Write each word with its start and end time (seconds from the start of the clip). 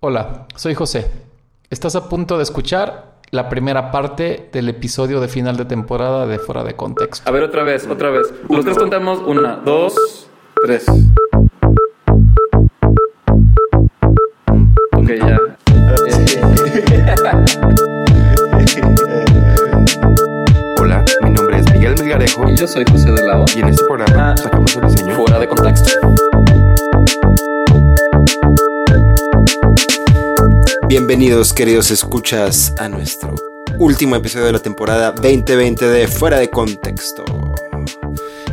Hola, 0.00 0.46
soy 0.54 0.74
José. 0.74 1.10
Estás 1.70 1.96
a 1.96 2.08
punto 2.08 2.36
de 2.36 2.42
escuchar 2.44 3.16
la 3.30 3.48
primera 3.48 3.90
parte 3.90 4.48
del 4.52 4.68
episodio 4.68 5.20
de 5.20 5.28
final 5.28 5.56
de 5.56 5.64
temporada 5.64 6.26
de 6.26 6.38
Fuera 6.38 6.64
de 6.64 6.74
Contexto. 6.76 7.28
A 7.28 7.32
ver, 7.32 7.42
otra 7.42 7.62
vez, 7.64 7.86
otra 7.86 8.10
vez. 8.10 8.32
Los 8.48 8.64
tres 8.64 8.78
contamos. 8.78 9.18
Una, 9.26 9.56
dos, 9.56 10.28
tres. 10.64 10.86
Ok, 14.96 15.10
ya. 15.18 15.38
Hola, 20.80 21.04
mi 21.22 21.30
nombre 21.30 21.58
es 21.58 21.72
Miguel 21.72 21.94
Melgarejo 21.98 22.48
Y 22.48 22.56
yo 22.56 22.66
soy 22.66 22.84
José 22.90 23.10
de 23.12 23.26
Lavo. 23.26 23.44
y 23.54 23.60
en 23.60 23.68
este 23.68 23.84
programa 23.84 24.32
Ah. 24.32 24.36
sacamos 24.36 24.74
el 24.76 24.88
diseño. 24.88 25.14
Fuera 25.16 25.38
de 25.38 25.48
contexto. 25.48 25.90
Bienvenidos, 30.88 31.52
queridos 31.52 31.90
escuchas, 31.90 32.74
a 32.78 32.88
nuestro 32.88 33.34
último 33.78 34.16
episodio 34.16 34.46
de 34.46 34.52
la 34.52 34.58
temporada 34.58 35.12
2020 35.12 35.86
de 35.86 36.08
Fuera 36.08 36.38
de 36.38 36.48
Contexto. 36.48 37.26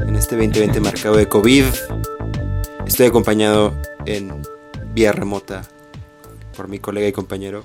En 0.05 0.17
este 0.17 0.35
2020 0.35 0.81
marcado 0.81 1.15
de 1.15 1.29
COVID, 1.29 1.63
estoy 2.85 3.05
acompañado 3.05 3.73
en 4.05 4.41
vía 4.93 5.13
remota 5.13 5.61
por 6.57 6.67
mi 6.67 6.79
colega 6.79 7.07
y 7.07 7.13
compañero, 7.13 7.63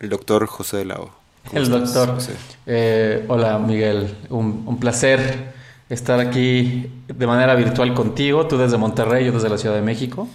el 0.00 0.08
doctor 0.08 0.46
José 0.46 0.78
de 0.78 0.86
la 0.86 0.96
O. 0.96 1.10
¿Cómo 1.46 1.56
El 1.56 1.62
estás, 1.62 1.94
doctor. 1.94 2.18
Eh, 2.66 3.24
hola 3.28 3.56
Miguel, 3.60 4.16
un, 4.30 4.64
un 4.66 4.80
placer 4.80 5.52
estar 5.88 6.18
aquí 6.18 6.90
de 7.06 7.26
manera 7.28 7.54
virtual 7.54 7.94
contigo, 7.94 8.48
tú 8.48 8.58
desde 8.58 8.78
Monterrey, 8.78 9.26
yo 9.26 9.30
desde 9.30 9.48
la 9.48 9.58
Ciudad 9.58 9.76
de 9.76 9.82
México. 9.82 10.26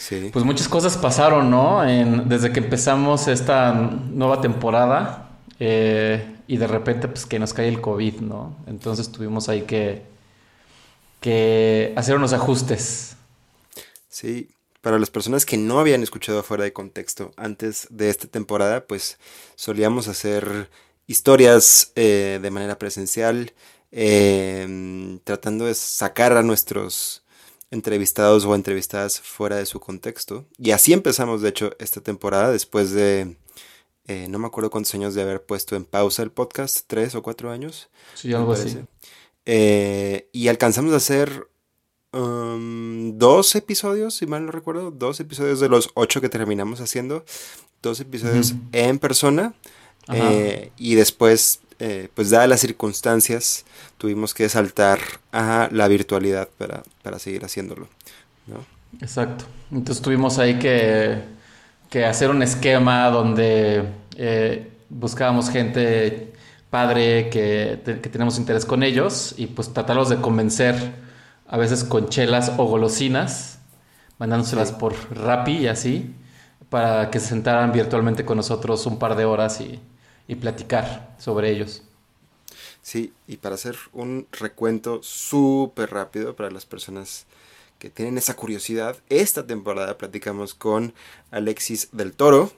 Sí. 0.00 0.30
Pues 0.32 0.46
muchas 0.46 0.66
cosas 0.66 0.96
pasaron, 0.96 1.50
¿no? 1.50 1.86
En- 1.86 2.26
desde 2.26 2.52
que 2.52 2.60
empezamos 2.60 3.28
esta 3.28 3.72
nueva 3.74 4.40
temporada 4.40 5.28
eh, 5.58 6.36
y 6.46 6.56
de 6.56 6.66
repente 6.66 7.06
pues 7.06 7.26
que 7.26 7.38
nos 7.38 7.52
cae 7.52 7.68
el 7.68 7.82
COVID, 7.82 8.20
¿no? 8.20 8.56
Entonces 8.66 9.12
tuvimos 9.12 9.50
ahí 9.50 9.62
que, 9.62 10.02
que 11.20 11.92
hacer 11.96 12.16
unos 12.16 12.32
ajustes. 12.32 13.14
Sí, 14.08 14.48
para 14.80 14.98
las 14.98 15.10
personas 15.10 15.44
que 15.44 15.58
no 15.58 15.78
habían 15.80 16.02
escuchado 16.02 16.42
fuera 16.42 16.64
de 16.64 16.72
contexto 16.72 17.32
antes 17.36 17.86
de 17.90 18.08
esta 18.08 18.26
temporada, 18.26 18.86
pues 18.86 19.18
solíamos 19.54 20.08
hacer 20.08 20.70
historias 21.08 21.92
eh, 21.94 22.38
de 22.40 22.50
manera 22.50 22.78
presencial, 22.78 23.52
eh, 23.92 25.18
tratando 25.24 25.66
de 25.66 25.74
sacar 25.74 26.32
a 26.38 26.42
nuestros 26.42 27.22
entrevistados 27.70 28.44
o 28.44 28.54
entrevistadas 28.54 29.20
fuera 29.20 29.56
de 29.56 29.66
su 29.66 29.80
contexto. 29.80 30.46
Y 30.58 30.72
así 30.72 30.92
empezamos, 30.92 31.42
de 31.42 31.50
hecho, 31.50 31.70
esta 31.78 32.00
temporada, 32.00 32.50
después 32.50 32.92
de, 32.92 33.36
eh, 34.06 34.26
no 34.28 34.38
me 34.38 34.46
acuerdo 34.46 34.70
cuántos 34.70 34.94
años 34.94 35.14
de 35.14 35.22
haber 35.22 35.44
puesto 35.44 35.76
en 35.76 35.84
pausa 35.84 36.22
el 36.22 36.30
podcast, 36.30 36.84
tres 36.86 37.14
o 37.14 37.22
cuatro 37.22 37.50
años. 37.50 37.88
Sí, 38.14 38.32
algo 38.32 38.52
así. 38.52 38.78
Eh, 39.46 40.28
y 40.32 40.48
alcanzamos 40.48 40.92
a 40.92 40.96
hacer 40.96 41.48
um, 42.12 43.16
dos 43.18 43.54
episodios, 43.54 44.14
si 44.14 44.26
mal 44.26 44.46
no 44.46 44.52
recuerdo, 44.52 44.90
dos 44.90 45.20
episodios 45.20 45.60
de 45.60 45.68
los 45.68 45.90
ocho 45.94 46.20
que 46.20 46.28
terminamos 46.28 46.80
haciendo, 46.80 47.24
dos 47.82 48.00
episodios 48.00 48.54
en 48.72 48.98
persona. 48.98 49.54
Eh, 50.12 50.72
y 50.76 50.96
después, 50.96 51.60
eh, 51.80 52.10
pues 52.14 52.30
dadas 52.30 52.48
las 52.48 52.60
circunstancias, 52.60 53.66
tuvimos 53.98 54.34
que 54.34 54.48
saltar 54.48 55.00
a 55.32 55.68
la 55.72 55.88
virtualidad 55.88 56.48
para, 56.58 56.84
para 57.02 57.18
seguir 57.18 57.44
haciéndolo. 57.44 57.88
¿no? 58.46 58.66
Exacto. 59.00 59.46
Entonces 59.70 60.02
tuvimos 60.02 60.38
ahí 60.38 60.58
que, 60.58 61.22
que 61.90 62.04
hacer 62.04 62.30
un 62.30 62.42
esquema 62.42 63.08
donde 63.10 63.84
eh, 64.16 64.72
buscábamos 64.88 65.50
gente 65.50 66.32
padre 66.70 67.30
que, 67.30 67.80
que 67.84 68.08
tenemos 68.10 68.38
interés 68.38 68.64
con 68.66 68.82
ellos 68.82 69.34
y 69.36 69.46
pues 69.48 69.72
tratarlos 69.72 70.08
de 70.08 70.20
convencer 70.20 70.76
a 71.48 71.56
veces 71.58 71.84
con 71.84 72.08
chelas 72.08 72.52
o 72.58 72.64
golosinas, 72.66 73.60
mandándoselas 74.18 74.70
Sí. 74.70 74.74
por 74.78 74.94
Rappi 75.16 75.58
y 75.58 75.66
así, 75.68 76.14
para 76.68 77.10
que 77.10 77.20
se 77.20 77.28
sentaran 77.28 77.72
virtualmente 77.72 78.24
con 78.24 78.36
nosotros 78.36 78.86
un 78.86 78.98
par 78.98 79.16
de 79.16 79.24
horas 79.24 79.60
y, 79.60 79.80
y 80.30 80.36
platicar 80.36 81.12
sobre 81.18 81.50
ellos. 81.50 81.82
Sí, 82.82 83.12
y 83.26 83.38
para 83.38 83.56
hacer 83.56 83.76
un 83.92 84.28
recuento 84.30 85.02
súper 85.02 85.90
rápido 85.90 86.36
para 86.36 86.52
las 86.52 86.66
personas 86.66 87.26
que 87.80 87.90
tienen 87.90 88.16
esa 88.16 88.36
curiosidad, 88.36 88.96
esta 89.08 89.44
temporada 89.44 89.98
platicamos 89.98 90.54
con 90.54 90.94
Alexis 91.32 91.88
del 91.90 92.12
Toro, 92.12 92.52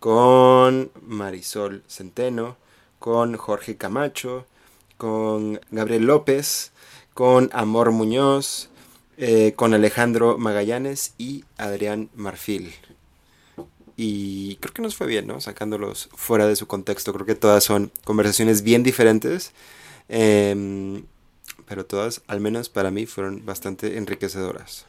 con 0.00 0.90
Marisol 1.00 1.84
Centeno, 1.86 2.56
con 2.98 3.36
Jorge 3.36 3.76
Camacho, 3.76 4.44
con 4.96 5.60
Gabriel 5.70 6.06
López, 6.06 6.72
con 7.14 7.48
Amor 7.52 7.92
Muñoz, 7.92 8.70
eh, 9.18 9.52
con 9.54 9.72
Alejandro 9.72 10.36
Magallanes 10.36 11.14
y 11.16 11.44
Adrián 11.58 12.10
Marfil. 12.16 12.74
Y 13.96 14.56
creo 14.56 14.72
que 14.72 14.82
nos 14.82 14.96
fue 14.96 15.06
bien, 15.06 15.26
¿no? 15.26 15.40
Sacándolos 15.40 16.08
fuera 16.14 16.46
de 16.46 16.56
su 16.56 16.66
contexto. 16.66 17.12
Creo 17.12 17.26
que 17.26 17.34
todas 17.34 17.64
son 17.64 17.92
conversaciones 18.04 18.62
bien 18.62 18.82
diferentes. 18.82 19.52
em, 20.08 21.04
pero 21.66 21.86
todas, 21.86 22.22
al 22.26 22.40
menos 22.40 22.68
para 22.68 22.90
mí, 22.90 23.06
fueron 23.06 23.46
bastante 23.46 23.96
enriquecedoras. 23.96 24.84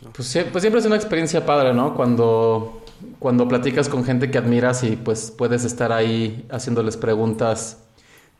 Pues, 0.00 0.38
pues 0.50 0.62
siempre 0.62 0.80
es 0.80 0.86
una 0.86 0.96
experiencia 0.96 1.44
padre, 1.44 1.74
¿no? 1.74 1.94
Cuando, 1.94 2.82
cuando 3.18 3.46
platicas 3.48 3.88
con 3.88 4.04
gente 4.04 4.30
que 4.30 4.38
admiras 4.38 4.82
y 4.82 4.96
pues 4.96 5.30
puedes 5.30 5.64
estar 5.64 5.92
ahí 5.92 6.46
haciéndoles 6.50 6.96
preguntas 6.96 7.78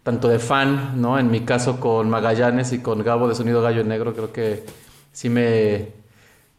tanto 0.02 0.28
de 0.28 0.38
fan, 0.38 1.00
¿no? 1.00 1.18
En 1.18 1.30
mi 1.30 1.40
caso 1.40 1.78
con 1.78 2.08
Magallanes 2.08 2.72
y 2.72 2.78
con 2.78 3.04
Gabo 3.04 3.28
de 3.28 3.34
Sonido 3.34 3.60
Gallo 3.60 3.84
Negro, 3.84 4.14
creo 4.14 4.32
que 4.32 4.64
sí 5.12 5.28
me... 5.28 5.99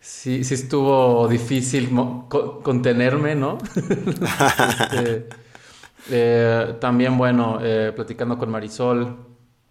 Sí, 0.02 0.44
sí 0.44 0.56
estuvo 0.56 1.28
difícil 1.28 1.90
contenerme, 2.64 3.36
¿no? 3.36 3.58
Este, 4.68 5.30
eh, 6.10 6.76
también, 6.80 7.18
bueno, 7.18 7.60
eh, 7.62 7.94
platicando 7.96 8.38
con 8.38 8.50
Marisol, 8.52 9.18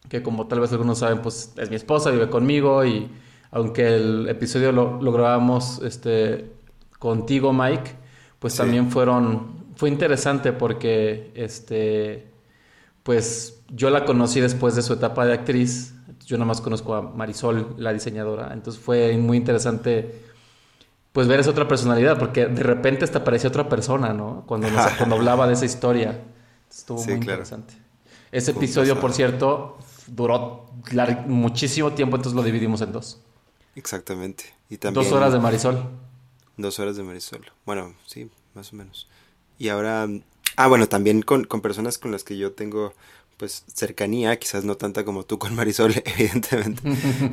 que 0.09 0.23
como 0.23 0.47
tal 0.49 0.61
vez 0.61 0.73
algunos 0.73 0.99
saben, 0.99 1.21
pues 1.23 1.53
es 1.57 1.71
mi 1.71 1.77
esposa, 1.77 2.11
vive 2.11 2.31
conmigo 2.31 2.85
y 2.85 3.11
aunque 3.53 3.97
el 3.97 4.29
episodio 4.29 4.73
lo, 4.73 5.03
lo 5.03 5.13
grabamos 5.13 5.81
este, 5.85 6.53
contigo, 6.99 7.53
Mike, 7.53 7.93
pues 8.39 8.55
Sí. 8.55 8.59
también 8.59 8.91
fueron, 8.91 9.67
fue 9.77 9.89
interesante 9.91 10.53
porque, 10.53 11.33
este, 11.35 12.31
pues 13.03 13.63
yo 13.71 13.91
la 13.91 14.05
conocí 14.05 14.41
después 14.41 14.77
de 14.77 14.83
su 14.83 14.95
etapa 14.95 15.27
de 15.27 15.35
actriz, 15.35 15.95
yo 16.31 16.37
nada 16.39 16.47
más 16.47 16.61
conozco 16.61 16.95
a 16.95 17.03
Marisol, 17.03 17.75
la 17.79 17.93
diseñadora, 17.93 18.53
entonces 18.53 18.83
fue 18.83 19.17
muy 19.19 19.37
interesante 19.37 20.23
pues 21.13 21.27
ver 21.27 21.41
esa 21.41 21.51
otra 21.51 21.67
personalidad, 21.67 22.19
porque 22.19 22.47
de 22.47 22.63
repente 22.63 23.05
hasta 23.05 23.25
parecía 23.25 23.49
otra 23.49 23.69
persona, 23.69 24.13
¿no? 24.13 24.45
Cuando, 24.47 24.71
nos- 24.71 24.93
cuando 24.99 25.17
hablaba 25.17 25.47
de 25.49 25.55
esa 25.55 25.65
historia. 25.65 26.21
Estuvo 26.71 26.99
Sí, 26.99 27.11
muy 27.11 27.21
claro. 27.21 27.43
interesante. 27.43 27.75
Ese 28.31 28.53
Fue 28.53 28.63
episodio, 28.65 28.95
pasado. 28.95 29.01
por 29.01 29.13
cierto, 29.13 29.79
duró 30.07 30.71
muchísimo 31.27 31.93
tiempo, 31.93 32.15
entonces 32.17 32.37
lo 32.37 32.45
dividimos 32.45 32.81
en 32.81 32.93
dos. 32.93 33.21
Exactamente. 33.75 34.45
Y 34.69 34.77
también 34.79 35.03
Dos 35.05 35.13
horas 35.13 35.33
de 35.33 35.41
Marisol. 35.41 35.83
dos 36.57 36.79
horas 36.79 36.97
de 36.97 37.03
Marisol. 37.03 37.45
Bueno, 37.67 37.95
sí, 38.07 38.31
más 38.55 38.73
o 38.73 38.77
menos. 38.77 39.09
Y 39.59 39.69
ahora, 39.69 40.07
ah, 40.57 40.67
bueno, 40.69 40.89
también 40.89 41.23
con, 41.23 41.45
con 41.45 41.61
personas 41.61 41.99
con 41.99 42.13
las 42.13 42.23
que 42.23 42.39
yo 42.39 42.53
tengo 42.53 42.93
pues 43.41 43.65
cercanía, 43.75 44.39
quizás 44.39 44.65
no 44.65 44.77
tanta 44.77 45.05
como 45.05 45.25
tú 45.25 45.39
con 45.41 45.55
Marisol, 45.57 45.95
evidentemente, 46.05 46.83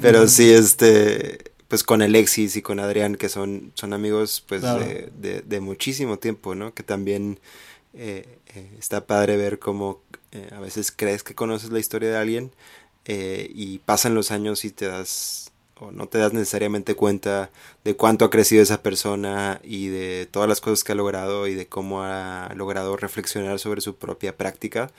pero 0.02 0.28
sí, 0.28 0.50
este, 0.52 1.52
pues 1.68 1.84
con 1.84 2.02
Alexis 2.02 2.56
y 2.56 2.62
con 2.64 2.80
Adrián, 2.80 3.16
que 3.16 3.30
son, 3.30 3.74
son 3.76 3.94
amigos 3.94 4.44
pues 4.48 4.62
Claro. 4.62 4.80
de, 4.86 5.12
de- 5.20 5.42
de 5.42 5.60
muchísimo 5.60 6.18
tiempo, 6.18 6.56
¿no? 6.56 6.74
Que 6.74 6.84
también 6.84 7.40
eh, 7.94 8.26
eh, 8.56 8.72
está 8.80 9.06
padre 9.06 9.38
ver 9.38 9.60
cómo 9.60 10.02
eh, 10.32 10.50
a 10.56 10.60
veces 10.62 10.92
crees 10.96 11.24
que 11.24 11.36
conoces 11.36 11.72
la 11.72 11.80
historia 11.80 12.10
de 12.10 12.18
alguien 12.18 12.52
y 13.10 13.80
pasan 13.80 14.16
los 14.16 14.32
años 14.32 14.66
y 14.66 14.72
te 14.72 14.88
das 14.88 15.52
o 15.80 15.92
no 15.92 16.08
te 16.08 16.18
das 16.18 16.34
necesariamente 16.34 16.96
cuenta 16.96 17.52
de 17.86 17.96
cuánto 17.96 18.26
ha 18.26 18.30
crecido 18.30 18.64
esa 18.64 18.82
persona 18.82 19.62
y 19.64 19.88
de 19.90 20.28
todas 20.30 20.50
las 20.50 20.60
cosas 20.60 20.84
que 20.84 20.92
ha 20.92 20.96
logrado 20.96 21.48
y 21.48 21.54
de 21.54 21.68
cómo 21.68 22.02
ha 22.04 22.52
logrado 22.56 22.98
reflexionar 22.98 23.60
sobre 23.60 23.82
su 23.82 23.96
propia 23.96 24.36
práctica. 24.36 24.92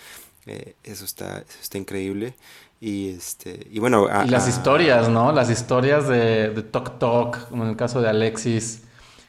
Eh, 0.47 0.77
eso 0.85 1.05
está, 1.05 1.39
eso 1.39 1.59
está 1.61 1.79
increíble. 1.79 2.35
Y 2.81 3.11
este, 3.11 3.67
y 3.71 3.79
bueno, 3.81 4.07
a- 4.11 4.25
Y 4.25 4.29
las 4.31 4.47
a- 4.47 4.51
historias, 4.51 5.09
¿no? 5.09 5.33
Las 5.33 5.51
historias 5.51 6.09
de, 6.09 6.51
de 6.51 6.63
Tok 6.63 6.99
Tok, 6.99 7.49
como 7.49 7.65
en 7.65 7.71
el 7.71 7.77
caso 7.77 8.01
de 8.01 8.09
Alexis. 8.09 8.83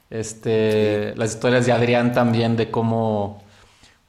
Este, 0.10 1.14
las 1.16 1.32
historias 1.36 1.66
de 1.66 1.72
Adrián 1.72 2.14
también, 2.14 2.56
de 2.58 2.72
cómo, 2.72 3.44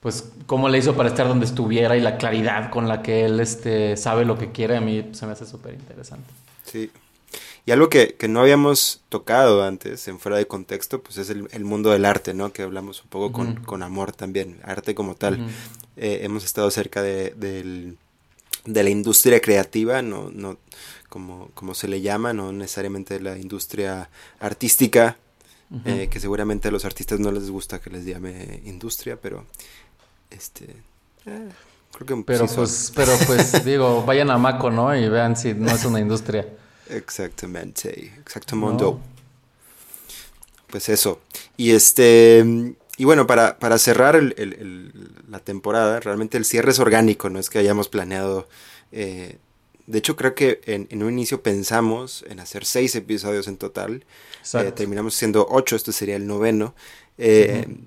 pues, 0.00 0.32
cómo 0.46 0.68
le 0.68 0.78
hizo 0.78 0.94
para 0.96 1.08
estar 1.10 1.28
donde 1.28 1.46
estuviera 1.46 1.96
y 1.96 2.00
la 2.00 2.16
claridad 2.18 2.70
con 2.70 2.88
la 2.88 3.02
que 3.02 3.24
él, 3.26 3.40
este, 3.40 3.96
sabe 3.96 4.24
lo 4.24 4.38
que 4.38 4.52
quiere, 4.52 4.76
a 4.76 4.80
mí 4.80 5.10
se 5.12 5.26
me 5.26 5.32
hace 5.32 5.46
súper 5.46 5.74
interesante. 5.74 6.28
Sí. 6.64 6.90
Y 7.70 7.72
algo 7.72 7.88
que, 7.88 8.16
que, 8.16 8.26
no 8.26 8.40
habíamos 8.40 9.00
tocado 9.10 9.62
antes, 9.62 10.08
en 10.08 10.18
fuera 10.18 10.36
de 10.36 10.48
contexto, 10.48 11.04
pues 11.04 11.18
es 11.18 11.30
el, 11.30 11.46
el 11.52 11.64
mundo 11.64 11.92
del 11.92 12.04
arte, 12.04 12.34
¿no? 12.34 12.52
Que 12.52 12.62
hablamos 12.64 13.00
un 13.04 13.08
poco 13.10 13.30
con, 13.30 13.62
con 13.62 13.84
amor 13.84 14.10
también, 14.10 14.58
arte 14.64 14.96
como 14.96 15.14
tal. 15.14 15.48
eh, 15.96 16.18
hemos 16.24 16.44
estado 16.44 16.68
cerca 16.72 17.00
de, 17.00 17.32
del, 17.36 17.96
de 18.64 18.82
la 18.82 18.90
industria 18.90 19.40
creativa, 19.40 20.02
no, 20.02 20.32
no 20.32 20.58
como, 21.08 21.52
como 21.54 21.76
se 21.76 21.86
le 21.86 22.00
llama, 22.00 22.32
no 22.32 22.50
necesariamente 22.50 23.20
la 23.20 23.38
industria 23.38 24.10
artística, 24.40 25.16
uh 25.70 25.76
-huh. 25.76 25.80
eh, 25.86 26.08
que 26.08 26.18
seguramente 26.18 26.66
a 26.66 26.70
los 26.72 26.84
artistas 26.84 27.20
no 27.20 27.30
les 27.30 27.50
gusta 27.50 27.78
que 27.80 27.90
les 27.90 28.04
llame 28.04 28.62
industria, 28.64 29.14
pero 29.14 29.46
este 30.28 30.64
eh, 31.24 31.48
creo 31.92 32.06
que 32.18 32.24
pero 32.26 32.48
sí 32.48 32.54
pues 32.56 32.92
pero 32.96 33.12
pues 33.28 33.64
digo 33.64 34.02
vayan 34.04 34.32
a 34.32 34.38
Maco 34.38 34.72
no 34.72 34.92
y 34.96 35.08
vean 35.08 35.36
si 35.36 35.54
no 35.54 35.70
es 35.70 35.84
una 35.84 36.00
industria 36.00 36.48
exactamente 36.90 38.12
exactamente 38.20 38.82
no. 38.84 39.00
pues 40.68 40.88
eso 40.88 41.20
y 41.56 41.70
este 41.72 42.44
y 42.96 43.04
bueno 43.04 43.26
para, 43.26 43.58
para 43.58 43.78
cerrar 43.78 44.16
el, 44.16 44.34
el, 44.36 44.52
el, 44.54 44.92
la 45.28 45.38
temporada 45.40 46.00
realmente 46.00 46.36
el 46.36 46.44
cierre 46.44 46.70
es 46.70 46.78
orgánico 46.78 47.30
no 47.30 47.38
es 47.38 47.48
que 47.50 47.58
hayamos 47.58 47.88
planeado 47.88 48.48
eh, 48.92 49.38
de 49.90 49.98
hecho, 49.98 50.14
creo 50.14 50.36
que 50.36 50.60
en, 50.66 50.86
en, 50.90 51.02
un 51.02 51.12
inicio 51.12 51.42
pensamos 51.42 52.24
en 52.28 52.38
hacer 52.38 52.64
seis 52.64 52.94
episodios 52.94 53.48
en 53.48 53.56
total. 53.56 54.04
Eh, 54.54 54.72
terminamos 54.72 55.14
siendo 55.14 55.48
ocho, 55.50 55.74
este 55.74 55.90
sería 55.92 56.14
el 56.14 56.28
noveno. 56.28 56.76
Eh, 57.18 57.64
uh 57.66 57.70
-huh. 57.70 57.78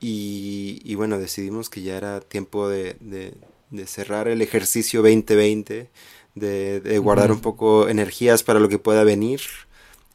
y, 0.00 0.80
y, 0.84 0.94
bueno, 0.94 1.18
decidimos 1.18 1.68
que 1.68 1.82
ya 1.82 1.96
era 1.96 2.20
tiempo 2.20 2.68
de, 2.68 2.96
de, 3.00 3.34
de 3.70 3.86
cerrar 3.88 4.28
el 4.28 4.40
ejercicio 4.40 5.02
2020, 5.02 5.90
de, 6.34 6.80
de 6.80 6.98
guardar 6.98 7.30
uh 7.30 7.34
-huh. 7.34 7.36
un 7.36 7.42
poco 7.42 7.88
energías 7.88 8.42
para 8.42 8.60
lo 8.60 8.68
que 8.68 8.78
pueda 8.78 9.04
venir, 9.04 9.40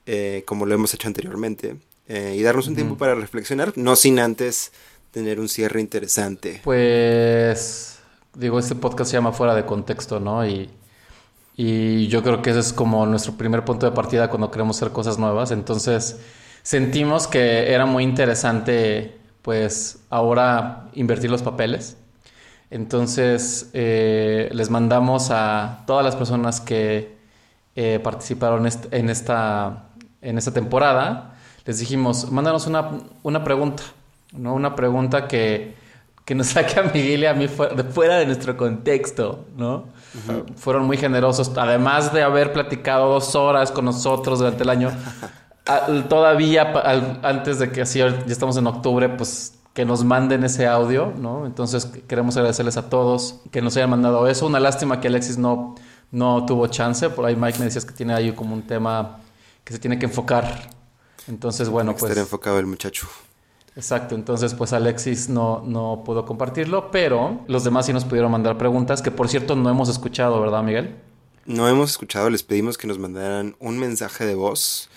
eh, 0.06 0.44
como 0.46 0.66
lo 0.66 0.74
hemos 0.76 0.94
hecho 0.94 1.08
anteriormente, 1.08 1.78
eh, 2.08 2.36
y 2.38 2.42
darnos 2.44 2.68
un 2.68 2.74
uh 2.74 2.74
-huh. 2.74 2.78
tiempo 2.78 2.98
para 2.98 3.16
reflexionar, 3.16 3.74
no 3.76 3.96
sin 3.96 4.20
antes 4.20 4.72
tener 5.12 5.40
un 5.40 5.50
cierre 5.50 5.80
interesante. 5.82 6.62
Pues, 6.64 8.00
digo, 8.36 8.60
este 8.60 8.76
podcast 8.76 9.12
se 9.12 9.18
llama 9.18 9.32
Fuera 9.32 9.56
de 9.56 9.66
Contexto, 9.66 10.20
¿no? 10.20 10.46
Y 10.46 10.70
y 11.56 12.08
yo 12.08 12.24
creo 12.24 12.42
que 12.42 12.50
ese 12.50 12.60
es 12.60 12.74
como 12.74 13.06
nuestro 13.06 13.34
primer 13.34 13.64
punto 13.64 13.86
de 13.86 13.92
partida 13.92 14.30
cuando 14.30 14.50
queremos 14.50 14.78
hacer 14.78 14.92
cosas 14.92 15.20
nuevas. 15.20 15.52
Entonces 15.52 16.20
sentimos 16.64 17.28
que 17.28 17.72
era 17.74 17.86
muy 17.86 18.04
interesante 18.04 19.20
pues 19.42 20.00
ahora 20.10 20.90
invertir 20.94 21.30
los 21.30 21.44
papeles. 21.44 21.98
Entonces 22.74 23.70
eh, 23.74 24.50
les 24.52 24.72
mandamos 24.72 25.30
a 25.30 25.84
todas 25.86 26.04
las 26.04 26.16
personas 26.16 26.60
que 26.60 27.16
eh, 27.76 28.00
participaron 28.04 28.68
en 28.90 29.10
esta, 29.12 29.90
en 30.24 30.40
esta 30.40 30.52
temporada, 30.52 31.36
les 31.66 31.78
dijimos, 31.78 32.32
mándanos 32.32 32.66
una, 32.66 32.90
una 33.22 33.44
pregunta, 33.44 33.84
¿no? 34.32 34.56
Una 34.56 34.76
pregunta 34.76 35.28
que, 35.28 35.76
que 36.26 36.34
nos 36.34 36.48
saque 36.56 36.80
a 36.80 36.84
Miguel 36.92 37.22
y 37.22 37.26
a 37.28 37.36
mí 37.36 37.48
fuera 37.48 37.76
de, 37.76 37.84
fuera 37.84 38.16
de 38.16 38.26
nuestro 38.26 38.58
contexto, 38.58 39.46
¿no? 39.56 39.76
Uh 39.76 40.32
-huh. 40.32 40.56
Fueron 40.56 40.86
muy 40.86 40.98
generosos. 40.98 41.56
Además 41.56 42.12
de 42.12 42.24
haber 42.24 42.54
platicado 42.54 43.08
dos 43.08 43.36
horas 43.36 43.72
con 43.72 43.86
nosotros 43.86 44.40
durante 44.40 44.64
el 44.64 44.70
año, 44.72 44.90
todavía 46.10 46.74
antes 47.22 47.60
de 47.60 47.72
que 47.72 47.82
así 47.84 48.00
ya 48.00 48.08
estamos 48.28 48.58
en 48.58 48.66
octubre, 48.66 49.10
pues 49.10 49.53
que 49.74 49.86
nos 49.86 50.04
manden 50.04 50.44
ese 50.44 50.68
audio, 50.68 51.14
¿no? 51.18 51.46
Entonces 51.46 51.88
queremos 52.08 52.38
agradecerles 52.38 52.78
a 52.78 52.90
todos 52.90 53.42
que 53.52 53.62
nos 53.62 53.76
hayan 53.76 53.90
mandado 53.90 54.28
eso. 54.28 54.46
Una 54.46 54.60
lástima 54.60 55.02
que 55.02 55.08
Alexis 55.08 55.38
no, 55.38 55.76
no 56.12 56.46
tuvo 56.46 56.68
chance. 56.68 57.10
Por 57.10 57.26
ahí 57.26 57.36
Mike 57.36 57.60
me 57.60 57.66
decías 57.66 57.86
que 57.86 57.94
tiene 57.94 58.14
ahí 58.14 58.32
como 58.34 58.54
un 58.54 58.68
tema 58.68 59.20
que 59.64 59.74
se 59.74 59.80
tiene 59.80 59.98
que 59.98 60.06
enfocar. 60.06 60.70
Entonces, 61.28 61.70
bueno, 61.70 61.94
pues... 61.94 62.04
Estar 62.04 62.22
enfocado 62.22 62.60
el 62.60 62.68
muchacho. 62.68 63.08
Exacto, 63.76 64.14
entonces 64.14 64.54
pues 64.54 64.72
Alexis 64.72 65.30
no, 65.30 65.64
no 65.66 66.04
pudo 66.06 66.26
compartirlo, 66.28 66.92
pero 66.92 67.42
los 67.48 67.64
demás 67.64 67.88
sí 67.88 67.94
nos 67.94 68.06
pudieron 68.06 68.32
mandar 68.32 68.56
preguntas, 68.58 69.02
que 69.02 69.10
por 69.10 69.30
cierto 69.30 69.56
no 69.56 69.68
hemos 69.68 69.90
escuchado, 69.90 70.40
¿verdad 70.40 70.62
Miguel? 70.62 70.96
No 71.46 71.68
hemos 71.68 71.90
escuchado, 71.90 72.30
les 72.30 72.44
pedimos 72.44 72.78
que 72.78 72.86
nos 72.86 73.00
mandaran 73.00 73.56
un 73.60 73.80
mensaje 73.80 74.28
de 74.28 74.36
voz 74.36 74.90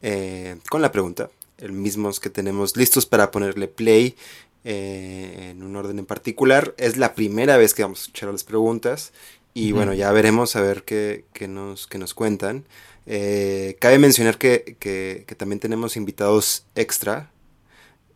eh, 0.00 0.56
con 0.70 0.80
la 0.80 0.90
pregunta, 0.90 1.28
el 1.62 1.72
mismos 1.72 2.20
que 2.20 2.30
tenemos 2.30 2.76
listos 2.76 3.06
para 3.06 3.30
ponerle 3.30 3.68
play 3.68 4.16
eh, 4.64 5.48
en 5.50 5.62
un 5.62 5.76
orden 5.76 5.98
en 5.98 6.06
particular. 6.06 6.74
Es 6.76 6.96
la 6.96 7.14
primera 7.14 7.56
vez 7.56 7.72
que 7.72 7.82
vamos 7.82 8.00
a 8.00 8.02
escuchar 8.02 8.30
las 8.30 8.44
preguntas 8.44 9.12
y 9.54 9.72
uh 9.72 9.74
-huh. 9.74 9.76
bueno, 9.76 9.94
ya 9.94 10.12
veremos 10.12 10.56
a 10.56 10.60
ver 10.60 10.82
qué, 10.82 11.24
qué, 11.32 11.48
nos, 11.48 11.86
qué 11.86 11.98
nos 11.98 12.14
cuentan. 12.14 12.64
Eh, 13.06 13.76
cabe 13.80 13.98
mencionar 13.98 14.38
que, 14.38 14.76
que, 14.78 15.24
que 15.26 15.34
también 15.34 15.60
tenemos 15.60 15.96
invitados 15.96 16.66
extra 16.74 17.32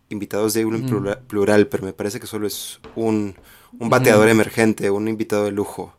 invitados 0.08 0.54
de 0.54 0.64
un 0.64 0.86
plural, 0.86 1.18
plural, 1.26 1.66
pero 1.68 1.84
me 1.84 1.92
parece 1.92 2.20
que 2.20 2.26
solo 2.26 2.46
es 2.46 2.80
un, 2.94 3.34
un 3.78 3.88
bateador 3.90 4.28
mm. 4.28 4.30
emergente, 4.30 4.90
un 4.90 5.08
invitado 5.08 5.44
de 5.44 5.52
lujo. 5.52 5.94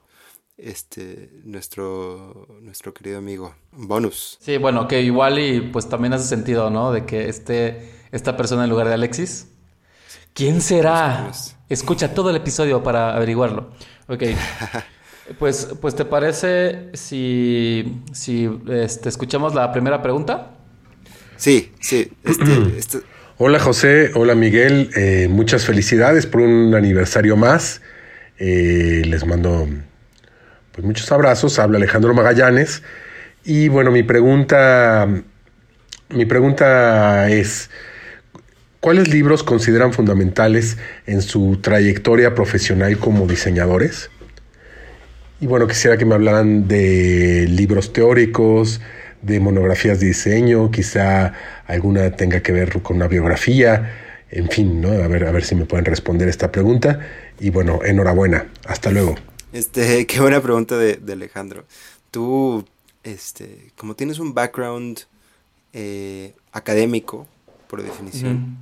Este, 0.57 1.30
nuestro, 1.44 2.48
nuestro 2.62 2.94
querido 2.94 3.19
amigo. 3.19 3.56
Bonus. 3.71 4.38
Sí, 4.42 4.57
bueno, 4.57 4.88
que 4.88 5.01
igual 5.01 5.38
y 5.38 5.62
pues 5.62 5.88
también 5.88 6.13
hace 6.13 6.27
sentido, 6.27 6.69
¿no? 6.71 6.92
De 6.92 7.06
que 7.06 7.30
esté 7.30 7.92
esta 8.12 8.36
persona 8.36 8.63
en 8.63 8.69
lugar 8.69 8.88
de 8.88 8.95
Alexis. 8.95 9.50
¿Quién 10.33 10.62
será? 10.62 11.31
Escucha 11.69 12.13
todo 12.13 12.31
el 12.31 12.36
episodio 12.36 12.81
para 12.81 13.15
averiguarlo. 13.15 13.71
Ok. 14.07 14.24
pues, 15.39 15.69
pues, 15.80 15.95
¿te 15.95 16.06
parece 16.06 16.89
si, 16.94 18.01
si 18.12 18.50
este, 18.69 19.09
escuchamos 19.09 19.54
la 19.54 19.71
primera 19.71 20.01
pregunta? 20.01 20.56
Sí, 21.36 21.71
sí. 21.80 22.12
Este, 22.24 22.68
este 22.77 22.98
Hola 23.39 23.59
José, 23.59 24.09
hola 24.15 24.33
Miguel, 24.33 24.89
eh, 24.95 25.27
muchas 25.30 25.63
felicidades 25.63 26.25
por 26.25 26.42
un 26.42 26.74
aniversario 26.74 27.36
más. 27.36 27.83
Eh, 28.39 29.04
les 29.06 29.27
mando 29.27 29.68
pues, 30.77 30.85
muchos 30.85 31.12
abrazos. 31.12 31.57
Habla 31.57 31.79
Alejandro 31.79 32.13
Magallanes. 32.13 32.83
Y 33.44 33.68
bueno, 33.68 33.89
mi 33.89 34.03
pregunta, 34.03 35.07
mi 36.09 36.25
pregunta 36.25 37.29
es, 37.29 37.71
¿cuáles 38.79 39.12
libros 39.12 39.41
consideran 39.41 39.91
fundamentales 39.91 40.77
en 41.07 41.24
su 41.24 41.57
trayectoria 41.62 42.35
profesional 42.35 43.00
como 43.00 43.25
diseñadores? 43.25 44.12
Y 45.41 45.47
bueno, 45.47 45.65
quisiera 45.65 45.97
que 45.97 46.06
me 46.06 46.13
hablaran 46.13 46.68
de 46.68 47.47
libros 47.50 47.91
teóricos, 47.91 48.80
de 49.23 49.39
monografías 49.39 50.00
de 50.00 50.07
diseño, 50.07 50.69
quizá 50.69 51.33
alguna 51.65 52.12
tenga 52.12 52.41
que 52.41 52.51
ver 52.51 52.83
con 52.83 52.97
una 52.97 53.07
biografía, 53.07 53.94
en 54.30 54.47
fin, 54.50 54.80
¿no? 54.80 54.89
A 54.89 55.07
ver, 55.07 55.25
a 55.25 55.31
ver 55.31 55.44
si 55.44 55.56
me 55.56 55.65
pueden 55.65 55.85
responder 55.85 56.28
esta 56.28 56.52
pregunta. 56.52 56.99
Y 57.40 57.49
bueno, 57.49 57.80
enhorabuena. 57.83 58.45
Hasta 58.68 58.92
luego. 58.92 59.16
Este, 59.51 60.06
qué 60.07 60.19
buena 60.19 60.42
pregunta 60.42 60.77
de, 60.77 60.95
de 60.95 61.13
Alejandro. 61.13 61.66
Tú, 62.11 62.66
este, 63.04 63.71
como 63.77 63.95
tienes 63.95 64.19
un 64.19 64.33
background 64.33 65.01
eh, 65.73 66.33
académico, 66.51 67.27
por 67.68 67.83
definición, 67.83 68.33
mm. 68.33 68.57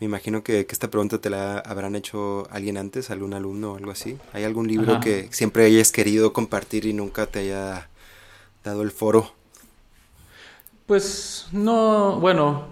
me 0.00 0.06
imagino 0.06 0.42
que, 0.42 0.66
que, 0.66 0.72
esta 0.72 0.90
pregunta 0.90 1.18
te 1.18 1.30
la 1.30 1.58
habrán 1.58 1.96
hecho 1.96 2.46
alguien 2.50 2.76
antes, 2.76 3.10
algún 3.10 3.34
alumno 3.34 3.72
o 3.72 3.76
algo 3.76 3.90
así. 3.90 4.18
¿Hay 4.32 4.44
algún 4.44 4.68
libro 4.68 4.92
Ajá. 4.92 5.00
que 5.00 5.28
siempre 5.30 5.64
hayas 5.64 5.92
querido 5.92 6.32
compartir 6.32 6.86
y 6.86 6.92
nunca 6.92 7.26
te 7.26 7.40
haya 7.40 7.88
dado 8.64 8.82
el 8.82 8.90
foro? 8.90 9.32
Pues 10.86 11.46
no, 11.52 12.20
bueno, 12.20 12.66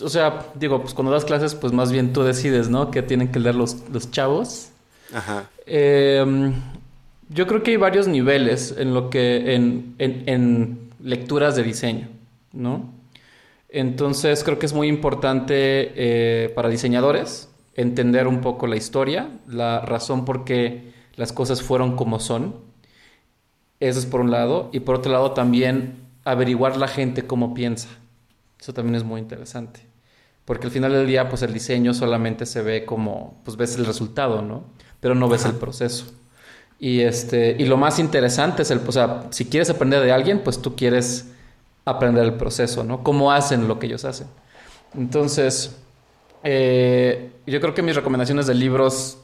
o 0.00 0.08
sea, 0.08 0.46
digo, 0.54 0.80
pues 0.80 0.94
cuando 0.94 1.12
das 1.12 1.24
clases, 1.24 1.54
pues 1.54 1.72
más 1.72 1.92
bien 1.92 2.12
tú 2.12 2.22
decides, 2.22 2.68
¿no? 2.68 2.90
¿Qué 2.90 3.02
tienen 3.02 3.30
que 3.30 3.38
leer 3.38 3.54
los, 3.54 3.88
los 3.90 4.10
chavos? 4.10 4.68
Ajá. 5.12 5.50
Eh, 5.66 6.52
yo 7.30 7.46
creo 7.46 7.62
que 7.62 7.70
hay 7.70 7.76
varios 7.76 8.08
niveles 8.08 8.74
en 8.76 8.92
lo 8.92 9.08
que, 9.08 9.54
en, 9.54 9.94
en, 9.98 10.24
en, 10.26 10.90
lecturas 11.02 11.56
de 11.56 11.62
diseño, 11.62 12.08
¿no? 12.52 12.92
Entonces 13.70 14.44
creo 14.44 14.58
que 14.58 14.66
es 14.66 14.74
muy 14.74 14.88
importante 14.88 15.54
eh, 15.94 16.50
para 16.50 16.68
diseñadores 16.68 17.48
entender 17.74 18.26
un 18.26 18.40
poco 18.40 18.66
la 18.66 18.76
historia, 18.76 19.30
la 19.46 19.80
razón 19.80 20.24
por 20.24 20.44
qué 20.44 20.92
las 21.14 21.32
cosas 21.32 21.62
fueron 21.62 21.96
como 21.96 22.18
son. 22.20 22.56
Eso 23.78 23.98
es 23.98 24.06
por 24.06 24.20
un 24.20 24.30
lado. 24.30 24.68
Y 24.72 24.80
por 24.80 24.96
otro 24.96 25.12
lado 25.12 25.32
también 25.32 26.00
averiguar 26.24 26.76
la 26.76 26.88
gente 26.88 27.26
cómo 27.26 27.54
piensa. 27.54 27.88
Eso 28.60 28.74
también 28.74 28.96
es 28.96 29.04
muy 29.04 29.20
interesante. 29.20 29.80
Porque 30.44 30.66
al 30.66 30.72
final 30.72 30.92
del 30.92 31.06
día, 31.06 31.28
pues 31.28 31.42
el 31.42 31.54
diseño 31.54 31.94
solamente 31.94 32.44
se 32.44 32.60
ve 32.60 32.84
como, 32.84 33.40
pues 33.44 33.56
ves 33.56 33.76
el 33.76 33.86
resultado, 33.86 34.42
¿no? 34.42 34.64
Pero 34.98 35.14
no 35.14 35.28
ves 35.28 35.44
el 35.44 35.54
proceso. 35.54 36.06
Y, 36.80 37.02
este, 37.02 37.56
y 37.58 37.66
lo 37.66 37.76
más 37.76 37.98
interesante 37.98 38.62
es 38.62 38.70
el, 38.70 38.80
o 38.86 38.90
sea, 38.90 39.24
si 39.30 39.44
quieres 39.44 39.68
aprender 39.68 40.02
de 40.02 40.12
alguien, 40.12 40.40
pues 40.40 40.62
tú 40.62 40.74
quieres 40.74 41.30
aprender 41.84 42.24
el 42.24 42.34
proceso, 42.34 42.82
¿no? 42.84 43.04
Cómo 43.04 43.32
hacen 43.32 43.68
lo 43.68 43.78
que 43.78 43.86
ellos 43.86 44.06
hacen. 44.06 44.26
Entonces, 44.96 45.76
eh, 46.42 47.32
yo 47.46 47.60
creo 47.60 47.74
que 47.74 47.82
mis 47.82 47.94
recomendaciones 47.94 48.46
de 48.46 48.54
libros, 48.54 49.18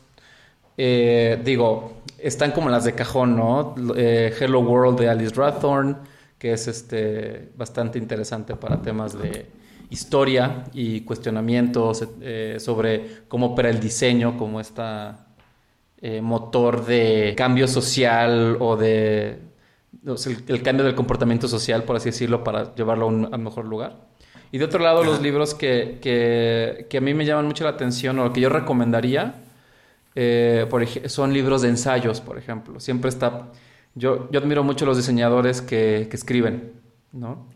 eh, 0.77 1.41
digo, 1.45 2.03
están 2.19 2.53
como 2.53 2.69
las 2.69 2.85
de 2.85 2.95
cajón, 2.95 3.37
¿no? 3.37 3.75
Eh, 3.97 4.35
Hello 4.39 4.61
World 4.61 5.01
de 5.01 5.09
Alice 5.09 5.35
Rathorn, 5.35 5.97
que 6.39 6.53
es 6.53 6.69
este, 6.69 7.49
bastante 7.57 7.99
interesante 7.99 8.55
para 8.55 8.83
temas 8.83 9.19
de 9.19 9.47
historia 9.89 10.65
y 10.75 11.03
cuestionamientos 11.03 12.05
sobre 12.59 13.23
cómo 13.29 13.47
opera 13.47 13.71
el 13.71 13.81
diseño, 13.81 14.37
como 14.37 14.61
esta 14.61 15.25
eh, 16.03 16.21
motor 16.21 16.85
de 16.85 17.35
cambio 17.37 17.67
social 17.67 18.57
o 18.61 18.76
de 18.76 19.38
el, 20.47 20.62
cambio 20.62 20.85
del 20.85 20.95
comportamiento 20.95 21.49
social, 21.49 21.83
por 21.85 21.97
así 21.97 22.11
decirlo, 22.11 22.45
para 22.45 22.75
llevarlo 22.75 23.07
a 23.07 23.09
un, 23.09 23.43
mejor 23.43 23.65
lugar. 23.65 23.97
Y 24.53 24.59
de 24.59 24.65
otro 24.65 24.81
lado, 24.81 25.03
los 25.03 25.21
libros 25.21 25.55
que, 25.55 25.99
que, 26.00 26.97
a 26.97 27.00
mí 27.00 27.15
me 27.15 27.25
llaman 27.25 27.47
mucho 27.47 27.65
la 27.65 27.71
atención 27.71 28.19
o 28.21 28.33
que 28.33 28.41
yo 28.41 28.49
recomendaría 28.49 29.35
eh, 30.15 30.67
por 30.71 30.87
son 31.09 31.33
libros 31.33 31.62
de 31.62 31.71
ensayos, 31.71 32.21
por 32.21 32.38
ejemplo. 32.38 32.79
Siempre 32.79 33.09
está... 33.09 33.49
Yo, 33.95 34.31
yo 34.31 34.41
admiro 34.41 34.62
mucho 34.62 34.87
los 34.87 34.97
diseñadores 34.97 35.62
que, 35.62 36.07
que 36.11 36.17
escriben, 36.17 36.73
¿no? 37.12 37.49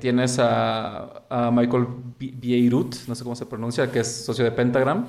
Tienes 0.00 0.38
a, 0.40 1.22
a 1.28 1.50
Michael 1.52 1.86
Beirut, 2.18 2.96
no 3.06 3.14
sé 3.14 3.22
cómo 3.22 3.36
se 3.36 3.46
pronuncia, 3.46 3.90
que 3.92 4.00
es 4.00 4.24
socio 4.24 4.44
de 4.44 4.50
Pentagram. 4.50 5.06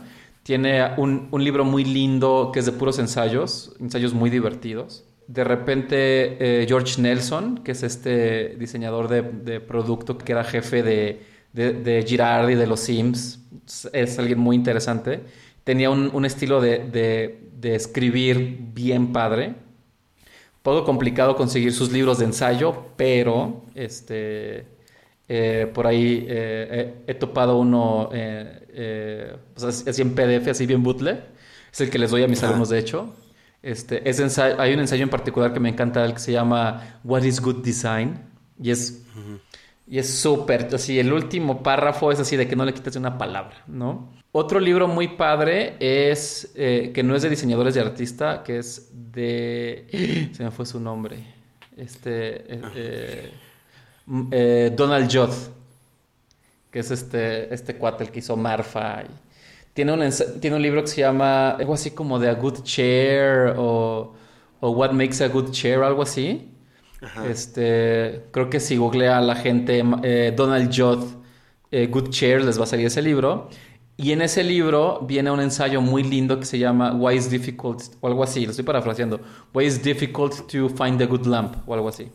Tiene 0.50 0.96
un, 0.98 1.27
un, 1.29 1.44
libro 1.44 1.63
muy 1.63 1.86
lindo 1.86 2.50
que 2.51 2.58
es 2.58 2.65
de 2.65 2.72
puros 2.72 2.98
ensayos, 2.98 3.75
ensayos 3.79 4.15
muy 4.15 4.32
divertidos. 4.32 5.06
De 5.27 5.44
repente, 5.44 6.63
eh, 6.63 6.65
George 6.68 7.00
Nelson, 7.00 7.60
que 7.60 7.74
es 7.74 7.84
este 7.84 8.56
diseñador 8.58 9.10
de, 9.10 9.22
de 9.22 9.60
producto 9.60 10.18
que 10.18 10.32
era 10.32 10.44
jefe 10.44 10.82
de, 10.82 11.22
de, 11.53 11.74
de 11.74 12.01
Girardi, 12.01 12.56
de 12.56 12.65
los 12.65 12.79
Sims, 12.79 13.46
es 13.94 14.18
alguien 14.18 14.39
muy 14.39 14.56
interesante. 14.56 15.20
Tenía 15.63 15.91
un, 15.91 16.10
un 16.12 16.25
estilo 16.25 16.60
de, 16.62 17.38
escribir 17.62 18.58
bien 18.74 19.13
padre 19.13 19.53
poco 20.63 20.84
complicado 20.84 21.36
conseguir 21.36 21.74
sus 21.74 21.91
libros 21.91 22.18
de 22.18 22.25
ensayo, 22.25 22.86
pero 22.98 23.65
este, 23.75 24.65
eh, 25.31 25.69
por 25.71 25.86
ahí 25.86 26.25
eh, 26.27 27.03
he, 27.05 27.13
topado 27.13 27.59
uno 27.59 28.09
eh, 28.12 29.38
pues, 29.53 29.88
así 29.88 30.01
en 30.01 30.15
PDF, 30.15 30.48
así 30.48 30.65
bien 30.65 30.81
bootleg. 30.81 31.19
Es 31.71 31.81
el 31.81 31.91
que 31.91 32.00
les 32.00 32.09
doy 32.09 32.24
a 32.24 32.27
mis 32.27 32.41
alumnos, 32.43 32.69
de 32.69 32.79
hecho. 32.79 33.13
Este, 33.62 34.01
hay 34.57 34.74
un 34.74 34.79
ensayo 34.79 35.03
en 35.03 35.09
particular 35.09 35.53
que 35.53 35.59
me 35.59 35.69
encanta, 35.69 36.03
el 36.03 36.13
que 36.13 36.19
se 36.19 36.31
llama 36.31 37.00
What 37.03 37.24
is 37.24 37.39
Good 37.41 37.63
Design. 37.63 38.19
Y 38.59 38.71
es 38.71 39.05
y 39.86 39.98
es 39.98 40.07
súper, 40.07 40.69
así, 40.74 41.00
el 41.00 41.12
último 41.12 41.63
párrafo 41.63 42.12
es 42.12 42.19
así 42.19 42.36
de 42.36 42.48
que 42.48 42.55
no 42.55 42.63
le 42.63 42.74
quites 42.74 42.95
una 42.95 43.17
palabra, 43.17 43.63
¿no? 43.65 44.13
Otro 44.31 44.59
libro 44.59 44.88
muy 44.88 45.07
padre 45.09 45.77
es, 45.79 46.51
que 46.55 47.01
no 47.03 47.15
es 47.15 47.24
de 47.24 47.29
diseñadores 47.29 47.74
de 47.74 47.81
artista, 47.81 48.43
que 48.43 48.59
es 48.59 48.91
de, 48.93 50.29
se 50.33 50.43
me 50.43 50.51
fue 50.51 50.67
su 50.67 50.79
nombre, 50.79 51.24
este, 51.75 53.31
eh, 54.32 54.72
Donald 54.75 55.12
Judd, 55.12 55.34
que 56.72 56.80
es 56.80 56.92
este, 56.92 57.54
este 57.54 57.75
cuate, 57.75 58.04
el 58.04 58.12
que 58.12 58.20
hizo 58.20 58.36
Marfa. 58.36 59.04
tiene, 59.74 59.94
un, 59.94 60.10
tiene 60.39 60.56
un 60.56 60.62
libro 60.62 60.82
que 60.82 60.88
se 60.88 61.01
llama, 61.01 61.51
algo 61.51 61.74
así 61.74 61.92
como 61.92 62.20
de 62.20 62.30
A 62.30 62.34
Good 62.34 62.63
Chair 62.63 63.56
o, 63.58 64.13
o 64.60 64.70
What 64.72 64.92
Makes 64.92 65.24
a 65.24 65.28
Good 65.28 65.51
Chair, 65.51 65.84
algo 65.84 66.01
así. 66.01 66.50
Este, 67.28 68.25
creo 68.32 68.50
que 68.50 68.60
si 68.60 68.75
googlea 68.75 69.20
a 69.20 69.22
la 69.22 69.36
gente 69.36 69.82
eh, 70.04 70.34
Donald 70.36 70.70
Judd 70.70 71.06
eh, 71.72 71.88
Good 71.88 72.10
Chair 72.10 72.44
les 72.44 72.60
va 72.60 72.63
a 72.63 72.68
salir 72.68 72.88
ese 72.88 73.01
libro. 73.01 73.50
Y 73.96 74.13
en 74.13 74.22
ese 74.22 74.44
libro 74.44 75.01
viene 75.01 75.30
un 75.30 75.42
ensayo 75.42 75.82
muy 75.82 76.04
lindo 76.04 76.39
que 76.39 76.46
se 76.46 76.58
llama 76.58 76.94
Why 76.94 77.16
is 77.16 77.30
difficult 77.30 77.84
o 78.00 78.08
algo 78.08 78.24
así, 78.24 78.46
lo 78.46 78.51
estoy 78.51 78.63
parafraseando. 78.66 79.20
Why 79.54 79.66
is 79.66 79.82
difficult 79.82 80.50
to 80.51 80.70
find 80.70 81.01
a 81.01 81.06
good 81.06 81.25
lamp 81.25 81.58
o 81.68 81.74
algo 81.74 81.89
así. 81.89 82.10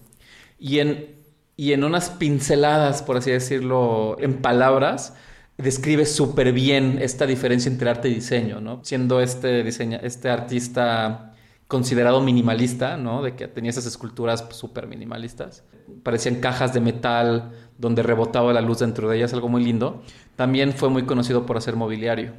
Y 0.59 0.79
en, 0.79 1.24
y 1.57 1.73
en 1.73 1.85
unas 1.85 2.11
pinceladas, 2.11 3.03
por 3.03 3.17
así 3.17 3.31
decirlo, 3.31 4.17
en 4.19 4.43
palabras, 4.43 5.15
describe 5.57 6.05
súper 6.05 6.53
bien 6.53 6.99
esta 7.01 7.27
diferencia 7.27 7.71
entre 7.71 7.91
arte 7.91 8.09
y 8.09 8.15
diseño, 8.15 8.61
¿no? 8.61 8.81
Siendo 8.83 9.21
este, 9.21 9.63
diseña, 9.63 9.99
este 9.99 10.31
artista 10.31 11.33
considerado 11.69 12.21
minimalista, 12.21 12.97
¿no? 12.97 13.23
De 13.23 13.37
que 13.37 13.49
tenía 13.49 13.71
esas 13.71 13.87
esculturas 13.87 14.47
súper 14.51 14.87
minimalistas. 14.87 15.65
Parecían 16.03 16.37
cajas 16.37 16.75
de 16.75 16.81
metal 16.81 17.53
donde 17.79 18.03
rebotaba 18.03 18.53
la 18.53 18.61
luz 18.61 18.81
dentro 18.81 19.09
de 19.09 19.17
ellas, 19.17 19.33
algo 19.33 19.49
muy 19.49 19.65
lindo. 19.65 20.03
También 20.37 20.73
fue 20.73 20.89
muy 20.89 21.05
conocido 21.05 21.47
por 21.47 21.57
hacer 21.57 21.77
mobiliario. 21.77 22.33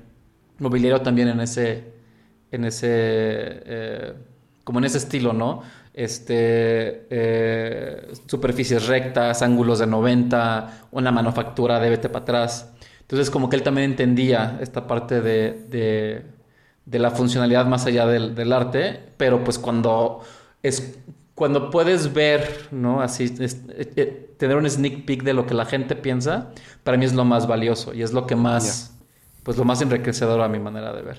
Mobiliario 0.59 1.01
también 1.01 1.29
en 1.29 1.39
ese, 1.39 1.93
en 2.51 2.65
ese, 2.65 2.87
eh, 2.89 4.13
como 4.63 4.79
en 4.79 4.85
ese 4.85 4.97
estilo, 4.97 5.33
¿no? 5.33 5.61
Este, 5.95 7.07
eh, 7.09 8.13
superficies 8.27 8.87
rectas, 8.87 9.41
ángulos 9.41 9.79
de 9.79 9.87
90, 9.87 10.87
una 10.91 11.11
manufactura 11.11 11.79
de 11.79 11.89
vete 11.89 12.09
para 12.09 12.23
atrás. 12.23 12.73
Entonces 13.01 13.29
como 13.29 13.49
que 13.49 13.55
él 13.55 13.63
también 13.63 13.91
entendía 13.91 14.59
esta 14.61 14.87
parte 14.87 15.21
de 15.21 16.35
de 16.85 16.99
la 16.99 17.11
funcionalidad 17.11 17.65
más 17.65 17.85
allá 17.85 18.05
del, 18.05 18.53
arte, 18.53 18.99
pero 19.17 19.43
pues 19.43 19.57
cuando 19.59 20.21
es 20.61 20.97
cuando 21.33 21.69
puedes 21.69 22.13
ver, 22.13 22.69
¿no? 22.71 23.01
Así, 23.01 23.25
eh, 23.39 23.49
eh, 23.97 24.35
tener 24.37 24.55
un 24.55 24.69
sneak 24.69 25.03
peek 25.05 25.23
de 25.23 25.33
lo 25.33 25.45
que 25.45 25.53
la 25.53 25.65
gente 25.65 25.95
piensa, 25.95 26.51
para 26.83 26.95
mí 26.95 27.03
es 27.03 27.13
lo 27.13 27.25
más 27.25 27.45
valioso 27.45 27.93
y 27.93 28.03
es 28.03 28.13
lo 28.13 28.25
que 28.25 28.37
más, 28.37 28.95
pues 29.43 29.57
lo 29.57 29.65
más 29.65 29.81
enriquecedor 29.81 30.39
a 30.39 30.47
mi 30.47 30.59
manera 30.59 30.93
de 30.93 31.01
ver. 31.01 31.17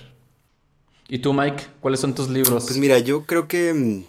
¿Y 1.09 1.19
tú, 1.19 1.35
Mike? 1.35 1.65
¿Cuáles 1.81 2.01
son 2.01 2.15
tus 2.15 2.31
libros? 2.31 2.65
Pues 2.65 2.79
mira, 2.79 2.99
yo 2.99 3.27
creo 3.27 3.47
que... 3.47 4.05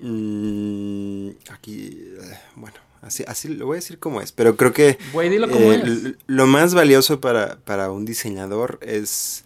Mm, 0.00 1.30
aquí, 1.50 2.14
eh, 2.20 2.38
bueno, 2.56 2.76
así, 3.02 3.24
así 3.26 3.48
lo 3.48 3.66
voy 3.66 3.74
a 3.74 3.80
decir 3.80 3.98
como 3.98 4.20
es, 4.20 4.32
pero 4.32 4.56
creo 4.56 4.72
que... 4.72 4.98
Lo 6.26 6.46
más 6.46 6.74
valioso 6.74 7.20
para, 7.20 7.58
para 7.60 7.90
un 7.90 8.04
diseñador 8.04 8.78
es 8.82 9.44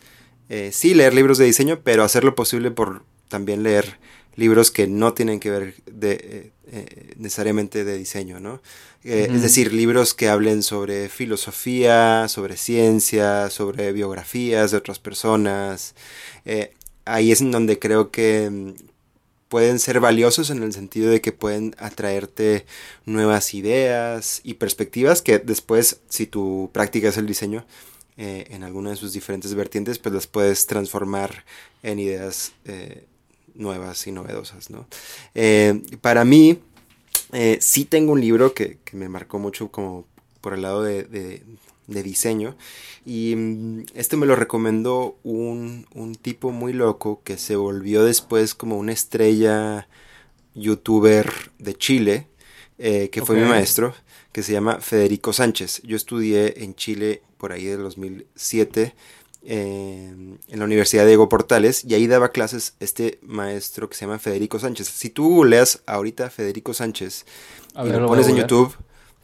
eh, 0.54 0.70
sí 0.70 0.92
leer 0.92 1.14
libros 1.14 1.38
de 1.38 1.46
diseño, 1.46 1.80
pero 1.82 2.04
hacer 2.04 2.24
lo 2.24 2.34
posible 2.34 2.70
por 2.70 3.04
también 3.28 3.62
leer 3.62 3.96
libros 4.36 4.70
que 4.70 4.86
no 4.86 5.14
tienen 5.14 5.40
que 5.40 5.50
ver 5.50 5.74
de, 5.86 6.12
eh, 6.12 6.52
eh, 6.70 7.14
necesariamente 7.16 7.84
de 7.84 7.96
diseño, 7.96 8.38
¿no? 8.38 8.60
Es 9.02 9.42
decir, 9.42 9.72
libros 9.72 10.12
que 10.12 10.28
hablen 10.28 10.62
sobre 10.62 11.08
filosofía, 11.08 12.28
sobre 12.28 12.58
ciencia, 12.58 13.48
sobre 13.48 13.92
biografías 13.92 14.70
de 14.70 14.76
otras 14.76 14.98
personas. 14.98 15.94
ahí 17.06 17.32
es 17.32 17.40
en 17.40 17.50
donde 17.50 17.78
creo 17.78 18.10
que 18.10 18.48
mm, 18.48 18.74
pueden 19.52 19.78
ser 19.80 20.00
valiosos 20.00 20.48
en 20.48 20.62
el 20.62 20.72
sentido 20.72 21.10
de 21.10 21.20
que 21.20 21.30
pueden 21.30 21.76
atraerte 21.76 22.64
nuevas 23.04 23.52
ideas 23.52 24.40
y 24.44 24.54
perspectivas 24.54 25.20
que 25.20 25.40
después, 25.40 26.00
si 26.08 26.26
tu 26.26 26.70
práctica 26.72 27.10
es 27.10 27.18
el 27.18 27.26
diseño, 27.26 27.66
eh, 28.16 28.46
en 28.48 28.64
alguna 28.64 28.88
de 28.88 28.96
sus 28.96 29.12
diferentes 29.12 29.54
vertientes, 29.54 29.98
pues 29.98 30.14
las 30.14 30.26
puedes 30.26 30.66
transformar 30.66 31.44
en 31.82 31.98
ideas 31.98 32.52
eh, 32.64 33.04
nuevas 33.52 34.06
y 34.06 34.12
novedosas, 34.12 34.70
¿no? 34.70 34.86
Eh, 35.34 35.82
para 36.00 36.24
mí, 36.24 36.58
sí 37.60 37.84
tengo 37.84 38.12
un 38.12 38.22
libro 38.22 38.54
que, 38.54 38.78
me 38.92 39.10
marcó 39.10 39.38
mucho 39.38 39.70
como 39.70 40.06
por 40.40 40.54
el 40.54 40.62
lado 40.62 40.82
de, 40.82 41.42
diseño 41.86 42.56
y 43.04 43.34
mm, 43.36 43.84
este 43.94 44.16
me 44.16 44.26
lo 44.26 44.36
recomendó 44.36 45.16
un, 45.22 45.86
tipo 46.20 46.50
muy 46.50 46.72
loco 46.72 47.20
que 47.24 47.38
se 47.38 47.56
volvió 47.56 48.04
después 48.04 48.54
como 48.54 48.78
una 48.78 48.92
estrella 48.92 49.88
youtuber 50.54 51.32
de 51.58 51.74
Chile, 51.74 52.28
que 52.78 53.22
fue 53.24 53.36
mi 53.36 53.48
maestro, 53.48 53.94
que 54.32 54.42
se 54.42 54.52
llama 54.52 54.80
Federico 54.80 55.32
Sánchez. 55.32 55.82
Yo 55.84 55.96
estudié 55.96 56.62
en 56.64 56.74
Chile 56.74 57.22
por 57.38 57.52
ahí 57.52 57.64
del 57.64 57.82
2007 57.82 58.94
en 59.44 60.38
la 60.48 60.64
Universidad 60.64 61.06
Diego 61.06 61.28
Portales 61.28 61.84
y 61.84 61.94
ahí 61.94 62.06
daba 62.06 62.30
clases 62.30 62.74
este 62.80 63.18
maestro 63.22 63.88
que 63.88 63.96
se 63.96 64.04
llama 64.04 64.18
Federico 64.18 64.58
Sánchez. 64.58 64.88
Si 64.88 65.10
tú 65.10 65.44
leas 65.44 65.82
ahorita 65.86 66.30
Federico 66.30 66.74
Sánchez 66.74 67.24
y 67.84 67.88
lo 67.88 68.06
pones 68.06 68.28
en 68.28 68.36
YouTube, 68.36 68.74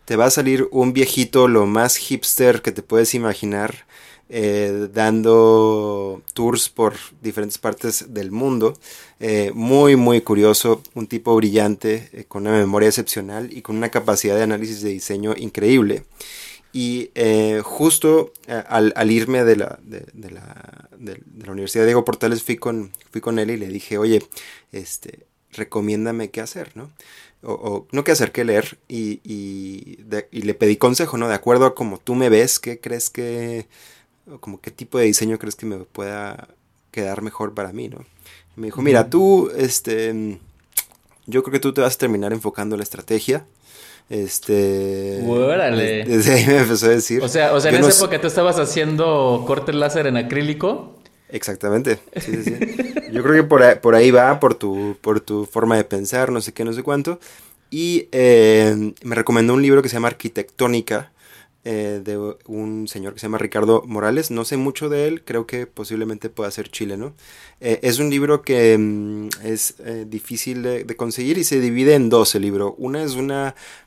te 0.09 0.17
va 0.17 0.25
a 0.25 0.31
salir 0.31 0.67
un 0.71 0.95
viejito 0.95 1.49
lo 1.49 1.67
más 1.67 1.97
hipster 1.99 2.63
que 2.63 2.73
te 2.73 2.83
puedes 2.83 3.13
imaginar 3.13 3.85
eh, 4.31 4.89
dando 4.91 6.23
tours 6.33 6.71
por 6.71 6.95
diferentes 7.21 7.59
partes 7.59 8.15
del 8.15 8.31
mundo. 8.31 8.73
Eh, 9.21 9.51
muy, 9.53 9.97
muy 9.97 10.23
curioso, 10.23 10.83
un 10.95 11.09
tipo 11.09 11.37
brillante, 11.37 12.09
eh, 12.15 12.25
con 12.27 12.47
una 12.47 12.57
memoria 12.57 12.89
excepcional 12.89 13.53
y 13.53 13.61
con 13.61 13.77
una 13.77 13.91
capacidad 13.91 14.35
de 14.35 14.45
análisis 14.45 14.81
de 14.81 14.89
diseño 14.89 15.35
increíble. 15.37 16.05
Y 16.73 17.11
justo 17.63 18.33
al, 18.47 19.11
irme 19.11 19.45
de 19.45 19.57
la, 19.57 19.79
de, 19.83 20.07
la, 20.31 20.89
de, 20.97 21.21
la, 21.45 21.53
Universidad 21.53 21.85
Diego 21.85 22.05
Portales 22.05 22.43
fui 22.43 22.57
con, 22.57 22.93
fui 23.11 23.21
con 23.21 23.39
él 23.39 23.51
y 23.51 23.57
le 23.59 23.69
dije, 23.69 23.99
oye, 23.99 24.23
este, 24.73 25.27
recomiéndame 25.53 26.31
qué 26.31 26.41
hacer, 26.41 26.77
¿no? 26.77 26.91
O, 27.43 27.87
no 27.93 28.05
qué 28.05 28.13
hacer, 28.13 28.33
qué 28.33 28.45
leer. 28.45 28.79
Y, 28.89 29.21
y, 29.25 30.03
le 30.33 30.55
pedí 30.55 30.77
consejo, 30.77 31.17
¿no? 31.17 31.29
De 31.29 31.35
acuerdo 31.35 31.67
a 31.67 31.75
como 31.75 31.99
tú 31.99 32.15
me 32.15 32.29
ves, 32.29 32.59
¿qué 32.59 32.81
crees 32.81 33.11
que, 33.11 33.67
como 34.41 34.61
qué 34.61 34.71
tipo 34.71 34.99
de 34.99 35.05
diseño 35.05 35.39
crees 35.39 35.55
que 35.55 35.67
me 35.67 35.79
pueda 35.79 36.49
quedar 36.91 37.23
mejor 37.23 37.55
para 37.55 37.73
mí, 37.73 37.89
¿no? 37.89 38.05
me 38.57 38.67
dijo, 38.67 38.83
mira, 38.83 39.09
tú, 39.09 39.51
este, 39.57 40.39
Yo 41.27 41.43
creo 41.45 41.53
que 41.53 41.61
tú 41.61 41.73
te 41.73 41.81
vas 41.81 41.95
a 41.95 41.99
terminar 41.99 42.33
enfocando 42.33 42.75
en 42.75 42.81
la 42.81 42.85
estrategia. 42.85 43.47
Este. 44.11 45.23
Órale. 45.27 46.05
Desde 46.07 46.33
ahí 46.35 46.47
me 46.47 46.59
empezó 46.59 46.87
a 46.87 46.91
decir. 46.91 47.23
O 47.23 47.29
sea, 47.29 47.55
o 47.55 47.61
sea 47.61 47.71
en 47.71 47.81
Yo 47.83 47.89
esa 47.89 48.05
época 48.05 48.21
tú 48.21 48.27
estabas 48.27 48.59
haciendo 48.59 49.45
corte 49.47 49.73
láser 49.73 50.07
en 50.07 50.17
acrílico. 50.17 50.98
Exactamente. 51.31 51.99
Sí, 52.17 52.33
sí, 52.43 52.43
sí. 52.45 52.55
Yo 53.13 53.23
creo 53.23 53.35
que 53.35 53.43
por 53.45 53.63
ahí, 53.63 53.77
por 53.81 53.95
ahí 53.95 54.11
va, 54.11 54.41
por 54.41 54.55
tu, 54.55 54.97
por 55.01 55.21
tu 55.21 55.47
forma 55.47 55.77
de 55.77 55.85
pensar, 55.85 56.31
no 56.33 56.41
sé 56.41 56.53
qué, 56.53 56.65
no 56.65 56.73
sé 56.73 56.83
cuánto. 56.83 57.21
Y 57.71 58.09
eh, 58.13 58.95
me 59.03 59.15
recomendó 59.15 59.55
un 59.55 59.63
libro 59.63 59.83
que 59.83 59.89
se 59.89 59.95
llama 59.95 60.09
Arquitectónica, 60.09 61.13
eh, 61.65 62.01
de 62.03 62.17
un 62.47 62.89
señor 62.89 63.13
que 63.13 63.21
se 63.21 63.27
llama 63.27 63.37
Ricardo 63.37 63.83
Morales. 63.85 64.31
No 64.31 64.47
sé 64.47 64.57
mucho 64.57 64.89
de 64.89 65.07
él, 65.07 65.23
creo 65.25 65.47
que 65.47 65.67
posiblemente 65.67 66.31
pueda 66.31 66.51
ser 66.51 66.71
chileno. 66.71 67.15
Eh, 67.61 67.81
es 67.83 67.99
un 67.99 68.09
libro 68.09 68.41
que 68.43 68.79
mm, 68.79 69.29
es 69.45 69.75
eh, 69.81 70.07
difícil 70.09 70.63
de, 70.63 70.85
de 70.85 70.97
conseguir 70.97 71.37
y 71.37 71.45
se 71.45 71.61
divide 71.61 71.95
en 71.95 72.09
dos 72.09 72.35
el 72.35 72.43
libro. 72.43 72.75
Una 72.79 73.03
es 73.03 73.17
un 73.17 73.33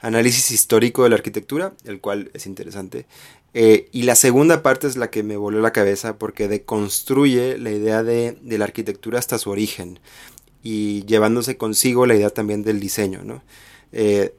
análisis 0.01 0.51
histórico 0.51 1.03
de 1.03 1.09
la 1.09 1.15
arquitectura, 1.15 1.73
el 1.85 1.99
cual 2.01 2.29
es 2.35 2.45
interesante. 2.45 3.07
Eh, 3.53 3.89
y 3.91 4.03
la 4.03 4.15
segunda 4.15 4.63
parte 4.63 4.87
es 4.87 4.95
la 4.95 5.09
que 5.09 5.23
me 5.23 5.35
voló 5.35 5.59
la 5.59 5.73
cabeza 5.73 6.17
porque 6.17 6.47
deconstruye 6.47 7.57
la 7.57 7.71
idea 7.71 8.01
de, 8.01 8.37
de 8.41 8.57
la 8.57 8.65
arquitectura 8.65 9.19
hasta 9.19 9.37
su 9.37 9.49
origen 9.49 9.99
y 10.63 11.03
llevándose 11.05 11.57
consigo 11.57 12.05
la 12.05 12.15
idea 12.15 12.29
también 12.29 12.63
del 12.63 12.79
diseño, 12.79 13.23
¿no? 13.23 13.43
Eh, 13.91 14.33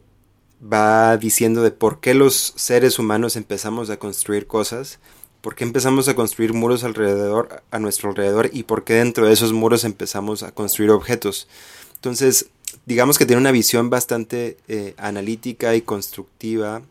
va 0.63 1.17
diciendo 1.17 1.63
de 1.63 1.73
por 1.73 2.01
qué 2.01 2.15
los 2.15 2.55
seres 2.57 2.99
humanos 2.99 3.37
empezamos 3.37 3.91
a 3.91 3.99
construir 3.99 4.47
cosas, 4.47 5.01
por 5.41 5.57
qué 5.57 5.65
empezamos 5.65 6.09
a 6.09 6.15
construir 6.15 6.53
muros 6.53 6.85
alrededor, 6.85 7.63
a 7.73 7.79
nuestro 7.81 8.11
alrededor 8.11 8.51
y 8.53 8.63
por 8.63 8.85
qué 8.85 8.95
dentro 8.95 9.27
de 9.27 9.33
esos 9.33 9.53
muros 9.53 9.85
empezamos 9.85 10.45
a 10.45 10.53
construir 10.53 10.91
objetos. 10.91 11.49
Entonces, 11.97 12.51
digamos 12.87 13.19
que 13.19 13.27
tiene 13.27 13.41
una 13.41 13.51
visión 13.51 13.91
bastante 13.91 14.57
eh, 14.69 14.95
analítica 14.99 15.75
y 15.75 15.83
constructiva 15.83 16.83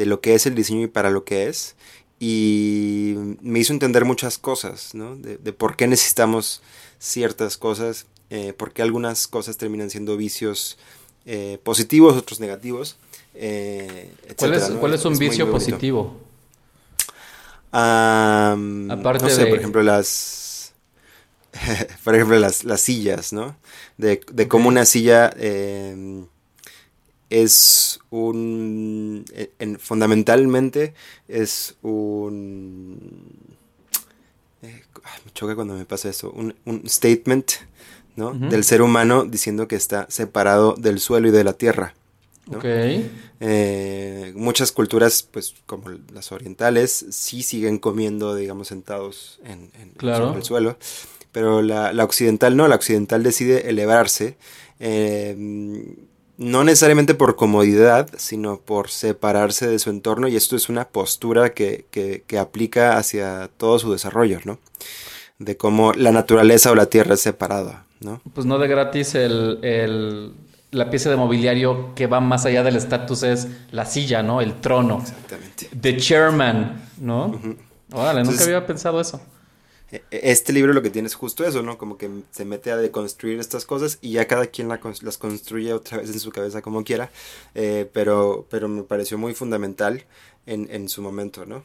de 0.00 0.06
lo 0.06 0.22
que 0.22 0.34
es 0.34 0.46
el 0.46 0.54
diseño 0.54 0.82
y 0.84 0.86
para 0.88 1.10
lo 1.10 1.24
que 1.24 1.46
es. 1.46 1.76
Y 2.18 3.14
me 3.42 3.58
hizo 3.58 3.72
entender 3.74 4.04
muchas 4.06 4.38
cosas, 4.38 4.94
¿no? 4.94 5.14
De, 5.16 5.36
de 5.36 5.52
por 5.52 5.76
qué 5.76 5.86
necesitamos 5.86 6.62
ciertas 6.98 7.56
cosas, 7.58 8.06
eh, 8.30 8.52
por 8.54 8.72
qué 8.72 8.80
algunas 8.82 9.26
cosas 9.28 9.56
terminan 9.58 9.90
siendo 9.90 10.16
vicios 10.16 10.78
eh, 11.26 11.58
positivos, 11.62 12.16
otros 12.16 12.40
negativos. 12.40 12.96
eh, 13.34 14.10
¿Cuál 14.36 14.54
es, 14.54 14.70
¿no? 14.70 14.80
cuál 14.80 14.94
es 14.94 15.04
un 15.04 15.18
vicio 15.18 15.44
muy 15.46 15.52
positivo? 15.52 16.16
Aparte 18.90 19.24
no 19.24 19.30
sé, 19.30 19.44
de- 19.44 19.50
por 19.50 19.58
ejemplo, 19.58 19.82
las. 19.82 20.72
por 22.04 22.14
ejemplo, 22.14 22.38
las, 22.38 22.64
las 22.64 22.80
sillas, 22.80 23.32
¿no? 23.32 23.56
De, 23.98 24.20
de 24.32 24.48
cómo 24.48 24.68
una 24.68 24.84
silla 24.84 25.32
eh, 25.36 26.24
es 27.30 28.00
un. 28.10 29.24
en- 29.34 29.50
en- 29.58 29.78
fundamentalmente 29.78 30.94
es 31.28 31.76
un. 31.82 32.98
eh, 34.62 34.82
me 35.24 35.32
choca 35.32 35.54
cuando 35.54 35.74
me 35.74 35.84
pasa 35.86 36.08
eso. 36.10 36.30
Un, 36.32 36.54
un 36.66 36.82
statement, 36.88 37.52
¿no? 38.16 38.32
Del 38.34 38.64
ser 38.64 38.82
humano 38.82 39.24
diciendo 39.24 39.66
que 39.68 39.76
está 39.76 40.06
separado 40.10 40.74
del 40.76 41.00
suelo 41.00 41.28
y 41.28 41.30
de 41.30 41.44
la 41.44 41.52
tierra. 41.54 41.94
¿no? 42.46 42.58
Ok. 42.58 42.64
Eh, 43.42 44.32
muchas 44.34 44.72
culturas, 44.72 45.22
pues 45.22 45.54
como 45.66 45.90
las 46.12 46.32
orientales, 46.32 47.06
sí 47.10 47.42
siguen 47.42 47.78
comiendo, 47.78 48.34
digamos, 48.34 48.68
sentados 48.68 49.40
en, 49.44 49.70
en- 49.80 49.90
Claro. 49.96 50.26
sobre 50.26 50.38
el 50.40 50.44
suelo, 50.44 50.76
pero 51.32 51.62
la, 51.62 51.92
la 51.92 52.04
occidental 52.04 52.56
no, 52.56 52.66
la 52.68 52.74
occidental 52.74 53.22
decide 53.22 53.70
elevarse, 53.70 54.36
eh, 54.80 55.36
no 56.40 56.64
necesariamente 56.64 57.14
por 57.14 57.36
comodidad, 57.36 58.08
sino 58.16 58.58
por 58.60 58.88
separarse 58.88 59.68
de 59.68 59.78
su 59.78 59.90
entorno, 59.90 60.26
y 60.26 60.36
esto 60.36 60.56
es 60.56 60.68
una 60.70 60.88
postura 60.88 61.50
que, 61.52 61.84
que- 61.90 62.24
que 62.26 62.38
aplica 62.38 62.96
hacia 62.96 63.50
todo 63.58 63.78
su 63.78 63.92
desarrollo, 63.92 64.38
¿no? 64.44 64.58
De 65.38 65.56
cómo 65.58 65.92
la 65.92 66.12
naturaleza 66.12 66.70
o 66.70 66.74
la 66.74 66.86
tierra 66.86 67.12
es 67.14 67.20
separada, 67.20 67.84
¿no? 68.00 68.22
Pues 68.34 68.46
no 68.46 68.58
de 68.58 68.68
gratis 68.68 69.14
el, 69.14 69.58
el- 69.62 70.32
la 70.70 70.88
pieza 70.88 71.10
de 71.10 71.16
mobiliario 71.16 71.94
que 71.94 72.06
va 72.06 72.20
más 72.20 72.46
allá 72.46 72.62
del 72.62 72.76
estatus 72.76 73.22
es 73.22 73.48
la 73.70 73.84
silla, 73.84 74.22
¿no? 74.22 74.40
El 74.40 74.54
trono. 74.60 74.98
Exactamente. 75.02 75.68
The 75.78 75.96
chairman, 75.98 76.80
¿no? 76.98 77.38
Órale, 77.92 78.22
nunca 78.24 78.44
había 78.44 78.66
pensado 78.66 78.98
eso. 79.00 79.20
E- 79.92 80.02
Este 80.10 80.52
libro 80.52 80.72
lo 80.72 80.82
que 80.82 80.90
tiene 80.90 81.08
es 81.08 81.14
justo 81.14 81.44
eso, 81.44 81.62
¿no? 81.62 81.78
Como 81.78 81.96
que 81.98 82.10
se 82.30 82.44
mete 82.44 82.70
a 82.70 82.76
deconstruir 82.76 83.38
estas 83.40 83.64
cosas 83.66 83.98
y 84.00 84.12
ya 84.12 84.26
cada 84.26 84.46
quien 84.46 84.68
las 84.68 85.18
construye 85.18 85.72
otra 85.72 85.98
vez 85.98 86.10
en 86.10 86.20
su 86.20 86.30
cabeza 86.30 86.62
como 86.62 86.84
quiera, 86.84 87.10
eh, 87.54 87.88
pero, 87.92 88.46
pero 88.50 88.68
me 88.68 88.82
pareció 88.82 89.18
muy 89.18 89.34
fundamental 89.34 90.04
en, 90.46 90.68
en 90.70 90.88
su 90.88 91.02
momento, 91.02 91.46
¿no? 91.46 91.64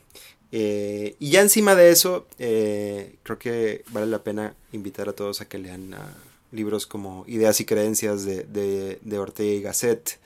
Eh, 0.51 1.15
y 1.19 1.31
ya 1.31 1.41
encima 1.41 1.75
de 1.75 1.89
eso, 1.89 2.27
eh, 2.39 3.15
creo 3.23 3.37
que 3.39 3.83
vale 3.91 4.07
la 4.07 4.23
pena 4.23 4.55
invitar 4.71 5.09
a 5.09 5.13
todos 5.13 5.41
a 5.41 5.47
que 5.49 5.57
lean 5.57 5.93
ah, 5.93 6.13
libros 6.51 6.87
como 6.87 7.25
Ideas 7.27 7.59
y 7.59 7.65
Creencias 7.65 8.23
de, 8.25 8.43
de, 8.43 8.99
de 9.01 9.19
Ortega 9.19 9.51
y 9.53 9.61
Gasset, 9.61 10.19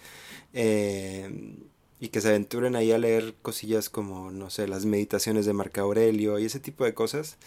y 2.00 2.10
que 2.10 2.22
se 2.22 2.30
aventuren 2.30 2.76
ahí 2.76 2.92
a 2.92 2.98
leer 2.98 3.36
cosillas 3.42 3.90
como, 3.90 4.32
no 4.32 4.50
sé, 4.50 4.68
las 4.68 4.86
meditaciones 4.86 5.46
de 5.46 5.54
Marco 5.54 5.82
Aurelio 5.82 6.40
y 6.40 6.46
ese 6.46 6.60
tipo 6.60 6.86
de 6.86 6.94
cosas 6.94 7.38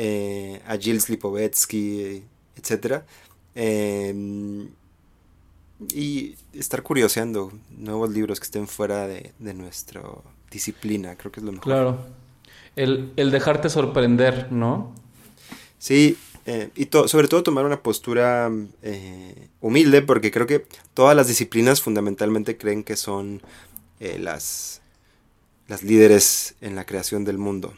eh, 0.00 0.62
a 0.66 0.76
Gilles 0.76 1.08
Lipovetsky, 1.10 2.22
etc. 2.56 3.02
y 5.94 6.34
estar 6.52 6.82
curioseando 6.82 7.52
nuevos 7.70 8.10
libros 8.10 8.38
que 8.40 8.44
estén 8.44 8.66
fuera 8.68 9.06
de, 9.06 9.32
de 9.38 9.54
nuestra 9.54 10.02
disciplina, 10.50 11.16
creo 11.16 11.32
que 11.32 11.40
es 11.40 11.44
lo 11.46 11.52
mejor. 11.52 11.64
Claro. 11.64 11.98
El, 12.76 13.12
el 13.16 13.30
dejarte 13.30 13.68
sorprender, 13.70 14.52
¿no? 14.52 14.94
Sí, 15.78 16.16
eh, 16.46 16.70
y 16.76 16.86
to- 16.86 17.08
sobre 17.08 17.28
todo 17.28 17.42
tomar 17.42 17.64
una 17.64 17.82
postura 17.82 18.50
eh, 18.82 19.48
humilde, 19.60 20.02
porque 20.02 20.30
creo 20.30 20.46
que 20.46 20.64
todas 20.94 21.16
las 21.16 21.26
disciplinas 21.28 21.82
fundamentalmente 21.82 22.56
creen 22.56 22.84
que 22.84 22.96
son 22.96 23.42
eh, 24.00 24.18
las, 24.18 24.80
las 25.66 25.82
líderes 25.82 26.54
en 26.60 26.74
la 26.76 26.84
creación 26.84 27.24
del 27.24 27.38
mundo. 27.38 27.74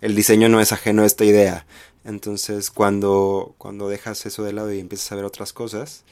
El 0.00 0.14
diseño 0.14 0.48
no 0.48 0.60
es 0.60 0.72
ajeno 0.72 1.02
a 1.02 1.06
esta 1.06 1.24
idea. 1.24 1.66
Entonces, 2.04 2.70
cuando, 2.70 3.54
cuando 3.58 3.88
dejas 3.88 4.24
eso 4.26 4.44
de 4.44 4.52
lado 4.52 4.72
y 4.72 4.78
empiezas 4.78 5.10
a 5.12 5.16
ver 5.16 5.24
otras 5.24 5.52
cosas, 5.52 6.04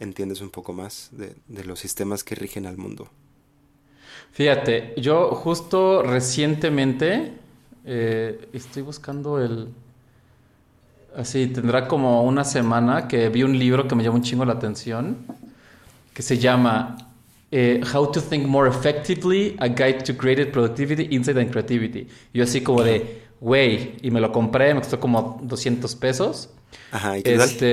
entiendes 0.00 0.40
un 0.40 0.50
poco 0.50 0.72
más 0.72 1.10
de, 1.12 1.34
de 1.46 1.64
los 1.64 1.78
sistemas 1.78 2.24
que 2.24 2.34
rigen 2.34 2.66
al 2.66 2.76
mundo. 2.76 3.08
Fíjate, 4.32 4.94
yo 4.96 5.30
justo 5.30 6.02
recientemente 6.02 7.32
eh, 7.84 8.48
estoy 8.52 8.82
buscando 8.82 9.42
el... 9.42 9.68
Así, 11.16 11.46
tendrá 11.46 11.88
como 11.88 12.22
una 12.22 12.44
semana 12.44 13.08
que 13.08 13.28
vi 13.28 13.42
un 13.42 13.58
libro 13.58 13.88
que 13.88 13.94
me 13.94 14.04
llamó 14.04 14.16
un 14.16 14.22
chingo 14.22 14.44
la 14.44 14.52
atención, 14.52 15.16
que 16.12 16.22
se 16.22 16.38
llama 16.38 16.96
eh, 17.50 17.80
How 17.92 18.12
to 18.12 18.20
Think 18.20 18.46
More 18.46 18.68
Effectively, 18.68 19.56
A 19.58 19.68
Guide 19.68 20.02
to 20.04 20.16
Creative 20.16 20.50
Productivity, 20.52 21.08
Insight 21.14 21.38
and 21.38 21.50
Creativity. 21.50 22.06
Yo 22.34 22.44
así 22.44 22.60
como 22.60 22.82
de, 22.82 23.27
güey, 23.40 23.96
y 24.02 24.10
me 24.10 24.20
lo 24.20 24.32
compré, 24.32 24.74
me 24.74 24.80
costó 24.80 25.00
como 25.00 25.38
200 25.42 25.94
pesos. 25.96 26.50
Ajá, 26.90 27.18
¿y 27.18 27.22
qué? 27.22 27.34
Este, 27.34 27.66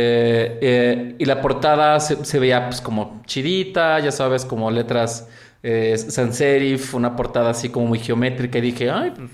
eh, 0.62 1.16
y 1.18 1.26
la 1.26 1.42
portada 1.42 2.00
se, 2.00 2.24
se 2.26 2.40
veía 2.40 2.68
pues 2.68 2.82
como 2.82 3.22
chidita, 3.26 4.00
ya 4.00 4.12
sabes, 4.12 4.46
como 4.46 4.72
letras 4.72 5.28
eh, 5.64 5.98
sans 5.98 6.36
serif, 6.36 6.94
una 6.94 7.16
portada 7.16 7.50
así 7.50 7.70
como 7.70 7.88
muy 7.88 8.00
geométrica 8.00 8.60
y 8.60 8.62
dije, 8.62 8.92
ay, 8.92 9.12
pues, 9.16 9.32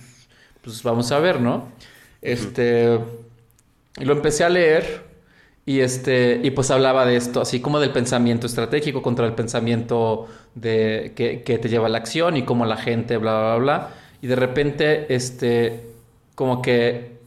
pues 0.62 0.84
vamos 0.84 1.12
a 1.12 1.20
ver, 1.20 1.42
¿no? 1.42 1.68
Este, 2.22 3.00
y 4.00 4.06
lo 4.06 4.14
empecé 4.14 4.46
a 4.46 4.50
leer 4.50 5.04
y 5.66 5.82
este, 5.82 6.40
y 6.42 6.52
pues 6.52 6.72
hablaba 6.72 7.06
de 7.06 7.18
esto, 7.18 7.42
así 7.42 7.60
como 7.60 7.80
del 7.80 7.92
pensamiento 7.92 8.48
estratégico 8.48 9.02
contra 9.02 9.26
el 9.26 9.34
pensamiento 9.34 10.28
de, 10.56 11.12
que, 11.16 11.44
que 11.44 11.58
te 11.58 11.68
lleva 11.68 11.88
a 11.88 11.90
la 11.90 11.98
acción 11.98 12.38
y 12.38 12.44
cómo 12.44 12.66
la 12.66 12.78
gente, 12.78 13.18
bla, 13.18 13.40
bla, 13.42 13.56
bla. 13.58 13.90
Y 14.22 14.28
de 14.28 14.36
repente, 14.38 15.14
este, 15.14 15.91
como 16.42 16.64
que 16.64 17.20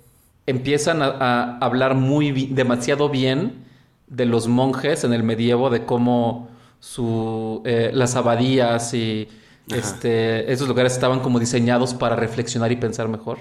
empiezan 0.45 1.01
a, 1.01 1.07
a 1.07 1.59
hablar 1.59 1.95
muy 1.95 2.33
demasiado 2.47 3.09
bien 3.09 3.65
de 4.09 4.27
los 4.27 4.49
monjes 4.49 5.05
en 5.05 5.13
el 5.13 5.23
medievo, 5.23 5.71
de 5.71 5.85
cómo 5.87 6.49
su, 6.81 7.63
eh, 7.65 7.93
las 7.95 8.17
abadías 8.17 8.93
y 8.93 9.29
Ajá. 9.71 9.79
este, 9.79 10.53
esos 10.53 10.67
lugares 10.67 10.95
estaban 10.95 11.21
como 11.21 11.39
diseñados 11.39 11.95
para 11.95 12.17
reflexionar 12.17 12.73
y 12.73 12.77
pensar 12.77 13.07
mejor. 13.07 13.39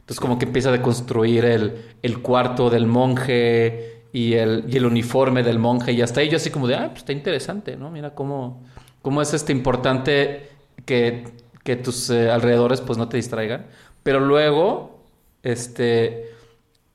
Entonces 0.00 0.20
como 0.20 0.36
que 0.36 0.44
empieza 0.44 0.68
a 0.68 0.72
deconstruir 0.72 1.46
el, 1.46 1.82
el 2.02 2.20
cuarto 2.20 2.68
del 2.68 2.86
monje 2.86 4.02
y 4.12 4.34
el, 4.34 4.66
y 4.68 4.76
el 4.76 4.84
uniforme 4.84 5.42
del 5.42 5.58
monje 5.58 5.92
y 5.92 6.02
hasta 6.02 6.20
ahí 6.20 6.28
yo 6.28 6.36
así 6.36 6.50
como 6.50 6.68
de, 6.68 6.74
ah, 6.74 6.88
pues 6.88 6.98
está 6.98 7.14
interesante, 7.14 7.74
¿no? 7.74 7.90
Mira 7.90 8.14
cómo, 8.14 8.64
cómo 9.00 9.22
es 9.22 9.32
este 9.32 9.52
importante 9.52 10.50
que, 10.84 11.24
que 11.64 11.76
tus 11.76 12.10
eh, 12.10 12.30
alrededores 12.30 12.82
pues 12.82 12.98
no 12.98 13.08
te 13.08 13.16
distraigan. 13.16 13.64
Pero 14.02 14.20
luego, 14.20 15.04
este, 15.42 16.30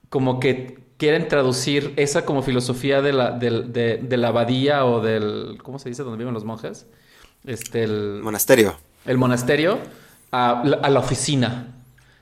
como 0.09 0.39
que 0.39 0.79
quieren 0.97 1.27
traducir 1.27 1.93
esa 1.97 2.25
como 2.25 2.41
filosofía 2.41 3.01
de 3.01 3.13
la, 3.13 3.31
del- 3.31 3.73
de, 3.73 3.97
de 3.97 4.17
la 4.17 4.29
abadía 4.29 4.85
o 4.85 5.01
del, 5.01 5.57
¿cómo 5.61 5.77
se 5.79 5.89
dice? 5.89 6.03
Donde 6.03 6.17
viven 6.17 6.33
los 6.33 6.45
monjes. 6.45 6.87
Este, 7.45 7.83
el, 7.83 8.21
Monasterio. 8.23 8.75
el 9.05 9.17
monasterio 9.17 9.77
a, 10.31 10.61
a 10.61 10.89
la 10.89 10.99
oficina. 10.99 11.67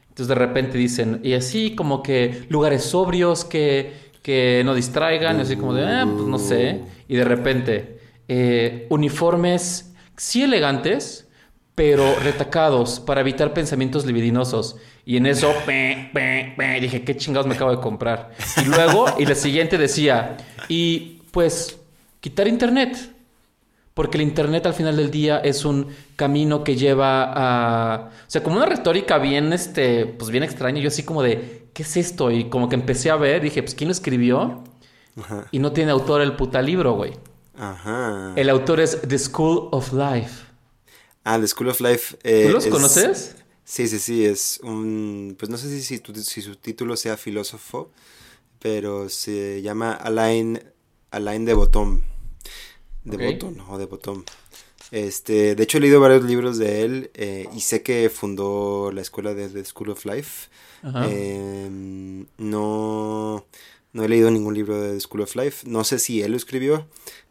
Entonces 0.10 0.28
de 0.28 0.36
repente 0.36 0.78
dicen, 0.78 1.22
y 1.24 1.34
así 1.34 1.76
como 1.76 2.04
que 2.04 2.46
lugares 2.50 2.84
sobrios 2.84 3.46
que, 3.46 3.94
que 4.22 4.62
no 4.66 4.76
distraigan, 4.76 5.38
y 5.40 5.42
así 5.42 5.56
como 5.56 5.74
de, 5.74 5.86
ah, 5.86 6.06
pues 6.12 6.28
no 6.28 6.38
sé. 6.40 6.82
Y 7.08 7.16
de 7.16 7.24
repente, 7.24 8.00
eh, 8.28 8.86
uniformes 8.90 9.94
sí 10.18 10.44
elegantes, 10.44 11.28
pero 11.76 12.16
retacados 12.20 13.00
para 13.00 13.22
evitar 13.22 13.54
pensamientos 13.54 14.06
libidinosos. 14.06 14.78
Y 15.06 15.18
en 15.18 15.26
eso, 15.26 15.54
pe, 15.66 16.10
pe, 16.14 16.54
pe, 16.56 16.80
dije, 16.80 17.04
¿qué 17.04 17.18
chingados 17.18 17.48
me 17.48 17.56
acabo 17.56 17.72
de 17.72 17.82
comprar? 17.82 18.32
Y 18.62 18.66
luego, 18.66 19.06
y 19.18 19.26
la 19.26 19.36
siguiente 19.36 19.78
decía, 19.78 20.38
y 20.70 21.22
pues, 21.32 21.80
quitar 22.20 22.48
internet. 22.48 23.14
Porque 23.94 24.18
el 24.18 24.24
Internet 24.24 24.66
al 24.66 24.74
final 24.74 24.98
del 24.98 25.12
día 25.12 25.38
es 25.38 25.66
un 25.66 25.90
camino 26.16 26.64
que 26.64 26.76
lleva 26.76 27.32
a... 27.32 28.10
O 28.10 28.26
sea, 28.26 28.42
como 28.42 28.56
una 28.56 28.66
retórica 28.66 29.20
bien, 29.20 29.54
este, 29.54 30.08
pues 30.08 30.32
bien 30.32 30.44
extraña. 30.44 30.82
Yo 30.82 30.88
así 30.88 31.04
como 31.04 31.22
de, 31.22 31.68
¿qué 31.74 31.84
es 31.84 31.96
esto? 31.98 32.32
Y 32.32 32.46
como 32.46 32.70
que 32.70 32.76
empecé 32.76 33.12
a 33.12 33.18
ver, 33.18 33.42
dije, 33.42 33.62
pues 33.62 33.76
¿quién 33.76 33.90
lo 33.90 33.92
escribió? 33.92 34.64
Ajá. 35.16 35.46
Y 35.52 35.60
no 35.60 35.74
tiene 35.74 35.92
autor 35.92 36.22
el 36.22 36.36
puta 36.36 36.60
libro, 36.64 36.94
güey. 36.94 37.14
Ajá. 37.56 38.34
El 38.36 38.50
autor 38.50 38.80
es 38.80 39.00
The 39.08 39.20
School 39.20 39.70
of 39.72 39.94
Life. 39.94 40.44
Ah, 41.24 41.40
The 41.40 41.48
School 41.48 41.70
of 41.70 41.80
Life. 41.82 42.18
eh, 42.24 42.46
¿Tú 42.48 42.54
los 42.54 42.66
es- 42.66 42.72
conoces? 42.72 43.36
Sí, 43.66 43.88
sí, 43.88 43.98
sí, 44.00 44.26
es 44.26 44.60
un... 44.64 45.36
Pues 45.40 45.50
no 45.50 45.58
sé 45.58 45.70
si, 45.70 45.82
si, 45.82 46.42
su 46.42 46.56
título 46.58 46.98
sea 46.98 47.16
filósofo, 47.16 47.90
pero 48.60 49.08
se 49.10 49.62
llama 49.62 49.94
Alain, 49.94 50.62
Alain 51.12 51.46
de 51.46 51.54
Botton. 51.54 52.04
De 53.06 53.16
Ok. 53.18 53.24
Botton 53.24 53.62
o 53.70 53.78
de 53.78 53.86
Botton. 53.86 54.26
Este, 54.92 55.56
de 55.56 55.64
hecho 55.64 55.78
he 55.78 55.82
leído 55.82 56.00
varios 56.02 56.24
libros 56.24 56.58
de 56.58 56.82
él 56.84 57.12
eh, 57.16 57.48
y 57.56 57.62
sé 57.62 57.82
que 57.82 58.10
fundó 58.10 58.92
la 58.94 59.02
escuela 59.02 59.34
de 59.34 59.48
The 59.50 59.64
School 59.66 59.90
of 59.92 60.06
Life. 60.06 60.50
Ajá. 60.84 61.10
Em, 61.10 62.26
no, 62.38 63.46
no 63.94 64.04
he 64.04 64.10
leído 64.10 64.30
ningún 64.30 64.54
libro 64.56 64.80
de 64.80 64.94
The 64.94 65.00
School 65.00 65.22
of 65.22 65.36
Life. 65.36 65.66
No 65.68 65.84
sé 65.86 66.00
si 66.00 66.22
él 66.22 66.32
lo 66.32 66.38
escribió, 66.38 66.86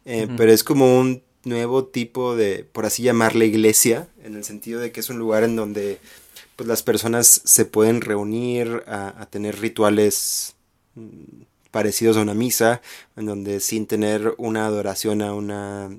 eh, 0.07 0.29
pero 0.37 0.51
es 0.51 0.65
como 0.65 0.99
un 0.99 1.23
nuevo 1.45 1.85
tipo 1.87 2.37
de, 2.37 2.65
por 2.65 2.87
así 2.87 3.03
llamarle, 3.03 3.47
iglesia, 3.47 4.09
en 4.23 4.37
el 4.37 4.45
sentido 4.45 4.81
de 4.81 4.93
que 4.93 5.01
es 5.01 5.11
un 5.11 5.19
lugar 5.19 5.45
en 5.45 5.57
donde 5.57 5.99
pues, 6.57 6.69
las 6.69 6.83
personas 6.83 7.43
se 7.45 7.65
pueden 7.65 8.01
reunir 8.01 8.85
a, 8.87 9.27
tener 9.31 9.61
rituales 9.61 10.55
mm, 10.95 11.43
parecidos 11.71 12.17
a 12.17 12.23
una 12.23 12.35
misa, 12.35 12.83
en 13.17 13.27
donde 13.27 13.61
sin 13.61 13.87
tener 13.87 14.35
una 14.39 14.67
adoración 14.67 15.23
a 15.23 15.35
una 15.35 15.91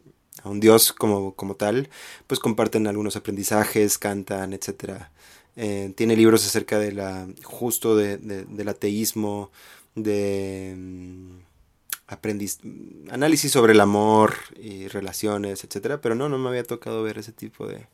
a 0.43 0.49
un 0.49 0.60
dios 0.60 0.91
como, 0.93 1.36
como 1.36 1.56
tal, 1.56 1.89
pues 2.27 2.39
comparten 2.39 2.88
algunos 2.88 3.15
aprendizajes, 3.15 3.97
cantan, 3.97 4.53
etcétera. 4.53 5.12
Eh, 5.56 5.93
tiene 5.95 6.15
libros 6.17 6.45
acerca 6.45 6.79
de 6.79 6.91
la 6.91 7.27
justo 7.43 7.95
de- 7.95 8.17
del 8.17 8.67
ateísmo, 8.67 9.51
de 9.95 10.73
mm, 10.77 11.38
aprendiz, 12.07 12.59
análisis 13.11 13.51
sobre 13.51 13.73
el 13.73 13.79
amor 13.81 14.33
y 14.61 14.87
relaciones, 14.87 15.63
etcétera, 15.63 16.01
pero 16.01 16.15
no, 16.15 16.29
no 16.29 16.37
me 16.37 16.49
había 16.49 16.63
tocado 16.63 17.01
ver 17.03 17.17
ese 17.17 17.31
tipo 17.31 17.65
de, 17.67 17.87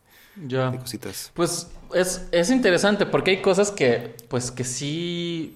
Ya. 0.48 0.72
de 0.72 0.80
cositas. 0.80 1.32
Pues 1.34 1.68
es, 1.94 2.28
es 2.32 2.50
interesante 2.50 3.06
porque 3.06 3.32
hay 3.32 3.42
cosas 3.42 3.72
que, 3.72 4.16
pues 4.28 4.52
que 4.52 4.64
sí. 4.64 5.56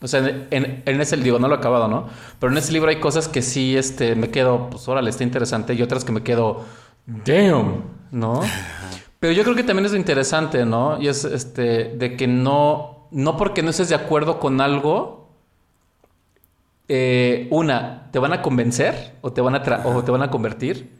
O 0.00 0.08
sea, 0.08 0.20
en, 0.20 0.48
en- 0.50 0.82
en 0.84 1.00
ese 1.00 1.16
digo, 1.16 1.38
no 1.38 1.46
lo 1.46 1.54
he 1.54 1.58
acabado, 1.58 1.86
¿no? 1.86 2.08
Pero 2.40 2.50
en 2.50 2.58
ese 2.58 2.72
libro 2.72 2.90
hay 2.90 2.98
cosas 2.98 3.28
que 3.28 3.40
sí, 3.40 3.76
este, 3.76 4.16
me 4.16 4.30
quedo, 4.30 4.68
pues 4.70 4.88
órale, 4.88 5.10
está 5.10 5.22
interesante, 5.22 5.74
y 5.74 5.82
otras 5.82 6.04
que 6.04 6.10
me 6.12 6.22
quedo, 6.24 6.64
damn, 7.06 7.84
¿no? 8.10 8.40
Pero 9.20 9.32
yo 9.32 9.44
creo 9.44 9.54
que 9.54 9.62
también 9.62 9.86
es 9.86 9.92
lo 9.92 9.98
interesante, 9.98 10.64
¿no? 10.66 11.00
Y 11.00 11.06
es 11.06 11.24
este, 11.24 11.94
de 11.96 12.16
que 12.16 12.26
no, 12.26 13.06
no 13.12 13.36
porque 13.36 13.62
no 13.62 13.70
estés 13.70 13.88
de 13.90 13.94
acuerdo 13.94 14.40
con 14.40 14.60
algo, 14.60 15.21
eh, 16.94 17.48
una, 17.50 18.10
te 18.12 18.18
van 18.18 18.34
a 18.34 18.42
convencer 18.42 19.14
o 19.22 19.32
te 19.32 19.40
van 19.40 19.54
a, 19.54 19.62
tra- 19.64 19.80
o 19.86 20.04
te 20.04 20.10
van 20.10 20.20
a 20.22 20.30
convertir, 20.30 20.90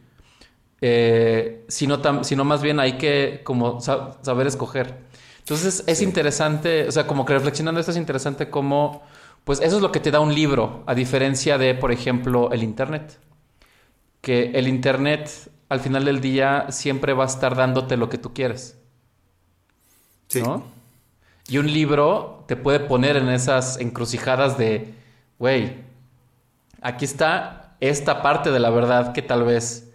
eh, 0.81 1.65
sino, 1.67 2.01
sino 2.23 2.43
más 2.45 2.63
bien 2.63 2.79
hay 2.79 2.93
que 2.97 3.41
como 3.43 3.79
sa- 3.79 4.17
saber 4.23 4.47
escoger. 4.47 4.97
Entonces 5.37 5.83
es 5.85 6.01
interesante, 6.01 6.87
o 6.87 6.91
sea, 6.91 7.05
como 7.05 7.25
que 7.25 7.33
reflexionando 7.33 7.79
esto 7.79 7.91
es 7.91 7.97
interesante 7.97 8.49
como, 8.49 9.03
pues 9.43 9.61
eso 9.61 9.75
es 9.75 9.83
lo 9.83 9.91
que 9.91 9.99
te 9.99 10.09
da 10.09 10.19
un 10.19 10.33
libro, 10.33 10.83
a 10.87 10.95
diferencia 10.95 11.59
de, 11.59 11.75
por 11.75 11.91
ejemplo, 11.91 12.51
el 12.51 12.63
Internet. 12.63 13.19
Que 14.21 14.51
el 14.55 14.67
Internet 14.67 15.29
al 15.69 15.79
final 15.79 16.05
del 16.05 16.21
día 16.21 16.67
siempre 16.71 17.13
va 17.13 17.25
a 17.25 17.27
estar 17.27 17.55
dándote 17.55 17.97
lo 17.97 18.09
que 18.09 18.17
tú 18.17 18.33
quieres. 18.33 18.79
Sí. 20.27 20.41
¿no? 20.41 20.63
Y 21.47 21.59
un 21.59 21.71
libro 21.71 22.45
te 22.47 22.55
puede 22.55 22.79
poner 22.79 23.15
en 23.17 23.29
esas 23.29 23.79
encrucijadas 23.79 24.57
de, 24.57 24.95
güey, 25.43 25.75
aquí 26.81 27.03
está 27.03 27.75
esta 27.81 28.21
parte 28.21 28.49
de 28.49 28.61
la 28.61 28.69
verdad 28.69 29.11
que 29.11 29.21
tal 29.21 29.43
vez 29.43 29.89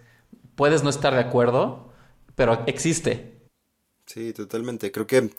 puedes 0.53 0.83
no 0.83 0.91
estar 0.91 1.15
de 1.15 1.21
acuerdo, 1.21 1.91
pero 2.35 2.61
existe. 2.67 3.33
Sí, 4.05 4.31
totalmente. 4.31 4.91
Creo 4.91 5.07
que, 5.07 5.31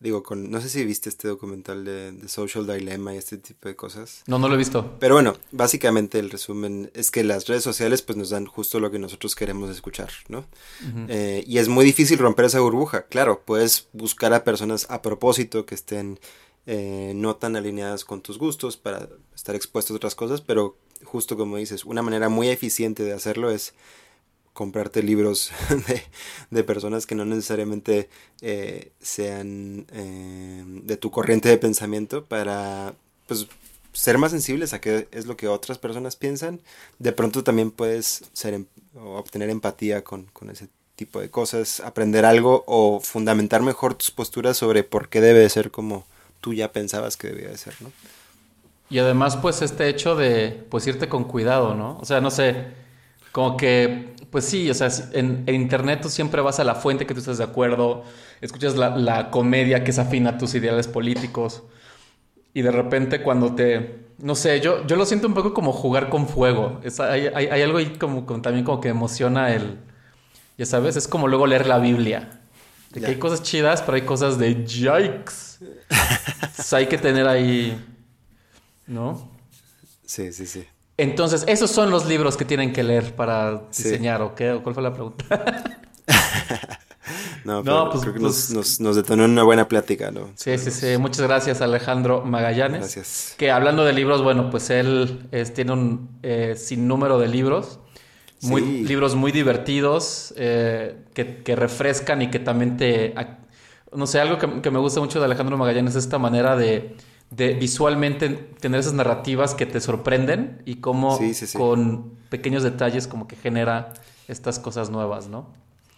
digo, 0.00 0.22
con, 0.22 0.50
no 0.50 0.60
sé 0.60 0.68
si 0.68 0.84
viste 0.84 1.08
este 1.08 1.28
documental 1.28 1.82
de, 1.86 2.12
de 2.12 2.28
Social 2.28 2.66
Dilemma 2.66 3.14
y 3.14 3.16
este 3.16 3.38
tipo 3.38 3.70
de 3.70 3.74
cosas. 3.74 4.22
No, 4.26 4.38
no 4.38 4.48
lo 4.48 4.54
he 4.54 4.58
visto. 4.58 4.98
Pero 5.00 5.14
bueno, 5.14 5.32
básicamente 5.50 6.18
el 6.18 6.28
resumen 6.28 6.90
es 6.92 7.10
que 7.10 7.24
las 7.24 7.46
redes 7.46 7.62
sociales 7.62 8.02
pues 8.02 8.18
nos 8.18 8.28
dan 8.28 8.44
justo 8.44 8.80
lo 8.80 8.90
que 8.90 8.98
nosotros 8.98 9.34
queremos 9.34 9.70
escuchar, 9.70 10.10
¿no? 10.28 10.44
Eh, 11.08 11.42
y 11.46 11.56
es 11.56 11.70
muy 11.70 11.86
difícil 11.86 12.18
romper 12.18 12.44
esa 12.44 12.60
burbuja. 12.60 13.06
Claro, 13.06 13.40
puedes 13.46 13.88
buscar 13.94 14.34
a 14.34 14.44
personas 14.44 14.86
a 14.90 15.00
propósito 15.00 15.64
que 15.64 15.74
estén 15.74 16.20
eh, 16.68 17.12
no 17.16 17.34
tan 17.36 17.56
alineadas 17.56 18.04
con 18.04 18.20
tus 18.20 18.38
gustos 18.38 18.76
para 18.76 19.08
estar 19.34 19.56
expuestos 19.56 19.94
a 19.94 19.96
otras 19.96 20.14
cosas, 20.14 20.42
pero 20.42 20.76
justo 21.02 21.36
como 21.36 21.56
dices, 21.56 21.86
una 21.86 22.02
manera 22.02 22.28
muy 22.28 22.48
eficiente 22.50 23.02
de 23.04 23.14
hacerlo 23.14 23.50
es 23.50 23.74
comprarte 24.52 25.02
libros 25.02 25.50
de, 25.88 26.02
de 26.50 26.64
personas 26.64 27.06
que 27.06 27.14
no 27.14 27.24
necesariamente 27.24 28.08
eh, 28.42 28.92
sean 29.00 29.86
eh, 29.92 30.64
de 30.66 30.96
tu 30.96 31.10
corriente 31.10 31.48
de 31.48 31.58
pensamiento 31.58 32.24
para 32.24 32.94
pues 33.26 33.46
ser 33.92 34.18
más 34.18 34.32
sensibles 34.32 34.74
a 34.74 34.80
qué 34.80 35.08
es 35.12 35.26
lo 35.26 35.36
que 35.36 35.48
otras 35.48 35.78
personas 35.78 36.16
piensan. 36.16 36.60
De 36.98 37.12
pronto 37.12 37.44
también 37.44 37.70
puedes 37.70 38.24
ser 38.32 38.54
em- 38.54 38.66
o 38.94 39.16
obtener 39.16 39.48
empatía 39.50 40.04
con, 40.04 40.24
con 40.32 40.50
ese 40.50 40.68
tipo 40.96 41.20
de 41.20 41.30
cosas, 41.30 41.80
aprender 41.80 42.24
algo 42.24 42.64
o 42.66 43.00
fundamentar 43.00 43.62
mejor 43.62 43.94
tus 43.94 44.10
posturas 44.10 44.56
sobre 44.56 44.82
por 44.82 45.08
qué 45.08 45.20
debe 45.20 45.38
de 45.40 45.48
ser 45.48 45.70
como 45.70 46.04
tú 46.40 46.54
ya 46.54 46.72
pensabas 46.72 47.16
que 47.16 47.28
debía 47.28 47.48
de 47.48 47.56
ser, 47.56 47.74
¿no? 47.80 47.90
Y 48.90 48.98
además, 48.98 49.36
pues, 49.36 49.60
este 49.62 49.88
hecho 49.88 50.16
de, 50.16 50.66
pues, 50.70 50.86
irte 50.86 51.08
con 51.08 51.24
cuidado, 51.24 51.74
¿no? 51.74 51.98
O 52.00 52.04
sea, 52.04 52.20
no 52.20 52.30
sé, 52.30 52.68
como 53.32 53.56
que, 53.56 54.14
pues 54.30 54.44
sí, 54.46 54.70
o 54.70 54.74
sea, 54.74 54.88
en, 55.12 55.44
internet 55.46 56.00
tú 56.02 56.08
siempre 56.08 56.40
vas 56.40 56.58
a 56.58 56.64
la 56.64 56.74
fuente 56.74 57.06
que 57.06 57.14
tú 57.14 57.20
estás 57.20 57.38
de 57.38 57.44
acuerdo, 57.44 58.04
escuchas 58.40 58.76
la, 58.76 59.30
comedia 59.30 59.84
que 59.84 59.90
es 59.90 59.98
afina 59.98 60.30
a 60.30 60.38
tus 60.38 60.54
ideales 60.54 60.88
políticos, 60.88 61.62
y 62.54 62.62
de 62.62 62.70
repente 62.70 63.22
cuando 63.22 63.54
te, 63.54 64.06
no 64.18 64.34
sé, 64.34 64.60
yo, 64.60 64.86
yo 64.86 64.96
lo 64.96 65.04
siento 65.04 65.28
un 65.28 65.34
poco 65.34 65.52
como 65.54 65.72
jugar 65.72 66.08
con 66.08 66.26
fuego. 66.26 66.80
Hay 66.98 67.62
algo 67.62 67.78
ahí 67.78 67.96
como, 67.98 68.26
como 68.26 68.40
también 68.42 68.64
como 68.64 68.80
que 68.80 68.88
emociona 68.88 69.54
el, 69.54 69.78
ya 70.56 70.66
sabes, 70.66 70.96
es 70.96 71.06
como 71.06 71.28
luego 71.28 71.46
leer 71.46 71.66
la 71.66 71.78
Biblia. 71.78 72.37
De 72.90 73.00
que 73.00 73.06
hay 73.06 73.18
cosas 73.18 73.42
chidas, 73.42 73.82
pero 73.82 73.96
hay 73.96 74.02
cosas 74.02 74.38
de 74.38 74.64
yikes. 74.64 75.58
Entonces, 76.40 76.72
hay 76.72 76.86
que 76.86 76.96
tener 76.98 77.26
ahí, 77.28 77.78
¿no? 78.86 79.30
Sí, 80.06 80.32
sí, 80.32 80.46
sí. 80.46 80.64
Entonces, 80.96 81.44
esos 81.46 81.70
son 81.70 81.90
los 81.90 82.06
libros 82.06 82.36
que 82.36 82.44
tienen 82.44 82.72
que 82.72 82.82
leer 82.82 83.14
para 83.14 83.62
Sí. 83.70 83.84
diseñar, 83.84 84.20
¿o 84.22 84.34
qué? 84.34 84.50
¿O 84.52 84.62
¿Cuál 84.62 84.74
fue 84.74 84.82
la 84.82 84.92
pregunta? 84.92 85.24
No, 87.44 87.62
No, 87.62 87.64
pero 87.64 87.90
pues- 87.90 88.02
creo 88.02 88.14
que 88.14 88.20
pues- 88.20 88.50
nos, 88.50 88.50
nos, 88.50 88.80
nos 88.80 88.96
detonó 88.96 89.24
en 89.24 89.30
una 89.30 89.42
buena 89.42 89.66
plática, 89.68 90.10
¿no? 90.10 90.28
Sí, 90.34 90.58
sí, 90.58 90.70
sí. 90.70 90.98
Muchas 90.98 91.22
gracias, 91.26 91.62
Alejandro 91.62 92.22
Magallanes. 92.22 92.80
Gracias. 92.80 93.34
Que 93.38 93.50
hablando 93.50 93.84
de 93.86 93.94
libros, 93.94 94.22
bueno, 94.22 94.50
pues 94.50 94.68
él 94.68 95.26
es- 95.32 95.54
tiene 95.54 95.72
un 95.72 96.18
eh, 96.22 96.54
sinnúmero 96.58 97.18
de 97.18 97.28
libros. 97.28 97.78
Muy, 98.42 98.62
Sí. 98.62 98.84
Libros 98.84 99.14
muy 99.16 99.32
divertidos, 99.32 100.32
eh, 100.36 100.96
que, 101.14 101.42
que 101.42 101.56
refrescan 101.56 102.22
y 102.22 102.30
que 102.30 102.38
también 102.38 102.76
te... 102.76 103.14
No 103.92 104.06
sé, 104.06 104.20
algo 104.20 104.38
que, 104.38 104.60
que 104.60 104.70
me 104.70 104.78
gusta 104.78 105.00
mucho 105.00 105.18
de 105.18 105.24
Alejandro 105.24 105.56
Magallanes 105.56 105.96
es 105.96 106.04
esta 106.04 106.18
manera 106.18 106.56
de, 106.56 106.94
de 107.30 107.54
visualmente 107.54 108.28
tener 108.60 108.80
esas 108.80 108.92
narrativas 108.92 109.54
que 109.54 109.64
te 109.66 109.80
sorprenden 109.80 110.62
y 110.66 110.76
cómo 110.76 111.16
Sí, 111.16 111.32
sí, 111.34 111.46
sí. 111.46 111.56
con 111.58 112.12
pequeños 112.28 112.62
detalles 112.62 113.06
como 113.08 113.26
que 113.26 113.34
genera 113.36 113.94
estas 114.28 114.58
cosas 114.58 114.90
nuevas, 114.90 115.28
¿no? 115.28 115.52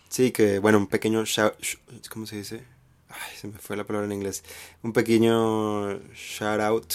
Sí, 0.09 0.31
que 0.31 0.61
bueno, 0.61 0.79
un 0.79 0.87
pequeño 0.87 1.25
shout, 1.25 1.55
sh- 1.61 1.79
¿cómo 2.11 2.27
se 2.27 2.37
dice? 2.37 2.65
Ay, 3.09 3.37
se 3.37 3.49
me 3.49 3.59
fue 3.59 3.77
la 3.77 3.85
palabra 3.85 4.07
en 4.07 4.13
inglés. 4.13 4.45
Un 4.83 4.93
pequeño 4.93 5.99
shout 6.15 6.61
out 6.61 6.95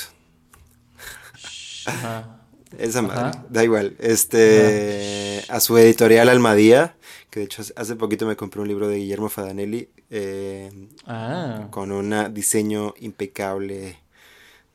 Ajá. 1.86 2.45
Esa 2.78 3.02
madre, 3.02 3.30
Ajá. 3.30 3.46
da 3.50 3.64
igual. 3.64 3.96
Este, 4.00 5.44
a 5.50 5.60
su 5.60 5.78
editorial 5.78 6.30
Almadía, 6.30 6.96
que 7.30 7.40
de 7.42 7.46
hecho 7.46 7.64
hace 7.76 7.96
poquito 7.96 8.26
me 8.26 8.36
compré 8.36 8.62
un 8.62 8.68
libro 8.68 8.88
de 8.88 8.98
Guillermo 8.98 9.30
Fadanelli, 9.30 9.90
eh, 10.10 10.72
Ah. 11.06 11.68
con 11.72 11.92
un 11.92 12.34
diseño 12.34 12.94
impecable 13.00 13.98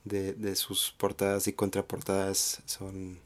de, 0.04 0.32
de 0.32 0.56
sus 0.56 0.94
portadas 0.96 1.46
y 1.46 1.52
contraportadas. 1.52 2.62
Son, 2.64 3.18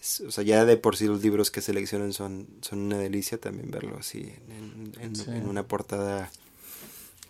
es- 0.00 0.20
o 0.20 0.30
sea, 0.30 0.44
ya 0.44 0.64
de 0.64 0.76
por 0.76 0.96
sí 0.96 1.06
los 1.06 1.22
libros 1.22 1.50
que 1.50 1.60
seleccionan 1.60 2.12
son, 2.12 2.46
son 2.60 2.78
una 2.80 2.98
delicia 2.98 3.38
también 3.38 3.70
verlo 3.70 3.96
así 3.98 4.32
en, 4.48 4.92
en- 5.00 5.16
Sí. 5.16 5.24
en 5.28 5.48
una 5.48 5.66
portada 5.66 6.30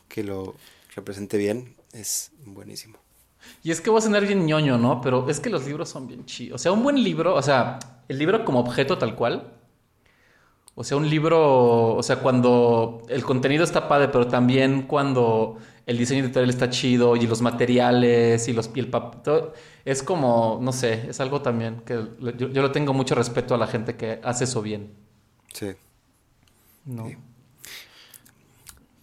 que 0.08 0.22
lo 0.24 0.54
represente 0.94 1.38
bien. 1.38 1.74
Es 1.92 2.32
buenísimo. 2.44 2.98
Y 3.62 3.70
es 3.70 3.80
que 3.80 3.90
voy 3.90 3.98
a 3.98 4.02
sonar 4.02 4.26
bien 4.26 4.46
ñoño, 4.46 4.78
¿no? 4.78 5.00
Pero 5.00 5.28
es 5.28 5.40
que 5.40 5.50
los 5.50 5.66
libros 5.66 5.88
son 5.88 6.06
bien 6.06 6.24
chidos. 6.24 6.60
O 6.60 6.62
sea, 6.62 6.72
un 6.72 6.82
buen 6.82 7.02
libro, 7.02 7.34
o 7.34 7.42
sea, 7.42 7.78
el 8.08 8.18
libro 8.18 8.44
como 8.44 8.60
objeto 8.60 8.96
tal 8.98 9.14
cual. 9.16 9.52
O 10.74 10.84
sea, 10.84 10.96
un 10.98 11.08
libro, 11.08 11.94
o 11.96 12.02
sea, 12.02 12.16
cuando 12.20 13.02
el 13.08 13.24
contenido 13.24 13.64
está 13.64 13.88
padre, 13.88 14.08
pero 14.08 14.26
también 14.28 14.82
cuando 14.82 15.56
el 15.86 15.96
diseño 15.96 16.22
editorial 16.24 16.50
está 16.50 16.68
chido 16.68 17.16
y 17.16 17.26
los 17.26 17.40
materiales 17.40 18.46
y 18.48 18.52
los 18.52 18.70
y 18.74 18.80
el 18.80 18.88
papel, 18.88 19.44
es 19.86 20.02
como, 20.02 20.58
no 20.60 20.72
sé, 20.72 21.08
es 21.08 21.18
algo 21.20 21.40
también 21.40 21.80
que 21.86 21.94
lo- 21.94 22.36
yo, 22.36 22.48
yo 22.48 22.62
le 22.62 22.68
tengo 22.70 22.92
mucho 22.92 23.14
respeto 23.14 23.54
a 23.54 23.58
la 23.58 23.66
gente 23.66 23.96
que 23.96 24.20
hace 24.22 24.44
eso 24.44 24.60
bien, 24.60 24.92
Sí. 25.54 25.68
¿no? 26.84 27.08
Sí. 27.08 27.16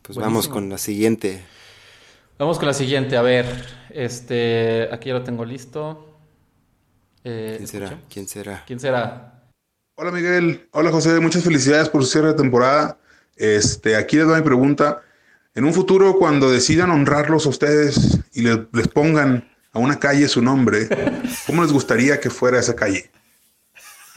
Pues 0.03 0.17
vamos 0.17 0.47
con 0.49 0.69
la 0.69 0.77
siguiente. 0.77 1.43
Vamos 2.39 2.57
con 2.57 2.67
la 2.67 2.73
siguiente, 2.73 3.15
a 3.15 3.21
ver, 3.21 3.45
este, 3.91 4.89
aquí 4.91 5.09
ya 5.09 5.15
lo 5.15 5.23
tengo 5.23 5.45
listo. 5.45 6.17
Eh, 7.23 7.55
¿Quién 7.57 7.67
será? 7.67 7.85
¿escucha? 7.85 8.07
¿Quién 8.09 8.27
será? 8.27 8.63
¿Quién 8.65 8.79
será? 8.79 9.43
Hola 9.95 10.11
Miguel, 10.11 10.67
hola 10.71 10.89
José, 10.91 11.19
muchas 11.19 11.43
felicidades 11.43 11.89
por 11.89 12.03
su 12.03 12.11
cierre 12.11 12.29
de 12.29 12.33
temporada. 12.33 12.97
Este, 13.35 13.95
aquí 13.95 14.17
les 14.17 14.25
doy 14.25 14.37
mi 14.37 14.45
pregunta. 14.45 15.01
En 15.53 15.63
un 15.63 15.73
futuro, 15.73 16.17
cuando 16.17 16.49
decidan 16.49 16.89
honrarlos 16.89 17.45
a 17.45 17.49
ustedes 17.49 18.19
y 18.33 18.41
les, 18.41 18.57
les 18.73 18.87
pongan 18.87 19.47
a 19.71 19.77
una 19.77 19.99
calle 19.99 20.27
su 20.27 20.41
nombre, 20.41 20.89
¿cómo 21.45 21.61
les 21.61 21.71
gustaría 21.71 22.19
que 22.19 22.31
fuera 22.31 22.59
esa 22.59 22.75
calle? 22.75 23.11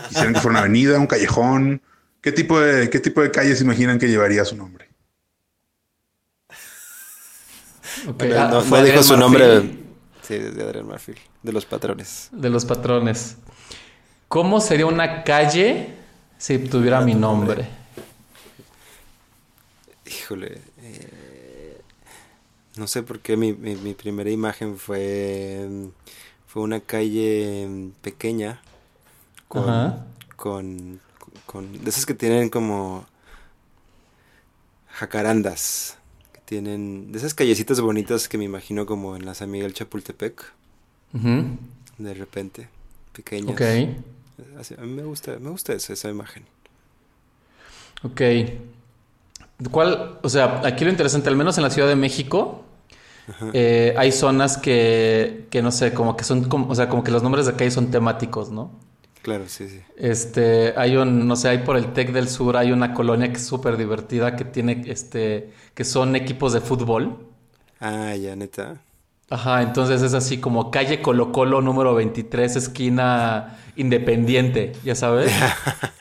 ¿Quisieran 0.09 0.33
que 0.33 0.41
fuera 0.41 0.59
una 0.59 0.61
avenida, 0.61 0.99
un 0.99 1.07
callejón? 1.07 1.83
¿Qué 2.23 2.33
tipo 2.33 2.59
de, 2.59 2.89
qué 2.89 2.99
tipo 2.99 3.21
de 3.21 3.31
calle 3.31 3.55
se 3.55 3.65
imaginan 3.65 3.99
que 3.99 4.09
llevaría 4.09 4.45
su 4.47 4.57
nombre? 4.57 4.86
Ok, 8.09 8.17
Bueno, 8.19 8.37
ah, 8.41 8.49
no, 8.49 8.61
fue 8.63 8.85
dijo 8.85 9.03
su 9.03 9.17
Marfil, 9.17 9.21
nombre. 9.21 9.79
Sí, 10.23 10.39
desde 10.39 10.63
Adrián 10.63 10.87
Marfil, 10.87 11.17
de 11.43 11.53
los 11.53 11.65
patrones. 11.67 12.29
De 12.33 12.51
los 12.51 12.65
patrones. 12.65 13.37
¿Cómo 14.29 14.61
sería 14.61 14.87
una 14.87 15.23
calle 15.25 15.95
si 16.39 16.59
tuviera 16.59 17.01
mi 17.01 17.15
nombre? 17.15 17.69
Híjole. 20.07 20.61
eh, 20.83 21.81
no 22.77 22.87
sé 22.87 23.03
por 23.03 23.21
qué 23.21 23.37
mi, 23.37 23.53
mi- 23.53 23.77
mi 23.77 23.95
primera 23.95 24.31
imagen 24.31 24.77
fue, 24.77 25.67
fue 26.47 26.63
una 26.63 26.81
calle 26.81 27.67
mm, 27.69 27.89
pequeña 28.03 28.61
con, 29.49 29.69
Ajá. 29.69 30.07
con, 30.37 31.01
con- 31.47 31.83
de 31.85 31.89
esas 31.91 32.05
que 32.07 32.15
tienen 32.15 32.51
como 32.51 33.07
jacarandas. 34.93 35.97
Tienen, 36.47 37.13
de 37.13 37.19
esas 37.19 37.35
callecitas 37.35 37.81
bonitas 37.81 38.29
que 38.29 38.39
me 38.39 38.45
imagino 38.45 38.87
como 38.87 39.17
en 39.17 39.27
la 39.27 39.35
San 39.35 39.51
Miguel 39.51 39.75
Chapultepec, 39.75 40.53
de 41.99 42.15
repente, 42.15 42.69
pequeñas. 43.13 43.51
Ok, 43.51 43.63
Así, 44.59 44.75
a 44.79 44.83
mí 44.83 44.93
me 44.93 45.03
gusta, 45.03 45.39
me 45.39 45.51
gusta 45.51 45.73
eso, 45.73 45.93
esa 45.93 46.09
imagen. 46.09 46.45
ok. 48.03 48.21
¿Cuál? 49.71 50.19
O 50.23 50.29
sea, 50.29 50.61
aquí 50.65 50.85
lo 50.85 50.91
interesante, 50.91 51.29
al 51.29 51.37
menos 51.37 51.57
en 51.57 51.65
la 51.65 51.71
Ciudad 51.71 51.89
de 51.89 51.97
México, 51.97 52.65
eh, 53.53 53.95
hay 53.97 54.13
zonas 54.13 54.59
que, 54.59 55.47
que 55.51 55.63
no 55.63 55.73
sé, 55.73 55.93
como 55.95 56.17
que 56.17 56.25
son, 56.25 56.45
como, 56.45 56.69
o 56.69 56.75
sea, 56.75 56.89
como 56.89 57.03
que 57.03 57.11
los 57.11 57.23
nombres 57.23 57.47
de 57.47 57.55
calle 57.55 57.71
son 57.71 57.91
temáticos, 57.91 58.51
¿no? 58.51 58.71
Claro, 59.27 59.49
sí, 59.49 59.69
sí. 59.69 59.81
Este, 59.97 60.73
hay 60.77 60.97
un, 60.97 61.27
no 61.27 61.35
sé, 61.35 61.49
hay 61.49 61.59
por 61.59 61.77
el 61.77 61.93
Tec 61.93 62.13
del 62.13 62.29
Sur, 62.29 62.57
hay 62.57 62.71
una 62.71 62.95
colonia 62.95 63.27
que 63.27 63.39
es 63.39 63.45
súper 63.45 63.77
divertida 63.77 64.37
que 64.37 64.45
tiene, 64.45 64.85
este, 64.87 65.51
que 65.75 65.83
son 65.83 66.15
equipos 66.15 66.53
de 66.53 66.61
fútbol. 66.61 67.27
Ah, 67.81 68.15
ya, 68.15 68.37
neta. 68.37 68.81
Ajá, 69.29 69.63
entonces 69.63 70.03
es 70.03 70.15
así 70.15 70.39
como 70.39 70.71
calle 70.71 71.03
Colo 71.03 71.33
Colo 71.33 71.61
número 71.61 71.93
23, 71.97 72.55
esquina 72.55 73.59
Independiente, 73.75 74.75
ya 74.85 74.95
sabes. 74.95 75.33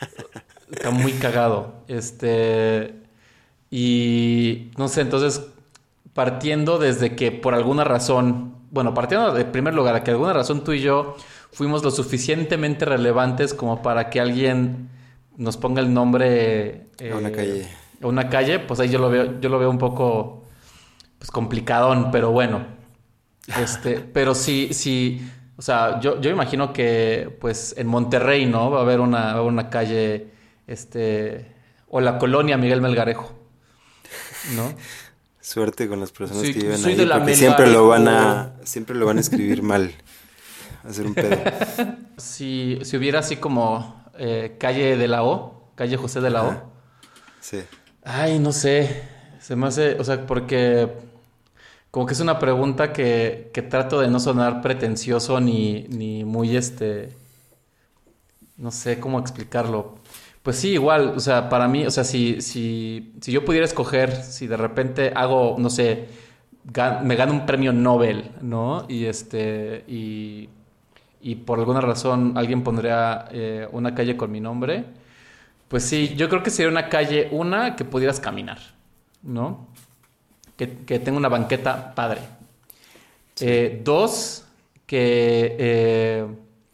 Está 0.71 0.91
muy 0.91 1.13
cagado. 1.13 1.73
Este. 1.87 2.93
Y 3.71 4.69
no 4.77 4.87
sé, 4.87 5.01
entonces, 5.01 5.47
partiendo 6.13 6.77
desde 6.77 7.15
que 7.15 7.31
por 7.31 7.55
alguna 7.55 7.85
razón, 7.85 8.53
bueno, 8.69 8.93
partiendo 8.93 9.33
de 9.33 9.45
primer 9.45 9.73
lugar, 9.73 10.03
que 10.03 10.11
alguna 10.11 10.33
razón 10.33 10.63
tú 10.63 10.73
y 10.73 10.81
yo 10.81 11.15
fuimos 11.55 11.83
lo 11.85 11.89
suficientemente 11.89 12.83
relevantes 12.83 13.53
como 13.53 13.81
para 13.81 14.09
que 14.09 14.19
alguien 14.19 14.89
nos 15.37 15.55
ponga 15.55 15.81
el 15.81 15.93
nombre 15.93 16.87
A 16.99 17.15
una 17.15 17.29
eh, 17.29 17.31
calle. 17.31 17.67
a 18.01 18.07
una 18.07 18.29
calle, 18.29 18.59
pues 18.59 18.81
ahí 18.81 18.89
yo 18.89 18.99
lo 18.99 19.09
veo, 19.09 19.39
yo 19.39 19.47
lo 19.47 19.57
veo 19.57 19.69
un 19.69 19.77
poco 19.77 20.43
pues 21.17 21.31
complicadón, 21.31 22.11
pero 22.11 22.31
bueno. 22.31 22.65
Este, 23.57 23.99
pero 24.13 24.35
sí, 24.35 24.73
sí, 24.73 25.25
o 25.55 25.61
sea, 25.61 26.01
yo, 26.01 26.19
yo 26.19 26.29
imagino 26.29 26.73
que 26.73 27.33
pues 27.39 27.73
en 27.77 27.87
Monterrey, 27.87 28.45
¿no? 28.45 28.69
Va 28.69 28.79
a 28.79 28.81
haber 28.81 28.99
una, 28.99 29.19
va 29.19 29.29
a 29.29 29.33
haber 29.35 29.47
una 29.47 29.69
calle, 29.69 30.31
este, 30.67 31.53
o 31.87 32.01
la 32.01 32.17
colonia 32.17 32.57
Miguel 32.57 32.81
Melgarejo, 32.81 33.33
¿no? 34.57 34.73
Suerte 35.39 35.87
con 35.87 36.01
las 36.01 36.11
personas 36.11 36.43
que 36.43 36.51
viven 36.51 36.83
ahí, 36.83 37.07
porque 37.09 37.35
siempre 37.35 37.71
lo 37.71 37.87
van 37.87 38.09
a, 38.09 38.55
siempre 38.65 38.93
lo 38.95 39.05
van 39.05 39.19
a 39.19 39.21
escribir 39.21 39.61
mal, 39.61 39.93
hacer 40.87 41.05
un 41.07 41.15
pedo. 41.15 41.37
Si, 42.17 42.79
si 42.83 42.95
hubiera 42.95 43.19
así 43.19 43.35
como 43.35 44.05
eh, 44.17 44.55
calle 44.57 44.95
de 44.95 45.07
la 45.09 45.25
O, 45.25 45.71
calle 45.75 45.97
José 45.97 46.21
de 46.21 46.29
la 46.29 46.45
O. 46.45 46.53
Sí, 47.41 47.59
Ay, 48.03 48.39
no 48.39 48.53
sé. 48.53 49.03
Se 49.39 49.55
me 49.55 49.67
hace, 49.67 49.95
o 49.99 50.03
sea, 50.03 50.25
porque 50.25 50.89
como 51.91 52.05
que 52.05 52.13
es 52.13 52.19
una 52.19 52.39
pregunta 52.39 52.93
que, 52.93 53.51
que 53.53 53.61
trato 53.61 53.99
de 53.99 54.07
no 54.07 54.19
sonar 54.19 54.61
pretencioso 54.61 55.39
ni, 55.41 55.83
ni 55.89 56.23
muy 56.23 56.55
este. 56.55 57.09
No 58.57 58.71
sé 58.71 58.99
cómo 58.99 59.19
explicarlo. 59.19 59.95
Pues 60.43 60.57
sí, 60.57 60.69
igual, 60.69 61.13
o 61.15 61.19
sea, 61.19 61.49
para 61.49 61.67
mí, 61.67 61.85
o 61.85 61.91
sea, 61.91 62.03
si, 62.03 62.41
si, 62.41 63.15
si 63.19 63.31
yo 63.31 63.43
pudiera 63.43 63.65
escoger, 63.65 64.23
si 64.23 64.45
de 64.47 64.57
repente 64.57 65.11
hago, 65.15 65.55
no 65.57 65.69
sé, 65.69 66.07
me 67.03 67.15
gano 67.15 67.33
un 67.33 67.45
premio 67.45 67.73
Nobel, 67.73 68.31
¿no? 68.41 68.85
Y 68.87 69.05
este, 69.05 69.83
y, 69.87 70.49
y 71.25 71.35
por 71.37 71.59
alguna 71.59 71.81
razón 71.81 72.33
alguien 72.37 72.63
pondría 72.63 73.27
eh, 73.31 73.67
una 73.71 73.95
calle 73.95 74.15
con 74.15 74.31
mi 74.31 74.39
nombre, 74.41 74.85
pues 75.69 75.83
sí, 75.85 76.15
yo 76.17 76.29
creo 76.29 76.43
que 76.43 76.51
sería 76.51 76.71
una 76.71 76.89
calle, 76.89 77.29
una, 77.31 77.75
que 77.75 77.85
pudieras 77.85 78.19
caminar, 78.19 78.59
¿no? 79.23 79.67
Que, 80.57 80.79
que 80.85 80.99
tenga 80.99 81.17
una 81.19 81.29
banqueta 81.29 81.95
padre. 81.95 82.21
Eh, 83.39 83.81
dos, 83.83 84.45
que 84.85 85.55
eh, 85.59 86.27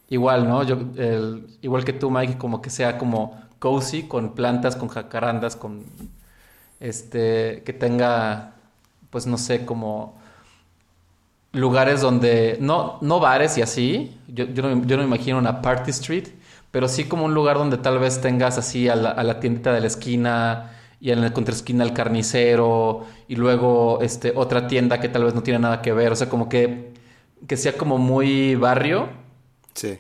igual, 0.09 0.47
¿no? 0.47 0.63
Yo, 0.63 0.77
el- 0.97 1.47
igual 1.61 1.83
que 1.85 1.93
tú, 1.93 2.11
Mike, 2.11 2.37
como 2.37 2.61
que 2.61 2.69
sea 2.69 2.97
como 2.97 3.41
cozy, 3.59 4.03
con 4.03 4.33
plantas, 4.35 4.75
con 4.75 4.89
jacarandas, 4.89 5.55
con 5.55 5.83
este, 6.79 7.63
que 7.65 7.73
tenga, 7.73 8.53
pues 9.09 9.27
no 9.27 9.37
sé, 9.37 9.65
como 9.65 10.20
lugares 11.53 12.01
donde, 12.01 12.57
no, 12.61 12.97
no 13.01 13.19
bares 13.19 13.57
y 13.57 13.61
así, 13.61 14.17
yo, 14.27 14.45
yo, 14.45 14.63
no, 14.63 14.85
yo 14.85 14.97
no 14.97 15.03
me 15.03 15.07
imagino 15.07 15.37
una 15.37 15.61
party 15.61 15.91
street, 15.91 16.29
pero 16.71 16.87
sí 16.87 17.05
como 17.05 17.25
un 17.25 17.33
lugar 17.33 17.57
donde 17.57 17.77
tal 17.77 17.99
vez 17.99 18.21
tengas 18.21 18.57
así 18.57 18.87
a 18.87 18.95
la, 18.95 19.09
a 19.09 19.23
la 19.23 19.39
tiendita 19.39 19.73
de 19.73 19.81
la 19.81 19.87
esquina 19.87 20.71
y 20.99 21.11
en 21.11 21.21
la 21.21 21.33
contraesquina 21.33 21.83
el 21.83 21.93
carnicero 21.93 23.05
y 23.27 23.35
luego 23.35 23.99
este, 24.01 24.31
otra 24.35 24.67
tienda 24.67 24.99
que 24.99 25.09
tal 25.09 25.25
vez 25.25 25.33
no 25.33 25.43
tiene 25.43 25.59
nada 25.59 25.81
que 25.81 25.91
ver, 25.91 26.11
o 26.11 26.15
sea, 26.15 26.29
como 26.29 26.47
que, 26.47 26.93
que 27.47 27.57
sea 27.57 27.73
como 27.73 27.97
muy 27.97 28.55
barrio. 28.55 29.09
sí. 29.73 29.99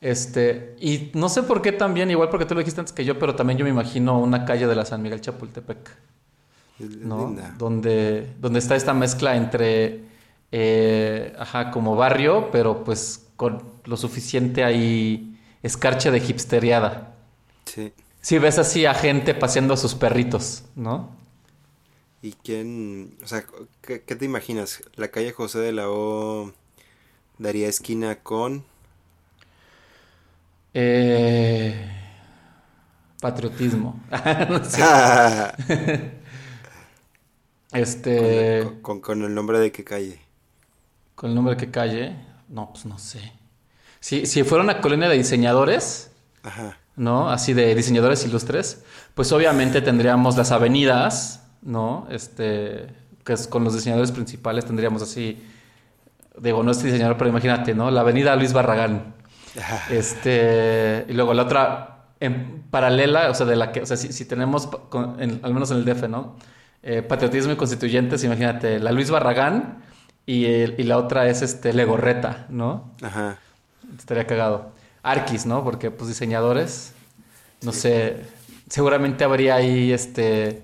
Este, 0.00 0.76
y 0.78 1.10
no 1.14 1.28
sé 1.28 1.42
por 1.42 1.60
qué 1.60 1.72
también, 1.72 2.08
igual 2.08 2.28
porque 2.28 2.46
tú 2.46 2.54
lo 2.54 2.60
dijiste 2.60 2.80
antes 2.80 2.92
que 2.92 3.04
yo, 3.04 3.18
pero 3.18 3.34
también 3.34 3.58
yo 3.58 3.64
me 3.64 3.70
imagino 3.70 4.20
una 4.20 4.44
calle 4.44 4.68
de 4.68 4.76
la 4.76 4.84
San 4.84 5.02
Miguel 5.02 5.20
Chapultepec. 5.20 5.90
¿no? 6.78 7.26
linda. 7.26 7.54
Donde, 7.58 8.34
donde 8.38 8.60
está 8.60 8.76
esta 8.76 8.94
mezcla 8.94 9.34
entre, 9.34 10.04
eh, 10.52 11.34
ajá, 11.38 11.70
como 11.70 11.96
barrio, 11.96 12.50
pero 12.52 12.84
pues 12.84 13.28
con 13.36 13.62
lo 13.84 13.96
suficiente 13.96 14.64
ahí 14.64 15.38
escarcha 15.62 16.10
de 16.10 16.18
hipsteriada. 16.18 17.14
Sí. 17.66 17.92
Si 18.20 18.38
ves 18.38 18.58
así 18.60 18.86
a 18.86 18.94
gente 18.94 19.34
paseando 19.34 19.74
a 19.74 19.76
sus 19.76 19.94
perritos, 19.96 20.62
¿no? 20.76 21.10
¿Y 22.22 22.32
quién, 22.34 23.16
o 23.22 23.26
sea, 23.28 23.44
qué, 23.82 24.02
qué 24.02 24.16
te 24.16 24.24
imaginas? 24.24 24.82
La 24.96 25.08
calle 25.10 25.32
José 25.32 25.60
de 25.60 25.72
la 25.72 25.88
O 25.88 26.52
daría 27.38 27.68
esquina 27.68 28.16
con 28.22 28.64
Eh, 30.74 31.74
patriotismo. 33.20 34.00
Este. 37.72 38.58
con, 38.58 38.80
con- 38.82 39.00
con 39.00 39.22
el 39.24 39.34
nombre 39.34 39.58
de 39.58 39.72
qué 39.72 39.84
calle. 39.84 40.20
Con 41.18 41.30
el 41.30 41.34
nombre 41.34 41.56
que 41.56 41.68
calle. 41.72 42.14
No, 42.48 42.70
pues 42.72 42.86
no 42.86 42.96
sé. 42.96 43.32
Si, 43.98 44.24
si 44.24 44.44
fuera 44.44 44.62
una 44.62 44.80
colonia 44.80 45.08
de 45.08 45.16
diseñadores, 45.16 46.12
Ajá. 46.44 46.76
¿no? 46.94 47.28
Así 47.28 47.54
de 47.54 47.74
diseñadores 47.74 48.24
ilustres, 48.24 48.84
pues 49.16 49.32
obviamente 49.32 49.82
tendríamos 49.82 50.36
las 50.36 50.52
avenidas, 50.52 51.42
¿no? 51.60 52.06
Este, 52.08 52.86
que 53.24 53.32
es 53.32 53.48
con 53.48 53.64
los 53.64 53.74
diseñadores 53.74 54.12
principales 54.12 54.64
tendríamos 54.64 55.02
así, 55.02 55.42
digo, 56.40 56.62
no 56.62 56.70
es 56.70 56.80
diseñador, 56.84 57.16
pero 57.18 57.30
imagínate, 57.30 57.74
¿no? 57.74 57.90
La 57.90 58.02
avenida 58.02 58.36
Luis 58.36 58.52
Barragán. 58.52 59.14
Este, 59.90 61.04
y 61.08 61.12
luego 61.14 61.34
la 61.34 61.42
otra 61.42 62.04
en 62.20 62.62
paralela, 62.70 63.28
o 63.28 63.34
sea, 63.34 63.44
de 63.44 63.56
la 63.56 63.72
que, 63.72 63.82
o 63.82 63.86
sea, 63.86 63.96
si, 63.96 64.12
si 64.12 64.24
tenemos, 64.24 64.68
pa- 64.68 64.78
con- 64.88 65.20
en- 65.20 65.40
al 65.42 65.52
menos 65.52 65.72
en 65.72 65.78
el 65.78 65.84
DF, 65.84 66.08
¿no? 66.08 66.36
Eh, 66.84 67.02
patriotismo 67.02 67.52
y 67.52 67.56
constituyentes, 67.56 68.22
imagínate, 68.22 68.78
la 68.78 68.92
Luis 68.92 69.10
Barragán 69.10 69.82
y, 70.30 70.44
el- 70.46 70.74
y 70.78 70.82
la 70.84 70.98
otra 70.98 71.26
es 71.28 71.40
este 71.42 71.72
Legorreta, 71.72 72.46
¿no? 72.50 72.92
Ajá. 73.02 73.38
Estaría 73.98 74.26
cagado. 74.26 74.72
Arquis, 75.02 75.46
¿no? 75.46 75.64
Porque, 75.64 75.90
pues, 75.90 76.08
diseñadores, 76.08 76.92
no 77.62 77.72
sé, 77.72 78.24
seguramente 78.68 79.24
habría 79.24 79.54
ahí, 79.54 79.90
este, 79.92 80.62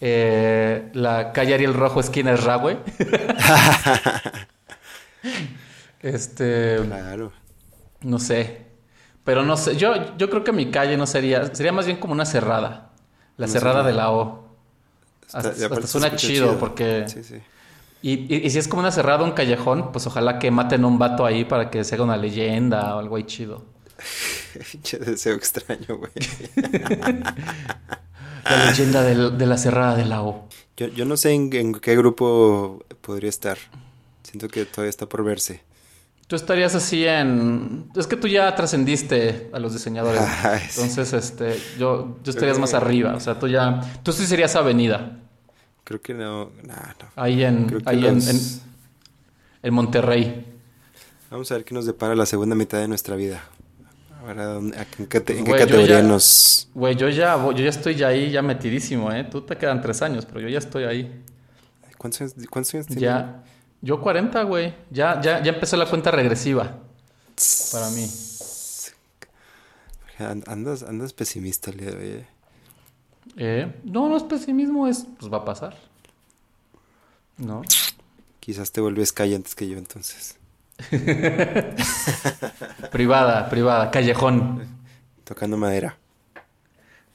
eh, 0.00 0.90
la 0.94 1.32
calle 1.32 1.54
Ariel 1.54 1.74
Rojo, 1.74 1.98
esquina 2.00 2.32
Esrahue. 2.32 2.78
este, 6.02 6.78
Claro. 6.86 7.32
no 8.02 8.18
sé. 8.18 8.62
Pero 9.24 9.44
no 9.44 9.56
sé, 9.56 9.76
yo, 9.76 10.16
yo 10.16 10.28
creo 10.30 10.42
que 10.42 10.52
mi 10.52 10.70
calle 10.70 10.96
no 10.96 11.06
sería, 11.06 11.54
sería 11.54 11.72
más 11.72 11.86
bien 11.86 11.98
como 11.98 12.12
una 12.12 12.26
cerrada. 12.26 12.90
La 13.36 13.46
cerrada 13.48 13.82
de 13.84 13.92
la 13.92 14.10
O. 14.10 14.48
Está- 15.26 15.38
Hasta, 15.38 15.50
hasta 15.66 15.86
suena 15.86 16.06
escucha 16.08 16.26
chido, 16.26 16.58
porque... 16.58 17.04
Sí, 17.08 17.22
sí. 17.24 17.36
Y, 18.02 18.34
y- 18.34 18.42
y 18.46 18.50
si 18.50 18.58
es 18.58 18.66
como 18.68 18.80
una 18.80 18.90
cerrada, 18.92 19.22
un 19.24 19.32
callejón, 19.32 19.92
pues 19.92 20.06
ojalá 20.06 20.38
que 20.38 20.50
maten 20.50 20.82
a 20.84 20.86
un 20.88 20.98
vato 20.98 21.24
ahí 21.24 21.44
para 21.44 21.70
que 21.70 21.84
se 21.84 21.94
haga 21.94 22.04
una 22.04 22.16
leyenda 22.16 22.96
o 22.96 22.98
algo 22.98 23.16
ahí 23.16 23.24
chido. 23.24 23.64
Pinche 24.72 24.98
deseo 24.98 25.34
extraño, 25.36 25.96
güey. 25.98 26.10
La 28.44 28.66
leyenda 28.70 29.02
de 29.04 29.46
la 29.46 29.56
cerrada 29.56 29.94
de 29.94 30.04
la 30.04 30.22
O. 30.22 30.48
Yo, 30.76 30.88
yo 30.88 31.04
no 31.04 31.16
sé 31.16 31.32
en, 31.32 31.54
en 31.54 31.74
qué 31.74 31.96
grupo 31.96 32.84
podría 33.00 33.28
estar. 33.30 33.56
Siento 34.24 34.48
que 34.48 34.64
todavía 34.64 34.90
está 34.90 35.08
por 35.08 35.22
verse. 35.22 35.62
Tú 36.26 36.34
estarías 36.36 36.74
así 36.74 37.06
en... 37.06 37.88
Es 37.94 38.06
que 38.06 38.16
tú 38.16 38.26
ya 38.26 38.52
trascendiste 38.54 39.50
a 39.52 39.58
los 39.58 39.74
diseñadores. 39.74 40.22
Ay. 40.44 40.60
Entonces, 40.70 41.12
este, 41.12 41.56
yo, 41.78 42.18
yo 42.24 42.30
estarías 42.30 42.58
más 42.58 42.74
arriba. 42.74 43.14
O 43.14 43.20
sea, 43.20 43.38
tú 43.38 43.46
ya... 43.48 43.80
Tú 44.02 44.12
sí 44.12 44.26
serías 44.26 44.56
avenida. 44.56 45.18
Creo 45.84 46.00
que 46.00 46.14
no. 46.14 46.50
Nah, 46.64 46.94
no. 47.00 47.08
Ahí 47.16 47.42
en... 47.44 47.82
Ahí 47.86 48.06
en, 48.06 48.14
los- 48.14 48.28
en- 48.28 48.60
en 49.64 49.74
Monterrey. 49.74 50.46
Vamos 51.30 51.50
a 51.50 51.54
ver 51.54 51.64
qué 51.64 51.74
nos 51.74 51.86
depara 51.86 52.14
la 52.14 52.26
segunda 52.26 52.54
mitad 52.54 52.78
de 52.78 52.88
nuestra 52.88 53.16
vida. 53.16 53.42
Ahora, 54.20 54.44
¿dónde- 54.46 54.76
a- 54.78 54.86
¿en 54.98 55.06
qué, 55.06 55.18
en 55.18 55.44
qué 55.44 55.50
categoría 55.52 56.00
ya- 56.00 56.02
nos...? 56.02 56.68
Güey, 56.74 56.94
yo 56.96 57.08
ya, 57.08 57.36
yo 57.36 57.52
ya 57.52 57.70
estoy 57.70 57.94
ya 57.96 58.08
ahí, 58.08 58.30
ya 58.30 58.42
metidísimo, 58.42 59.10
¿eh? 59.12 59.24
Tú 59.24 59.42
te 59.42 59.56
quedan 59.56 59.80
tres 59.80 60.00
años, 60.02 60.24
pero 60.26 60.40
yo 60.40 60.48
ya 60.48 60.58
estoy 60.58 60.84
ahí. 60.84 61.22
¿Cuántos 61.98 62.20
años, 62.20 62.34
cuántos 62.50 62.74
años 62.74 62.86
tiene? 62.86 63.02
Ya... 63.02 63.42
Yo 63.84 64.00
40, 64.00 64.44
güey. 64.44 64.72
Ya, 64.92 65.20
ya, 65.20 65.42
ya 65.42 65.50
empezó 65.52 65.76
la 65.76 65.86
cuenta 65.86 66.12
regresiva. 66.12 66.78
Para 67.72 67.90
mí. 67.90 68.08
And- 70.18 70.44
Andas, 70.48 70.84
andas 70.84 71.12
pesimista 71.12 71.70
el 71.72 71.78
día 71.78 71.90
de 71.90 71.96
hoy, 71.96 72.08
¿eh? 72.20 72.26
Eh, 73.36 73.80
no, 73.84 74.08
no 74.08 74.16
es 74.16 74.22
pesimismo, 74.24 74.86
es... 74.86 75.06
Pues 75.18 75.32
va 75.32 75.38
a 75.38 75.44
pasar. 75.44 75.76
¿No? 77.38 77.62
Quizás 78.40 78.72
te 78.72 78.80
vuelves 78.80 79.12
calle 79.12 79.36
antes 79.36 79.54
que 79.54 79.68
yo, 79.68 79.78
entonces. 79.78 80.36
Privada, 82.90 83.48
privada, 83.48 83.90
callejón. 83.90 84.66
Tocando 85.24 85.56
madera. 85.56 85.96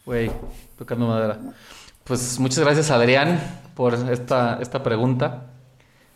Güey, 0.05 0.31
tocando 0.77 1.07
madera. 1.07 1.39
Pues 2.03 2.39
muchas 2.39 2.59
gracias, 2.59 2.89
Adrián, 2.91 3.39
por 3.75 3.93
esta, 3.93 4.59
esta 4.61 4.81
pregunta. 4.81 5.47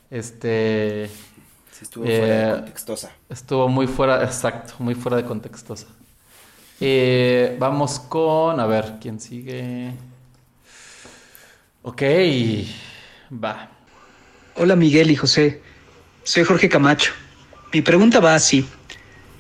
Este 0.10 1.10
Sí, 1.72 1.84
estuvo 1.84 2.06
Eh, 2.06 2.20
fuera 2.20 2.36
de 2.36 2.46
contextosa. 2.46 3.12
estuvo 3.30 3.68
muy 3.68 3.88
fuera, 3.88 4.24
exacto, 4.24 4.74
muy 4.80 4.96
fuera 4.96 5.18
de 5.18 5.26
contextosa. 5.26 5.88
Eh, 6.84 7.58
vamos 7.60 8.00
con, 8.00 8.60
a 8.60 8.66
ver, 8.66 8.96
¿quién 9.00 9.20
sigue? 9.20 9.92
Ok, 11.84 12.02
va. 13.32 13.70
Hola 14.56 14.76
Miguel 14.76 15.12
y 15.12 15.16
José, 15.16 15.62
soy 16.24 16.44
Jorge 16.44 16.70
Camacho. 16.70 17.12
Mi 17.72 17.84
pregunta 17.84 18.20
va 18.20 18.34
así. 18.34 18.66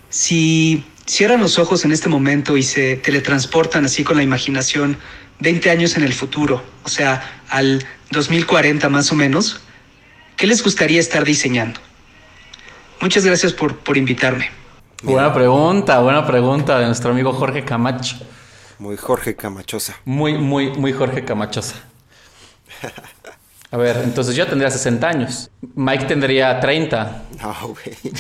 Si 0.10 0.86
cierran 1.08 1.42
los 1.42 1.58
ojos 1.58 1.84
en 1.84 1.92
este 1.92 2.10
momento 2.10 2.58
y 2.58 2.62
se 2.62 2.98
teletransportan 2.98 3.86
así 3.86 4.04
con 4.04 4.18
la 4.18 4.24
imaginación 4.24 4.96
20 5.40 5.72
años 5.72 5.98
en 5.98 6.04
el 6.04 6.14
futuro, 6.14 6.64
o 6.84 6.90
sea, 6.90 7.42
al 7.50 7.84
2040 8.12 8.88
más 8.90 9.12
o 9.12 9.16
menos, 9.16 9.62
¿qué 10.38 10.46
les 10.46 10.64
gustaría 10.64 11.00
estar 11.00 11.26
diseñando? 11.26 11.80
Muchas 13.02 13.26
gracias 13.26 13.52
por, 13.52 13.80
por 13.80 13.98
invitarme. 13.98 14.61
Buena 15.04 15.34
pregunta, 15.34 16.00
buena 16.00 16.28
pregunta 16.28 16.80
de 16.80 16.86
nuestro 16.86 17.12
amigo 17.12 17.34
Jorge 17.34 17.66
Camacho. 17.66 18.18
Muy 18.78 18.98
Jorge 18.98 19.36
Camachosa. 19.36 19.96
Muy, 20.06 20.38
muy, 20.38 20.72
muy 20.72 20.94
Jorge 20.94 21.26
Camachosa. 21.26 21.76
A 23.72 23.78
ver, 23.78 23.98
entonces 24.04 24.36
yo 24.36 24.46
tendría 24.46 24.70
60 24.70 25.08
años. 25.08 25.50
Mike 25.76 26.06
tendría 26.06 26.60
30. 26.60 27.24
No, 27.42 27.56
güey. 27.70 27.98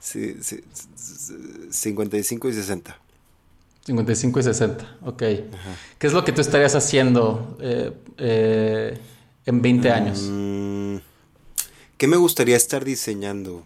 sí, 0.00 0.36
sí, 0.42 0.64
sí, 0.94 1.34
55 1.70 2.48
y 2.48 2.52
60. 2.52 2.98
55 3.84 4.40
y 4.40 4.42
60, 4.42 4.96
ok. 5.02 5.18
¿Qué 5.18 6.06
es 6.06 6.12
lo 6.12 6.24
que 6.24 6.32
tú 6.32 6.40
estarías 6.40 6.74
haciendo 6.74 7.58
eh, 7.60 7.92
eh, 8.16 8.98
en 9.44 9.60
20 9.60 9.90
años? 9.90 10.28
Mm, 10.30 10.96
¿Qué 12.02 12.08
me 12.08 12.16
gustaría 12.16 12.56
estar 12.56 12.84
diseñando? 12.84 13.62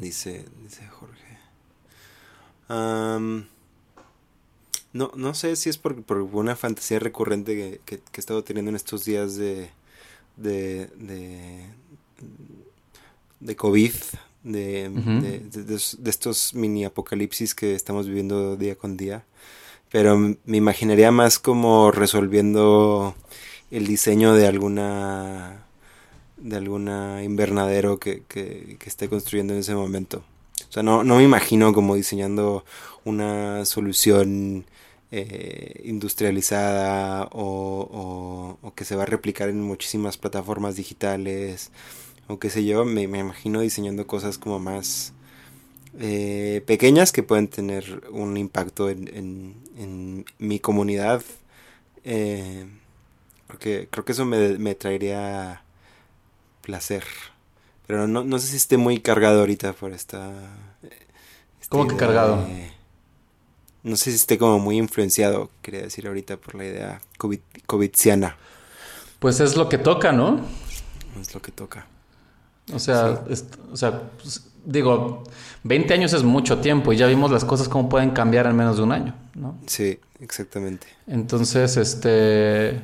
Dice, 0.00 0.44
dice 0.62 0.86
Jorge. 0.86 1.38
No, 4.92 5.10
no 5.16 5.34
sé 5.34 5.56
si 5.56 5.68
es 5.68 5.76
por, 5.76 6.00
por 6.04 6.18
una 6.18 6.54
fantasía 6.54 7.00
recurrente 7.00 7.56
que, 7.56 7.80
que- 7.84 7.98
que 7.98 8.16
he 8.16 8.20
estado 8.20 8.44
teniendo 8.44 8.68
en 8.68 8.76
estos 8.76 9.04
días 9.04 9.34
de, 9.34 9.70
de, 10.36 10.86
de, 10.94 11.66
de 13.40 13.56
COVID, 13.56 13.92
de, 14.44 14.88
de, 14.88 15.40
de- 15.40 15.64
de 15.64 15.74
es- 15.74 15.96
de 15.98 16.10
estos 16.10 16.54
mini 16.54 16.84
apocalipsis 16.84 17.56
que 17.56 17.74
estamos 17.74 18.06
viviendo 18.06 18.56
día 18.56 18.76
con 18.76 18.96
día. 18.96 19.24
Pero 19.90 20.16
me 20.16 20.56
imaginaría 20.56 21.10
más 21.10 21.40
como 21.40 21.90
resolviendo 21.90 23.16
el 23.72 23.84
diseño 23.88 24.32
de 24.34 24.46
alguna 24.46 25.65
de 26.48 26.56
alguna 26.56 27.22
invernadero 27.24 27.98
que, 27.98 28.22
que, 28.28 28.76
esté 28.86 29.08
construyendo 29.08 29.52
en 29.54 29.60
ese 29.60 29.74
momento. 29.74 30.22
O 30.68 30.72
sea, 30.72 30.82
no, 30.82 31.04
no 31.04 31.16
me 31.16 31.24
imagino 31.24 31.72
como 31.72 31.94
diseñando 31.94 32.64
una 33.04 33.64
solución 33.64 34.64
eh, 35.12 35.82
industrializada 35.84 37.24
o, 37.32 38.58
o- 38.62 38.74
que 38.74 38.84
se 38.84 38.96
va 38.96 39.04
a 39.04 39.06
replicar 39.06 39.48
en 39.48 39.60
muchísimas 39.62 40.18
plataformas 40.18 40.76
digitales 40.76 41.70
o 42.28 42.38
qué 42.38 42.50
sé 42.50 42.64
yo. 42.64 42.84
Me, 42.84 43.08
me 43.08 43.20
imagino 43.20 43.60
diseñando 43.60 44.06
cosas 44.06 44.38
como 44.38 44.58
más 44.58 45.12
eh, 45.98 46.62
pequeñas 46.66 47.12
que 47.12 47.22
pueden 47.22 47.48
tener 47.48 48.02
un 48.10 48.36
impacto 48.36 48.90
en, 48.90 49.08
en- 49.14 49.54
en 49.78 50.24
mi 50.38 50.58
comunidad. 50.60 51.22
Eh, 52.04 52.66
porque 53.46 53.88
creo 53.90 54.04
que 54.04 54.12
eso 54.12 54.24
me, 54.26 54.58
me 54.58 54.74
traería 54.74 55.62
placer. 56.66 57.04
Pero 57.86 58.08
no, 58.08 58.24
no 58.24 58.38
sé 58.40 58.48
si 58.48 58.56
esté 58.56 58.76
muy 58.76 58.98
cargado 59.00 59.40
ahorita 59.40 59.72
por 59.72 59.92
esta... 59.92 60.32
esta 61.60 61.70
¿Cómo 61.70 61.86
que 61.86 61.96
cargado? 61.96 62.44
no 63.84 63.94
sé 63.96 64.10
si 64.10 64.16
esté 64.16 64.36
como 64.36 64.58
muy 64.58 64.76
influenciado, 64.78 65.48
quería 65.62 65.82
decir 65.82 66.08
ahorita, 66.08 66.36
por 66.38 66.56
la 66.56 66.64
idea 66.64 67.00
COVID, 67.18 67.38
covidiana. 67.66 68.36
Pues 69.20 69.38
es 69.38 69.56
lo 69.56 69.68
que 69.68 69.78
toca, 69.78 70.10
¿no? 70.10 70.40
Es 71.20 71.32
lo 71.32 71.40
que 71.40 71.52
toca. 71.52 71.86
O 72.74 72.80
sea, 72.80 73.22
es- 73.30 73.44
o 73.72 73.76
sea 73.76 74.10
pues, 74.20 74.42
digo, 74.64 75.22
20 75.62 75.94
años 75.94 76.12
es 76.12 76.24
mucho 76.24 76.58
tiempo 76.58 76.92
y 76.92 76.96
ya 76.96 77.06
vimos 77.06 77.30
las 77.30 77.44
cosas 77.44 77.68
cómo 77.68 77.88
pueden 77.88 78.10
cambiar 78.10 78.46
en 78.46 78.56
menos 78.56 78.76
de 78.78 78.82
un 78.82 78.90
año, 78.90 79.14
¿no? 79.34 79.56
Sí, 79.66 80.00
exactamente. 80.18 80.88
Entonces, 81.06 81.76
este, 81.76 82.80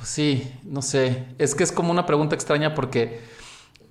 pues 0.00 0.08
sí, 0.08 0.50
no 0.64 0.80
sé. 0.80 1.26
Es 1.36 1.54
que 1.54 1.62
es 1.62 1.72
como 1.72 1.90
una 1.90 2.06
pregunta 2.06 2.34
extraña 2.34 2.74
porque 2.74 3.20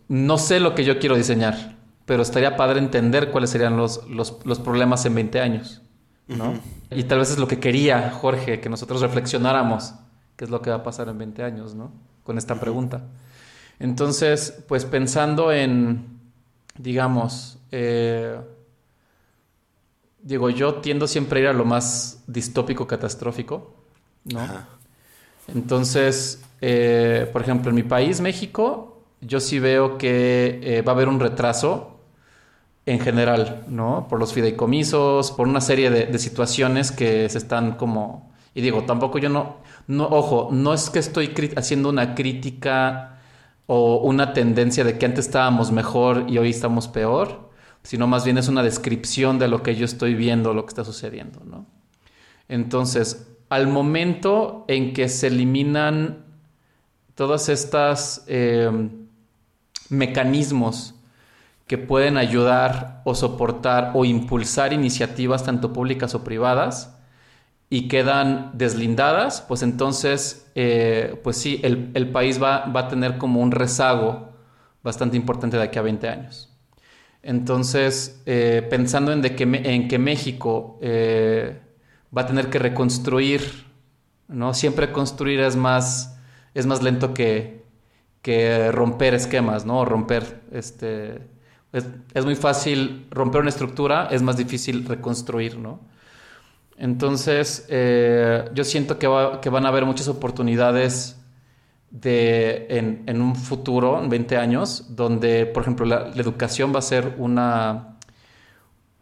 no 0.08 0.40
sé 0.40 0.60
lo 0.60 0.74
que 0.74 0.84
yo 0.84 0.98
quiero 0.98 1.16
diseñar. 1.16 1.78
pero 2.06 2.24
estaría 2.24 2.56
padre 2.56 2.80
entender 2.80 3.30
cuáles 3.30 3.52
serían 3.52 3.78
los, 3.78 4.10
los, 4.10 4.44
los 4.44 4.60
problemas 4.60 5.06
en 5.06 5.14
20 5.14 5.40
años, 5.40 5.84
¿no? 6.28 6.60
Y 6.90 7.04
tal 7.04 7.20
vez 7.20 7.30
es 7.30 7.38
lo 7.38 7.48
que 7.48 7.60
quería 7.60 8.10
Jorge, 8.10 8.60
que 8.60 8.70
nosotros 8.70 9.02
reflexionáramos, 9.02 9.94
qué 10.36 10.46
es 10.46 10.50
lo 10.50 10.64
que 10.64 10.72
va 10.72 10.78
a 10.78 10.84
pasar 10.84 11.10
en 11.10 11.20
20 11.20 11.44
años, 11.44 11.76
¿no? 11.76 11.92
Con 12.24 12.40
esta 12.40 12.60
pregunta. 12.60 13.04
Entonces, 13.78 14.64
pues 14.68 14.86
pensando 14.86 15.52
en, 15.52 16.20
digamos, 16.80 17.60
eh, 17.72 18.42
digo, 20.24 20.50
yo 20.50 20.78
tiendo 20.78 21.06
siempre 21.06 21.42
a 21.42 21.44
ir 21.44 21.50
a 21.50 21.54
lo 21.54 21.66
más 21.66 22.24
distópico, 22.26 22.88
catastrófico, 22.88 23.76
¿no? 24.24 24.40
Ajá. 24.40 24.79
Entonces, 25.56 26.44
eh, 26.62 27.30
por 27.32 27.42
ejemplo, 27.42 27.70
en 27.70 27.76
mi 27.76 27.84
país, 27.84 28.22
México, 28.22 29.02
yo 29.22 29.40
sí 29.40 29.60
veo 29.60 29.98
que 29.98 30.60
eh, 30.64 30.82
va 30.82 30.94
a 30.94 30.96
haber 30.96 31.08
un 31.08 31.20
retraso 31.20 32.00
en 32.86 33.00
general, 33.00 33.66
¿no? 33.68 34.08
Por 34.10 34.20
los 34.20 34.34
fideicomisos, 34.34 35.32
por 35.32 35.48
una 35.48 35.62
serie 35.62 35.90
de, 35.90 36.06
de 36.06 36.20
situaciones 36.20 36.92
que 36.92 37.30
se 37.30 37.38
están 37.38 37.74
como... 37.74 38.32
Y 38.56 38.62
digo, 38.62 38.84
tampoco 38.84 39.20
yo 39.20 39.30
no... 39.30 39.58
no 39.88 40.08
ojo, 40.08 40.50
no 40.52 40.74
es 40.74 40.90
que 40.90 41.00
estoy 41.00 41.34
haciendo 41.56 41.90
una 41.90 42.16
crítica 42.16 43.20
o 43.68 43.98
una 43.98 44.34
tendencia 44.34 44.84
de 44.84 44.98
que 44.98 45.06
antes 45.06 45.28
estábamos 45.28 45.72
mejor 45.72 46.26
y 46.28 46.40
hoy 46.40 46.50
estamos 46.50 46.88
peor, 46.88 47.52
sino 47.84 48.08
más 48.08 48.26
bien 48.26 48.38
es 48.40 48.48
una 48.48 48.64
descripción 48.64 49.38
de 49.38 49.48
lo 49.48 49.62
que 49.62 49.76
yo 49.76 49.86
estoy 49.86 50.16
viendo, 50.16 50.54
lo 50.54 50.66
que 50.66 50.70
está 50.70 50.84
sucediendo, 50.84 51.42
¿no? 51.46 51.68
Entonces, 52.48 53.28
al 53.50 53.68
momento 53.68 54.66
en 54.68 54.94
que 54.94 55.10
se 55.10 55.28
eliminan 55.28 56.26
todas 57.16 57.50
estas 57.50 58.24
eh, 58.28 58.90
mecanismos 59.90 60.96
que 61.68 61.78
pueden 61.78 62.18
ayudar 62.18 63.02
o 63.06 63.14
soportar 63.14 63.92
o 63.94 64.06
impulsar 64.06 64.74
iniciativas 64.74 65.44
tanto 65.44 65.74
públicas 65.74 66.16
o 66.16 66.24
privadas 66.24 66.96
y 67.70 67.88
quedan 67.88 68.52
deslindadas, 68.56 69.42
pues 69.42 69.62
entonces, 69.62 70.50
eh, 70.56 71.20
pues 71.24 71.38
sí, 71.38 71.62
el, 71.64 72.10
país 72.10 72.42
va, 72.42 72.72
a 72.74 72.88
tener 72.88 73.20
como 73.20 73.42
un 73.42 73.52
rezago 73.52 74.30
bastante 74.82 75.18
importante 75.18 75.58
de 75.58 75.64
aquí 75.64 75.78
a 75.78 75.84
20 75.84 76.10
años. 76.10 76.52
Entonces, 77.22 78.24
eh, 78.26 78.66
pensando 78.68 79.12
en, 79.12 79.22
de 79.22 79.36
que, 79.36 79.44
en 79.44 79.88
que 79.88 80.00
México 80.00 80.80
eh, 80.82 81.60
va 82.16 82.24
a 82.24 82.26
tener 82.28 82.50
que 82.50 82.60
reconstruir, 82.60 83.66
¿no? 84.28 84.54
Siempre 84.54 84.92
construir 84.92 85.40
es 85.40 85.56
más, 85.56 86.18
es 86.54 86.66
más 86.66 86.82
lento 86.82 87.14
que, 87.14 87.64
que 88.22 88.72
romper 88.72 89.14
esquemas, 89.14 89.66
¿no? 89.66 89.86
Romper, 89.86 90.42
este, 90.52 91.22
es, 91.72 91.86
es, 92.14 92.26
muy 92.26 92.36
fácil 92.36 93.08
romper 93.12 93.42
una 93.42 93.50
estructura, 93.50 94.08
es 94.12 94.22
más 94.22 94.38
difícil 94.38 94.86
reconstruir, 94.86 95.58
¿no? 95.58 95.80
Entonces, 96.78 97.66
eh, 97.70 98.50
yo 98.54 98.64
siento 98.64 98.98
que, 98.98 99.08
va, 99.08 99.42
que, 99.42 99.50
van 99.50 99.66
a 99.66 99.70
haber 99.70 99.86
muchas 99.86 100.08
oportunidades 100.08 101.20
de, 101.92 102.68
en, 102.70 103.04
en, 103.06 103.22
un 103.22 103.36
futuro, 103.36 104.02
en 104.02 104.10
20 104.10 104.38
años, 104.38 104.96
donde, 104.96 105.46
por 105.46 105.64
ejemplo, 105.64 105.86
la, 105.86 106.08
la 106.08 106.22
educación 106.22 106.74
va 106.74 106.80
a 106.80 106.82
ser 106.82 107.16
una, 107.18 107.98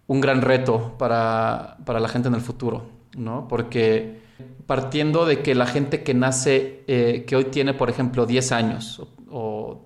un 0.07 0.21
gran 0.21 0.41
reto 0.41 0.95
para, 0.97 1.77
para, 1.85 1.99
la 1.99 2.07
gente 2.07 2.29
en 2.29 2.35
el 2.35 2.41
futuro, 2.41 2.89
¿no? 3.17 3.47
Porque 3.49 4.21
partiendo 4.65 5.25
de 5.25 5.41
que 5.41 5.55
la 5.55 5.65
gente 5.65 6.03
que 6.03 6.13
nace, 6.13 6.83
eh, 6.87 7.25
que 7.27 7.35
hoy 7.35 7.45
tiene, 7.45 7.73
por 7.73 7.89
ejemplo, 7.89 8.25
10 8.25 8.51
años 8.53 8.99
o, 8.99 9.09
o 9.29 9.81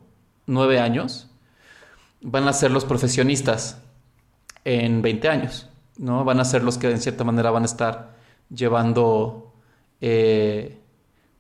9 0.46 0.80
años, 0.80 1.30
van 2.22 2.48
a 2.48 2.54
ser 2.54 2.72
los 2.72 2.86
profesionistas 2.86 3.82
en 4.64 5.02
20 5.02 5.30
años, 5.30 5.70
¿no? 5.98 6.24
Van 6.24 6.40
a 6.40 6.46
ser 6.46 6.64
los 6.64 6.78
que 6.78 6.92
en 6.92 7.00
cierta 7.00 7.24
manera 7.24 7.50
van 7.52 7.64
a 7.64 7.66
estar 7.66 8.16
llevando 8.50 9.54
eh, 10.02 10.78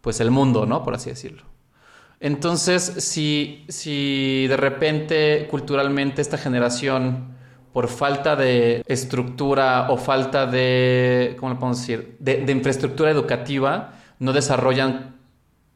pues 0.01 0.19
el 0.19 0.31
mundo, 0.31 0.65
¿no? 0.65 0.83
Por 0.83 0.95
así 0.95 1.09
decirlo. 1.09 1.43
Entonces, 2.19 2.83
si, 2.83 3.65
si 3.67 4.45
de 4.47 4.57
repente 4.57 5.47
culturalmente 5.49 6.21
esta 6.21 6.37
generación, 6.37 7.35
por 7.73 7.87
falta 7.87 8.35
de 8.35 8.83
estructura 8.87 9.87
o 9.89 9.97
falta 9.97 10.45
de, 10.45 11.35
¿cómo 11.39 11.53
le 11.53 11.59
podemos 11.59 11.79
decir?, 11.79 12.17
de, 12.19 12.51
infraestructura 12.51 13.11
educativa, 13.11 13.93
no 14.19 14.33
desarrollan 14.33 15.15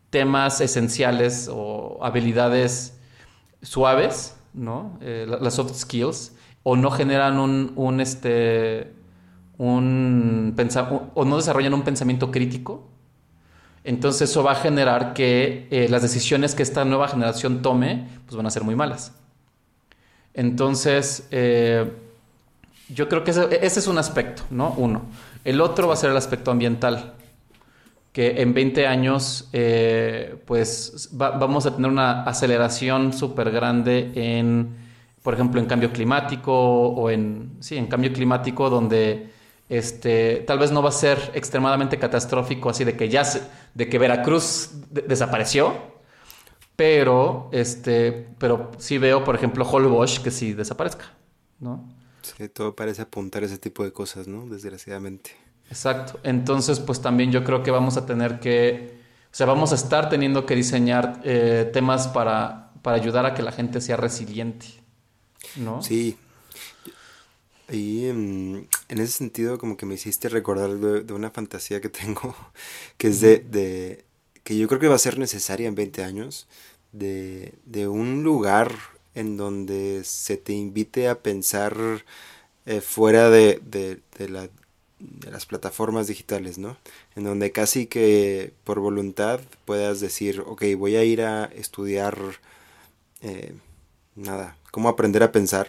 temas 0.09 0.61
esenciales 0.61 1.49
o 1.51 1.99
habilidades 2.01 2.99
suaves, 3.61 4.37
¿no? 4.53 4.97
Eh, 5.01 5.25
las 5.27 5.55
soft 5.55 5.73
skills, 5.73 6.35
o 6.63 6.75
no 6.75 6.91
generan 6.91 7.39
un, 7.39 7.73
un 7.75 8.01
este, 8.01 8.93
un, 9.57 10.55
o 11.13 11.25
no 11.25 11.37
desarrollan 11.37 11.73
un 11.73 11.83
pensamiento 11.83 12.31
crítico, 12.31 12.89
entonces 13.85 14.31
eso 14.31 14.43
va 14.43 14.53
a 14.53 14.55
generar 14.55 15.13
que 15.13 15.67
eh, 15.69 15.87
las 15.89 16.01
decisiones 16.01 16.55
que 16.55 16.63
esta 16.63 16.83
nueva 16.85 17.07
generación 17.07 17.61
tome, 17.61 18.07
pues 18.25 18.35
van 18.35 18.47
a 18.47 18.49
ser 18.49 18.63
muy 18.63 18.75
malas. 18.75 19.13
Entonces, 20.35 21.27
eh, 21.31 21.89
yo 22.89 23.07
creo 23.09 23.23
que 23.23 23.31
ese, 23.31 23.79
es 23.79 23.87
un 23.87 23.97
aspecto, 23.97 24.43
¿no? 24.51 24.73
Uno. 24.77 25.03
El 25.43 25.61
otro 25.61 25.87
va 25.87 25.93
a 25.93 25.97
ser 25.97 26.11
el 26.11 26.17
aspecto 26.17 26.51
ambiental, 26.51 27.13
que 28.11 28.41
en 28.41 28.53
20 28.53 28.85
años, 28.85 29.49
eh, 29.53 30.35
pues 30.45 31.09
va, 31.19 31.31
vamos 31.31 31.65
a 31.65 31.75
tener 31.75 31.89
una 31.89 32.23
aceleración 32.23 33.13
súper 33.13 33.51
grande 33.51 34.11
en, 34.15 34.75
por 35.23 35.33
ejemplo, 35.33 35.59
en 35.59 35.67
cambio 35.67 35.91
climático 35.91 36.53
o 36.53 37.09
en, 37.09 37.57
sí, 37.59 37.77
en 37.77 37.87
cambio 37.87 38.11
climático 38.13 38.69
donde 38.69 39.31
este, 39.69 40.43
tal 40.45 40.59
vez 40.59 40.71
no 40.71 40.83
va 40.83 40.89
a 40.89 40.93
ser 40.93 41.31
extremadamente 41.33 41.97
catastrófico, 41.97 42.69
así 42.69 42.83
de 42.83 42.95
que 42.95 43.09
ya, 43.09 43.23
se, 43.23 43.41
de 43.73 43.89
que 43.89 43.97
Veracruz 43.97 44.69
de 44.91 45.01
desapareció, 45.01 45.94
pero, 46.75 47.49
este, 47.51 48.27
pero 48.37 48.71
sí 48.77 48.97
veo, 48.97 49.23
por 49.23 49.35
ejemplo, 49.35 49.65
Holbox 49.65 50.19
que 50.19 50.31
sí 50.31 50.53
desaparezca, 50.53 51.13
¿no? 51.59 51.87
Sí, 52.21 52.49
todo 52.49 52.75
parece 52.75 53.03
apuntar 53.03 53.43
a 53.43 53.45
ese 53.45 53.57
tipo 53.57 53.83
de 53.83 53.91
cosas, 53.91 54.27
¿no? 54.27 54.47
Desgraciadamente. 54.47 55.31
Exacto. 55.69 56.19
Entonces, 56.23 56.79
pues 56.79 57.01
también 57.01 57.31
yo 57.31 57.43
creo 57.43 57.63
que 57.63 57.71
vamos 57.71 57.97
a 57.97 58.05
tener 58.05 58.39
que, 58.39 58.99
o 59.25 59.35
sea, 59.35 59.45
vamos 59.45 59.71
a 59.71 59.75
estar 59.75 60.09
teniendo 60.09 60.45
que 60.45 60.55
diseñar 60.55 61.21
eh, 61.23 61.69
temas 61.71 62.07
para, 62.07 62.71
para 62.81 62.97
ayudar 62.97 63.25
a 63.25 63.33
que 63.33 63.41
la 63.41 63.51
gente 63.51 63.81
sea 63.81 63.97
resiliente, 63.97 64.67
¿no? 65.55 65.81
Sí, 65.81 66.17
y 67.71 68.07
en, 68.07 68.67
en, 68.89 68.99
ese 68.99 69.13
sentido 69.13 69.57
como 69.57 69.75
que 69.75 69.87
me 69.87 69.95
hiciste 69.95 70.29
recordar 70.29 70.69
de, 70.77 71.01
de, 71.03 71.13
una 71.13 71.31
fantasía 71.31 71.81
que 71.81 71.89
tengo, 71.89 72.35
que 72.97 73.07
es 73.07 73.21
de, 73.21 73.39
de, 73.39 74.05
que 74.45 74.57
yo 74.57 74.67
creo 74.69 74.79
que 74.79 74.87
va 74.87 74.95
a 74.95 74.99
ser 74.99 75.19
necesaria 75.19 75.67
en 75.67 75.75
20 75.75 76.03
años, 76.03 76.47
de, 76.93 77.55
de 77.65 77.87
un 77.89 78.23
lugar 78.23 78.73
en 79.15 79.37
donde 79.37 80.03
se 80.05 80.37
te 80.37 80.53
invite 80.53 81.09
a 81.09 81.19
pensar 81.19 81.75
eh, 82.67 82.81
fuera 82.81 83.29
de, 83.31 83.59
de, 83.65 84.01
de, 84.19 84.29
la, 84.29 84.49
de 84.99 85.31
las 85.31 85.47
plataformas 85.47 86.07
digitales, 86.07 86.59
¿no? 86.59 86.77
En 87.15 87.23
donde 87.23 87.51
casi 87.51 87.87
que 87.87 88.53
por 88.63 88.79
voluntad 88.79 89.39
puedas 89.65 89.99
decir, 89.99 90.41
ok, 90.45 90.63
voy 90.77 90.95
a 90.95 91.03
ir 91.03 91.23
a 91.23 91.45
estudiar, 91.45 92.17
eh, 93.21 93.55
nada, 94.15 94.57
cómo 94.71 94.89
aprender 94.89 95.23
a 95.23 95.31
pensar 95.31 95.67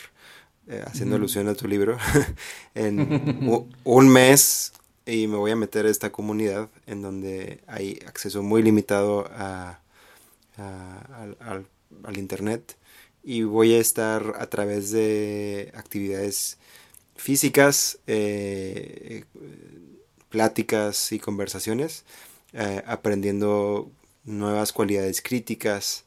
eh, 0.69 0.83
haciendo 0.87 1.17
alusión 1.17 1.49
a 1.49 1.55
tu 1.55 1.67
libro, 1.67 1.97
en 2.75 3.51
un 3.85 4.09
mes 4.09 4.73
y 5.07 5.29
me 5.29 5.37
voy 5.37 5.53
a 5.53 5.57
meter 5.57 5.87
a 5.87 5.91
esta 5.91 6.11
comunidad 6.11 6.69
en 6.87 7.01
donde 7.01 7.61
hay 7.69 8.01
acceso 8.07 8.43
muy 8.43 8.63
limitado 8.63 9.27
a, 9.31 9.81
al, 10.57 11.67
Internet 12.17 12.77
y 13.23 13.43
voy 13.43 13.75
a 13.75 13.79
estar 13.79 14.35
a 14.39 14.47
través 14.47 14.91
de 14.91 15.73
actividades 15.75 16.59
físicas, 17.17 17.99
eh, 18.07 19.25
pláticas 20.29 21.13
y 21.13 21.19
conversaciones, 21.19 22.05
eh, 22.53 22.83
aprendiendo 22.87 23.91
nuevas 24.25 24.73
cualidades 24.73 25.23
críticas, 25.23 26.05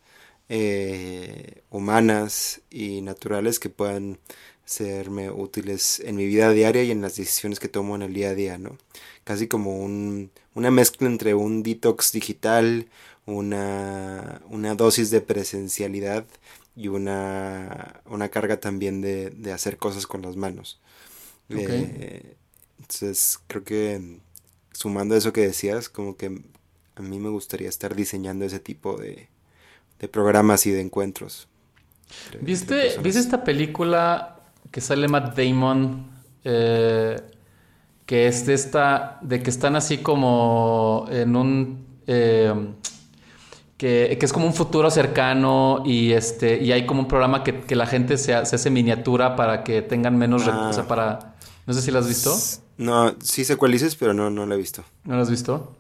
eh, 0.49 1.61
humanas 1.69 2.61
y 2.69 3.01
naturales 3.01 3.59
que 3.59 3.69
puedan 3.69 4.19
serme 4.69 5.31
útiles 5.31 5.99
en 5.99 6.15
mi 6.15 6.27
vida 6.27 6.51
diaria 6.51 6.83
y 6.83 6.91
en 6.91 7.01
las 7.01 7.15
decisiones 7.15 7.59
que 7.59 7.67
tomo 7.67 7.95
en 7.95 8.03
el 8.03 8.13
día 8.13 8.29
a 8.29 8.35
día, 8.35 8.59
¿no? 8.59 8.77
Casi 9.23 9.47
como 9.47 9.79
un, 9.79 10.29
una 10.53 10.69
mezcla 10.69 11.07
entre 11.07 11.33
un 11.33 11.63
detox 11.63 12.11
digital, 12.11 12.87
una, 13.25 14.43
una 14.47 14.75
dosis 14.75 15.09
de 15.09 15.21
presencialidad 15.21 16.23
y 16.75 16.87
una, 16.87 18.01
una 18.05 18.29
carga 18.29 18.59
también 18.59 19.01
de, 19.01 19.31
de, 19.31 19.51
hacer 19.51 19.77
cosas 19.77 20.05
con 20.05 20.21
las 20.21 20.35
manos. 20.35 20.79
Okay. 21.51 21.91
Eh, 21.99 22.35
entonces 22.77 23.39
creo 23.47 23.63
que 23.63 24.19
sumando 24.71 25.15
eso 25.15 25.33
que 25.33 25.41
decías, 25.41 25.89
como 25.89 26.15
que 26.15 26.43
a 26.95 27.01
mí 27.01 27.17
me 27.17 27.29
gustaría 27.29 27.69
estar 27.69 27.95
diseñando 27.95 28.45
ese 28.45 28.59
tipo 28.59 28.97
de, 28.97 29.29
de 29.99 30.07
programas 30.07 30.67
y 30.67 30.71
de 30.71 30.81
encuentros 30.81 31.47
¿Viste. 32.41 32.97
¿Viste 33.01 33.19
esta 33.19 33.43
película 33.43 34.38
que 34.71 34.81
sale 34.81 35.07
Matt 35.07 35.37
Damon? 35.37 36.07
eh, 36.43 37.19
que 38.05 38.27
es 38.27 38.45
de 38.47 38.53
esta, 38.55 39.19
de 39.21 39.43
que 39.43 39.49
están 39.51 39.75
así 39.75 39.99
como 39.99 41.05
en 41.11 41.35
un, 41.35 41.85
eh, 42.07 42.53
que, 43.77 44.17
que 44.19 44.25
es 44.25 44.33
como 44.33 44.45
un 44.47 44.53
futuro 44.53 44.89
cercano 44.89 45.83
y 45.85 46.11
este, 46.13 46.61
y 46.63 46.71
hay 46.71 46.85
como 46.85 47.01
un 47.01 47.07
programa 47.07 47.43
que, 47.43 47.61
que 47.61 47.75
la 47.75 47.85
gente 47.85 48.17
se, 48.17 48.33
ha- 48.33 48.45
se 48.45 48.55
hace 48.55 48.69
miniatura 48.69 49.35
para 49.35 49.63
que 49.63 49.81
tengan 49.81 50.17
menos 50.17 50.41
Ah. 50.43 50.45
recursos, 50.47 50.69
o 50.71 50.73
sea, 50.73 50.87
para, 50.87 51.35
no 51.67 51.73
sé 51.73 51.81
si 51.81 51.91
lo 51.91 51.99
has 51.99 52.07
visto, 52.07 52.35
No, 52.77 53.13
sí 53.21 53.43
sé 53.45 53.57
cuál 53.57 53.73
dices, 53.73 53.95
pero 53.95 54.13
no, 54.13 54.29
no 54.29 54.45
la 54.45 54.55
he 54.55 54.57
visto. 54.57 54.83
¿no 55.03 55.15
lo 55.15 55.21
has 55.21 55.29
visto? 55.29 55.75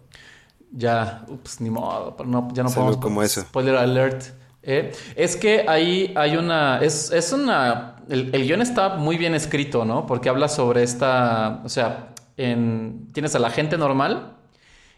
Ya, 0.71 1.25
ups, 1.29 1.61
ni 1.61 1.69
modo, 1.71 2.15
no, 2.25 2.49
ya 2.53 2.61
no 2.63 2.69
podemos 2.69 2.97
como 2.97 3.23
eso. 3.23 3.41
Spoiler 3.41 3.75
alert. 3.75 4.23
Eh, 4.61 4.91
es 5.15 5.35
que 5.35 5.65
ahí 5.67 6.13
hay 6.15 6.35
una. 6.35 6.79
Es, 6.79 7.11
es 7.11 7.31
una. 7.31 7.95
El, 8.09 8.33
el 8.35 8.43
guion 8.45 8.61
está 8.61 8.97
muy 8.97 9.17
bien 9.17 9.35
escrito, 9.35 9.85
¿no? 9.85 10.05
Porque 10.07 10.29
habla 10.29 10.47
sobre 10.49 10.83
esta. 10.83 11.61
O 11.65 11.69
sea, 11.69 12.13
en, 12.37 13.07
tienes 13.13 13.35
a 13.35 13.39
la 13.39 13.51
gente 13.51 13.77
normal 13.77 14.37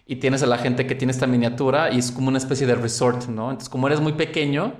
y 0.07 0.17
tienes 0.17 0.43
a 0.43 0.47
la 0.47 0.57
gente 0.59 0.87
que 0.87 0.95
tiene 0.95 1.11
esta 1.11 1.27
miniatura 1.27 1.91
y 1.93 1.99
es 1.99 2.11
como 2.11 2.29
una 2.29 2.37
especie 2.39 2.67
de 2.67 2.75
resort, 2.75 3.27
¿no? 3.29 3.51
Entonces, 3.51 3.69
como 3.69 3.87
eres 3.87 4.01
muy 4.01 4.13
pequeño, 4.13 4.75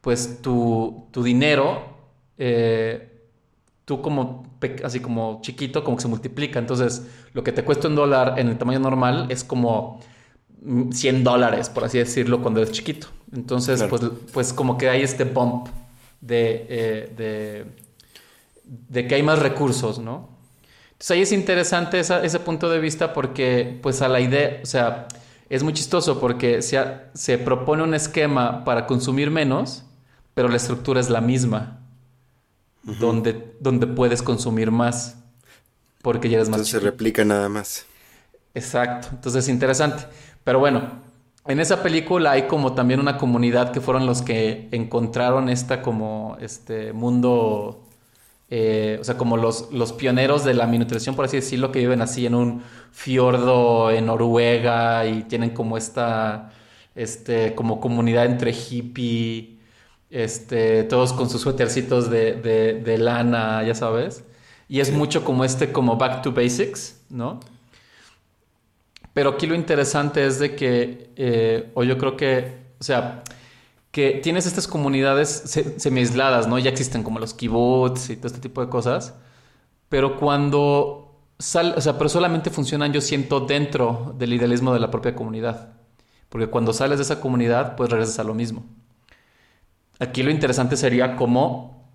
pues 0.00 0.42
tu, 0.42 1.08
tu 1.12 1.22
dinero. 1.22 1.96
eh, 2.38 3.12
tú 3.84 4.02
como 4.02 4.44
así 4.84 5.00
como 5.00 5.40
chiquito 5.42 5.84
como 5.84 5.96
que 5.96 6.02
se 6.02 6.08
multiplica. 6.08 6.58
Entonces, 6.58 7.06
lo 7.34 7.44
que 7.44 7.52
te 7.52 7.64
cuesta 7.64 7.88
un 7.88 7.94
dólar 7.96 8.38
en 8.38 8.48
el 8.48 8.58
tamaño 8.58 8.78
normal 8.80 9.26
es 9.30 9.44
como 9.44 10.00
mm, 10.62 10.92
100 10.92 11.24
dólares, 11.24 11.70
por 11.70 11.84
así 11.84 11.98
decirlo, 11.98 12.42
cuando 12.42 12.60
eres 12.60 12.72
chiquito. 12.72 13.08
Entonces, 13.34 13.84
Claro. 13.84 13.90
pues, 13.90 14.02
pues 14.32 14.52
como 14.52 14.78
que 14.78 14.88
hay 14.90 15.02
este 15.02 15.24
bump 15.24 15.68
de, 16.20 16.66
eh, 16.68 17.12
de, 17.16 17.66
de 18.64 19.06
que 19.08 19.14
hay 19.14 19.22
más 19.22 19.38
recursos, 19.38 19.98
¿no? 19.98 20.30
Entonces 20.92 21.10
ahí 21.12 21.22
es 21.22 21.32
interesante 21.32 22.00
esa- 22.00 22.24
ese 22.24 22.40
punto 22.40 22.70
de 22.70 22.80
vista 22.80 23.12
porque 23.12 23.78
pues 23.82 24.02
a 24.02 24.08
la 24.08 24.20
idea, 24.20 24.60
o 24.62 24.66
sea, 24.66 25.08
es 25.50 25.62
muy 25.62 25.72
chistoso 25.74 26.20
porque 26.20 26.62
se, 26.62 26.78
ha- 26.78 27.10
se 27.14 27.38
propone 27.38 27.82
un 27.82 27.94
esquema 27.94 28.64
para 28.64 28.86
consumir 28.86 29.30
menos, 29.30 29.84
pero 30.34 30.48
la 30.48 30.56
estructura 30.56 31.00
es 31.00 31.10
la 31.10 31.20
misma, 31.20 31.80
donde, 32.82 33.54
donde 33.60 33.86
puedes 33.86 34.22
consumir 34.22 34.70
más, 34.70 35.16
porque 36.02 36.28
ya 36.30 36.36
eres 36.38 36.48
más 36.50 36.60
Entonces 36.60 36.72
se 36.72 36.80
replica 36.80 37.24
nada 37.24 37.48
más. 37.48 37.86
Exacto, 38.54 39.08
entonces 39.12 39.44
es 39.44 39.48
interesante. 39.50 40.04
Pero 40.44 40.58
bueno, 40.58 41.02
en 41.48 41.60
esa 41.60 41.82
película 41.82 42.32
hay 42.32 42.42
como 42.46 42.74
también 42.74 43.00
una 43.00 43.18
comunidad 43.18 43.72
que 43.72 43.80
fueron 43.80 44.06
los 44.06 44.22
que 44.22 44.68
encontraron 44.72 45.48
esta 45.48 45.82
como 45.82 46.36
este 46.40 46.92
mundo, 46.92 47.84
eh, 48.50 48.98
o 49.00 49.04
sea, 49.04 49.16
como 49.16 49.36
los, 49.36 49.72
los 49.72 49.92
pioneros 49.92 50.44
de 50.44 50.54
la 50.54 50.66
miniaturización, 50.66 51.16
por 51.16 51.24
así 51.26 51.36
decirlo, 51.36 51.72
que 51.72 51.80
viven 51.80 52.02
así 52.02 52.26
en 52.26 52.34
un 52.34 52.62
fiordo 52.92 53.90
en 53.90 54.06
Noruega 54.06 55.06
y 55.06 55.24
tienen 55.24 55.50
como 55.50 55.76
esta, 55.76 56.52
este, 56.94 57.54
como 57.54 57.80
comunidad 57.80 58.26
entre 58.26 58.52
hippie, 58.52 59.58
este, 60.10 60.84
todos 60.84 61.12
con 61.12 61.28
sus 61.30 61.42
suétercitos 61.42 62.10
de, 62.10 62.34
de, 62.34 62.74
de 62.74 62.98
lana, 62.98 63.62
ya 63.64 63.74
sabes. 63.74 64.24
Y 64.68 64.80
es 64.80 64.92
mucho 64.92 65.24
como 65.24 65.44
este, 65.44 65.72
como 65.72 65.96
back 65.96 66.22
to 66.22 66.32
basics, 66.32 67.04
¿no? 67.08 67.40
Pero 69.16 69.30
aquí 69.30 69.46
lo 69.46 69.54
interesante 69.54 70.26
es 70.26 70.38
de 70.38 70.54
que, 70.54 71.10
eh, 71.16 71.70
o 71.74 71.84
yo 71.84 71.96
creo 71.96 72.18
que, 72.18 72.58
o 72.78 72.84
sea, 72.84 73.22
que 73.92 74.20
tienes 74.22 74.46
estas 74.46 74.68
comunidades 74.68 75.30
se- 75.46 75.80
semi-aisladas, 75.80 76.48
¿no? 76.48 76.58
Ya 76.58 76.70
existen 76.70 77.02
como 77.02 77.18
los 77.18 77.34
kibbutz 77.34 78.10
y 78.10 78.16
todo 78.16 78.26
este 78.28 78.40
tipo 78.40 78.60
de 78.62 78.68
cosas, 78.70 79.14
pero 79.88 80.18
cuando 80.18 81.16
sal, 81.38 81.74
o 81.76 81.80
sea, 81.82 81.98
pero 81.98 82.10
solamente 82.10 82.50
funcionan, 82.50 82.92
yo 82.92 83.00
siento, 83.02 83.40
dentro 83.40 84.14
del 84.18 84.34
idealismo 84.34 84.74
de 84.74 84.80
la 84.80 84.90
propia 84.90 85.16
comunidad. 85.16 85.74
Porque 86.30 86.48
cuando 86.48 86.72
sales 86.74 86.98
de 86.98 87.04
esa 87.04 87.20
comunidad, 87.20 87.76
pues 87.76 87.90
regresas 87.90 88.18
a 88.20 88.24
lo 88.24 88.34
mismo. 88.34 88.64
Aquí 89.98 90.22
lo 90.22 90.30
interesante 90.30 90.76
sería 90.76 91.16
cómo 91.16 91.88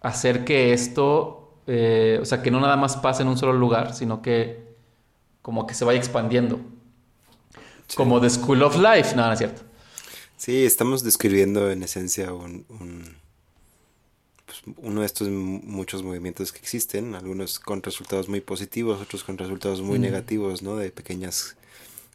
hacer 0.00 0.44
que 0.44 0.72
esto, 0.72 1.58
eh, 1.66 2.18
o 2.20 2.24
sea, 2.24 2.42
que 2.42 2.50
no 2.50 2.60
nada 2.60 2.76
más 2.76 2.96
pase 2.96 3.22
en 3.22 3.28
un 3.28 3.38
solo 3.38 3.52
lugar, 3.52 3.94
sino 3.94 4.22
que 4.22 4.71
como 5.42 5.66
que 5.66 5.74
se 5.74 5.84
vaya 5.84 5.98
expandiendo. 5.98 6.60
Como 7.96 8.20
The 8.20 8.30
School 8.30 8.62
of 8.62 8.76
Life, 8.78 9.14
no, 9.16 9.26
no 9.26 9.32
es 9.32 9.38
cierto. 9.38 9.62
Sí, 10.36 10.64
estamos 10.64 11.04
describiendo 11.04 11.70
en 11.70 11.82
esencia 11.82 12.32
un, 12.32 12.64
un- 12.68 13.16
pues, 14.46 14.62
uno 14.78 15.00
de 15.00 15.06
estos 15.06 15.28
muchos 15.28 16.02
movimientos 16.02 16.52
que 16.52 16.58
existen, 16.58 17.14
algunos 17.14 17.58
con 17.60 17.82
resultados 17.82 18.28
muy 18.28 18.40
positivos, 18.40 19.00
otros 19.00 19.24
con 19.24 19.36
resultados 19.38 19.82
muy 19.82 19.98
Mm. 19.98 20.02
negativos, 20.02 20.62
¿no? 20.62 20.76
De 20.76 20.90
pequeñas 20.90 21.56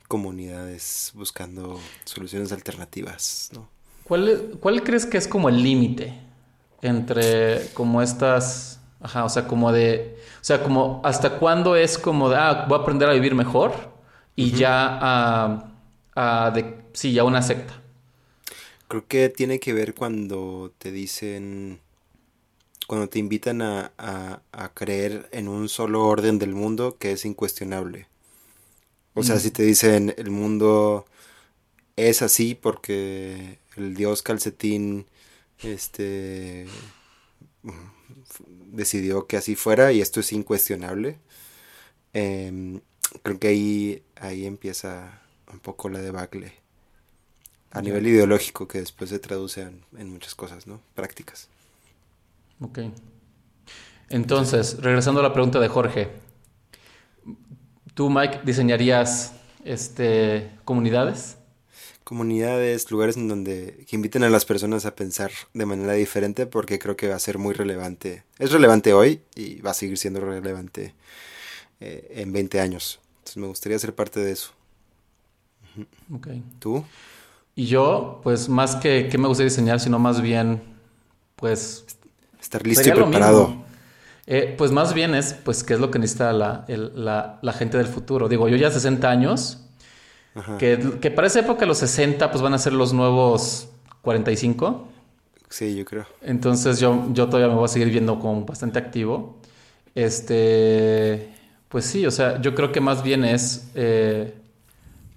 comunidades 0.08 1.12
buscando 1.16 1.80
soluciones 2.06 2.52
alternativas, 2.52 3.50
¿no? 3.54 3.70
¿Cuál, 4.04 4.58
cuál 4.62 4.84
crees 4.84 5.06
que 5.06 5.18
es 5.18 5.28
como 5.28 5.50
el 5.50 5.62
límite 5.62 6.14
entre 6.82 7.68
como 7.74 8.02
estas, 8.02 8.80
ajá, 9.02 9.26
o 9.26 9.30
sea, 9.30 9.48
como 9.48 9.72
de, 9.72 10.17
o 10.42 10.44
sea, 10.44 10.64
como 10.64 11.02
hasta 11.04 11.40
cuándo 11.40 11.76
es 11.76 11.98
como 11.98 12.30
de, 12.30 12.38
ah, 12.38 12.66
voy 12.68 12.78
a 12.80 12.82
aprender 12.82 13.10
a 13.10 13.14
vivir 13.14 13.36
mejor 13.36 13.74
y 14.36 14.52
ya 14.54 14.98
a, 15.02 15.72
a 16.16 16.52
de, 16.52 16.82
sí, 16.94 17.14
ya 17.14 17.24
una 17.24 17.42
secta. 17.42 17.74
Creo 18.88 19.08
que 19.08 19.30
tiene 19.30 19.60
que 19.60 19.74
ver 19.74 19.94
cuando 19.94 20.74
te 20.78 20.92
dicen, 20.92 21.80
cuando 22.88 23.08
te 23.08 23.20
invitan 23.20 23.62
a, 23.62 23.92
a- 24.00 24.42
a 24.52 24.74
creer 24.74 25.30
en 25.32 25.48
un 25.48 25.70
solo 25.70 26.06
orden 26.08 26.40
del 26.40 26.56
mundo 26.56 26.98
que 26.98 27.12
es 27.12 27.24
incuestionable. 27.26 28.08
O 29.14 29.24
sea, 29.24 29.40
Mm. 29.40 29.40
si 29.40 29.52
te 29.52 29.64
dicen 29.64 30.14
el 30.18 30.30
mundo 30.32 31.06
es 31.98 32.22
así 32.22 32.56
porque 32.56 33.60
el 33.78 33.96
dios 33.96 34.24
calcetín 34.24 35.08
este 35.64 36.68
decidió 38.72 39.28
que 39.28 39.38
así 39.38 39.56
fuera 39.56 39.92
y 39.92 40.02
esto 40.02 40.20
es 40.20 40.32
incuestionable. 40.34 41.20
em, 42.14 42.82
creo 43.24 43.40
que 43.40 43.48
ahí, 43.50 44.04
ahí 44.18 44.46
empieza 44.46 45.22
un 45.52 45.60
poco 45.60 45.90
la 45.90 46.02
debacle 46.02 46.54
a 47.72 47.82
nivel 47.82 48.06
ideológico 48.08 48.68
que 48.68 48.80
después 48.80 49.10
se 49.10 49.20
traduce 49.20 49.62
en, 49.62 49.86
en 49.98 50.10
muchas 50.12 50.36
cosas, 50.36 50.68
¿no? 50.68 50.82
Prácticas. 50.96 51.50
Ok. 52.60 52.80
Entonces, 54.10 54.78
regresando 54.82 55.20
a 55.20 55.24
la 55.24 55.34
pregunta 55.34 55.60
de 55.60 55.68
Jorge. 55.68 56.10
¿Tú, 57.94 58.10
Mike, 58.10 58.42
diseñarías 58.44 59.34
este, 59.64 60.52
comunidades? 60.66 61.38
Comunidades, 62.08 62.90
lugares 62.90 63.18
en 63.18 63.28
donde 63.28 63.84
que 63.86 63.98
inviten 63.98 64.24
a 64.24 64.30
las 64.30 64.46
personas 64.46 64.86
a 64.86 64.96
pensar 64.96 65.30
de 65.54 65.66
manera 65.66 65.92
diferente 65.92 66.46
porque 66.46 66.80
creo 66.80 66.96
que 66.96 67.10
va 67.10 67.16
a 67.16 67.20
ser 67.20 67.38
muy 67.38 67.54
relevante. 67.54 68.24
Es 68.40 68.54
relevante 68.54 68.94
hoy 68.94 69.20
y 69.36 69.60
va 69.60 69.72
a 69.72 69.74
seguir 69.74 69.98
siendo 69.98 70.22
relevante 70.22 70.94
eh, 71.82 72.14
en 72.16 72.32
20 72.32 72.62
años. 72.62 73.02
Entonces 73.18 73.38
me 73.38 73.48
gustaría 73.48 73.78
ser 73.78 73.94
parte 73.94 74.22
de 74.22 74.32
eso. 74.32 74.52
¿Tú? 76.60 76.86
Y 77.56 77.66
yo, 77.66 78.22
pues 78.24 78.48
más 78.48 78.78
que, 78.78 79.10
que 79.10 79.18
me 79.18 79.28
gustaría 79.28 79.50
diseñar, 79.50 79.82
sino 79.82 80.00
más 80.00 80.22
bien, 80.22 80.62
pues 81.36 81.86
Estar 82.40 82.66
listo 82.66 82.88
y 82.88 82.92
preparado. 82.94 83.66
Eh, 84.28 84.56
pues 84.58 84.72
más 84.72 84.94
bien 84.94 85.14
es, 85.14 85.34
pues, 85.34 85.64
qué 85.66 85.74
es 85.74 85.80
lo 85.82 85.92
que 85.92 86.00
necesita 86.00 86.32
la, 86.32 86.64
el- 86.70 86.94
la- 87.04 87.40
la 87.42 87.52
gente 87.54 87.78
del 87.78 87.88
futuro. 87.88 88.30
Digo, 88.30 88.48
yo 88.48 88.56
ya 88.56 88.72
60 88.72 89.10
años, 89.10 89.67
Ajá. 90.38 90.58
que, 90.58 90.98
que 91.02 91.12
para 91.12 91.28
esa 91.28 91.40
época 91.42 91.66
los 91.66 91.80
60 91.80 92.30
pues 92.32 92.42
van 92.42 92.54
a 92.54 92.58
ser 92.58 92.74
los 92.74 92.94
nuevos 92.94 93.70
45. 94.04 94.88
Sí, 95.50 95.76
yo 95.76 95.86
creo. 95.86 96.06
Entonces 96.22 96.80
yo, 96.80 97.08
yo 97.14 97.28
todavía 97.28 97.48
me 97.50 97.56
voy 97.56 97.66
a 97.66 97.70
seguir 97.70 97.90
viendo 97.90 98.20
como 98.20 98.46
bastante 98.46 98.80
activo. 98.80 99.38
Este, 99.96 101.34
pues 101.70 101.86
sí, 101.86 102.06
o 102.06 102.12
sea, 102.12 102.40
yo 102.42 102.54
creo 102.56 102.72
que 102.72 102.82
más 102.82 103.02
bien 103.04 103.24
es, 103.26 103.70
eh, 103.76 104.34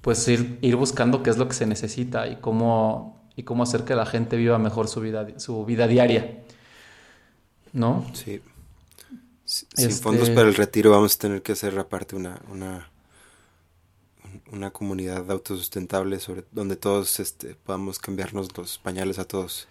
pues 0.00 0.26
ir, 0.28 0.58
ir 0.62 0.76
buscando 0.76 1.22
qué 1.22 1.30
es 1.30 1.36
lo 1.36 1.46
que 1.48 1.54
se 1.54 1.66
necesita 1.66 2.26
y 2.28 2.36
cómo, 2.36 3.20
y 3.36 3.42
cómo 3.42 3.62
hacer 3.62 3.84
que 3.84 3.94
la 3.94 4.06
gente 4.06 4.36
viva 4.36 4.58
mejor 4.58 4.88
su 4.88 5.00
vida, 5.00 5.26
su 5.38 5.64
vida 5.64 5.86
diaria. 5.86 6.38
¿No? 7.72 8.04
Sí. 8.14 8.40
Sin 9.44 9.90
Este- 9.90 10.02
fondos 10.02 10.30
para 10.30 10.48
el 10.48 10.54
retiro 10.54 10.90
vamos 10.92 11.16
a 11.16 11.18
tener 11.18 11.42
que 11.42 11.52
hacer 11.52 11.78
aparte 11.78 12.16
una, 12.16 12.40
una, 12.50 12.88
una 14.52 14.70
comunidad 14.70 15.30
autosustentable 15.30 16.20
sobre 16.20 16.44
donde 16.52 16.76
todos 16.76 17.20
este, 17.20 17.54
podamos 17.54 17.98
cambiarnos 17.98 18.56
los 18.56 18.78
pañales 18.78 19.18
a 19.18 19.24
todos. 19.24 19.68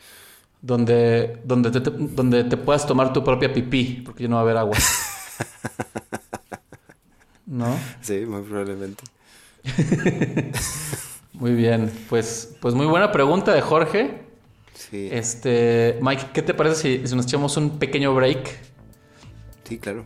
Donde, 0.62 1.40
donde, 1.46 1.72
te, 1.72 1.82
te- 1.82 1.92
donde 1.92 2.44
te 2.44 2.58
puedas 2.58 2.86
tomar 2.86 3.14
tu 3.14 3.24
propia 3.24 3.54
pipí, 3.54 4.02
porque 4.06 4.24
ya 4.24 4.30
no 4.30 4.36
va 4.36 4.42
a 4.42 4.44
haber 4.44 4.58
agua. 4.58 4.78
¿No? 7.46 7.76
Sí, 8.02 8.26
muy 8.26 8.42
probablemente. 8.44 9.04
Muy 11.34 11.54
bien. 11.54 11.92
Pues, 12.10 12.56
pues 12.60 12.76
muy 12.76 12.86
buena 12.86 13.12
pregunta 13.12 13.54
de 13.54 13.62
Jorge. 13.62 14.22
Sí. 14.74 15.10
Este, 15.12 15.98
Mike, 16.02 16.28
¿qué 16.34 16.42
te 16.42 16.54
parece 16.54 16.76
si, 17.00 17.08
si 17.08 17.16
nos 17.16 17.26
echamos 17.26 17.56
un 17.58 17.80
pequeño 17.80 18.14
break? 18.14 18.50
Sí, 19.64 19.78
claro. 19.80 20.06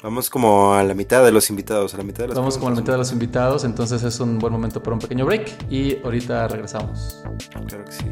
Vamos 0.00 0.30
como 0.30 0.74
a 0.74 0.84
la 0.84 0.94
mitad 0.94 1.24
de 1.24 1.32
los 1.32 1.50
invitados, 1.50 1.92
a 1.94 1.96
la 1.96 2.04
mitad 2.04 2.28
de 2.28 2.32
Vamos 2.32 2.56
como 2.56 2.68
a 2.68 2.70
la 2.70 2.80
mitad 2.80 2.92
de 2.92 2.98
los 2.98 3.10
invitados, 3.10 3.64
entonces 3.64 4.04
es 4.04 4.20
un 4.20 4.38
buen 4.38 4.52
momento 4.52 4.80
para 4.80 4.94
un 4.94 5.00
pequeño 5.00 5.26
break 5.26 5.66
y 5.68 6.00
ahorita 6.04 6.46
regresamos. 6.46 7.24
Claro 7.66 7.84
que 7.84 7.92
sí. 7.92 8.04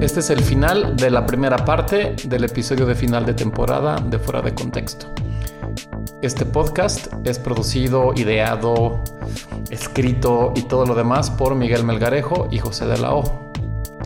Este 0.00 0.20
es 0.20 0.30
el 0.30 0.40
final 0.40 0.96
de 0.96 1.10
la 1.10 1.26
primera 1.26 1.64
parte 1.64 2.14
del 2.24 2.44
episodio 2.44 2.86
de 2.86 2.94
final 2.94 3.26
de 3.26 3.34
temporada 3.34 3.96
de 3.96 4.20
Fuera 4.20 4.40
de 4.40 4.54
Contexto. 4.54 5.08
Este 6.22 6.46
podcast 6.46 7.08
es 7.24 7.40
producido, 7.40 8.12
ideado, 8.14 9.02
escrito 9.70 10.52
y 10.54 10.62
todo 10.62 10.86
lo 10.86 10.94
demás 10.94 11.28
por 11.30 11.56
Miguel 11.56 11.82
Melgarejo 11.82 12.46
y 12.52 12.60
José 12.60 12.86
de 12.86 12.98
la 12.98 13.14
O. 13.14 13.47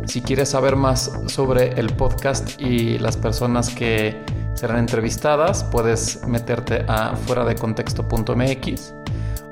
Si 0.06 0.20
quieres 0.20 0.50
saber 0.50 0.76
más 0.76 1.10
sobre 1.26 1.78
el 1.80 1.94
podcast 1.94 2.60
y 2.60 2.98
las 2.98 3.16
personas 3.16 3.70
que 3.70 4.20
serán 4.54 4.78
entrevistadas, 4.78 5.64
puedes 5.64 6.26
meterte 6.26 6.84
a 6.88 7.16
fuera 7.16 7.44
de 7.44 7.54
contexto.mx 7.54 8.94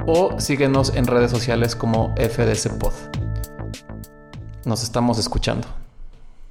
o 0.07 0.40
síguenos 0.40 0.94
en 0.94 1.07
redes 1.07 1.30
sociales 1.30 1.76
como 1.76 2.14
FDC 2.16 2.78
Pod. 2.78 2.92
Nos 4.64 4.82
estamos 4.82 5.18
escuchando. 5.18 5.79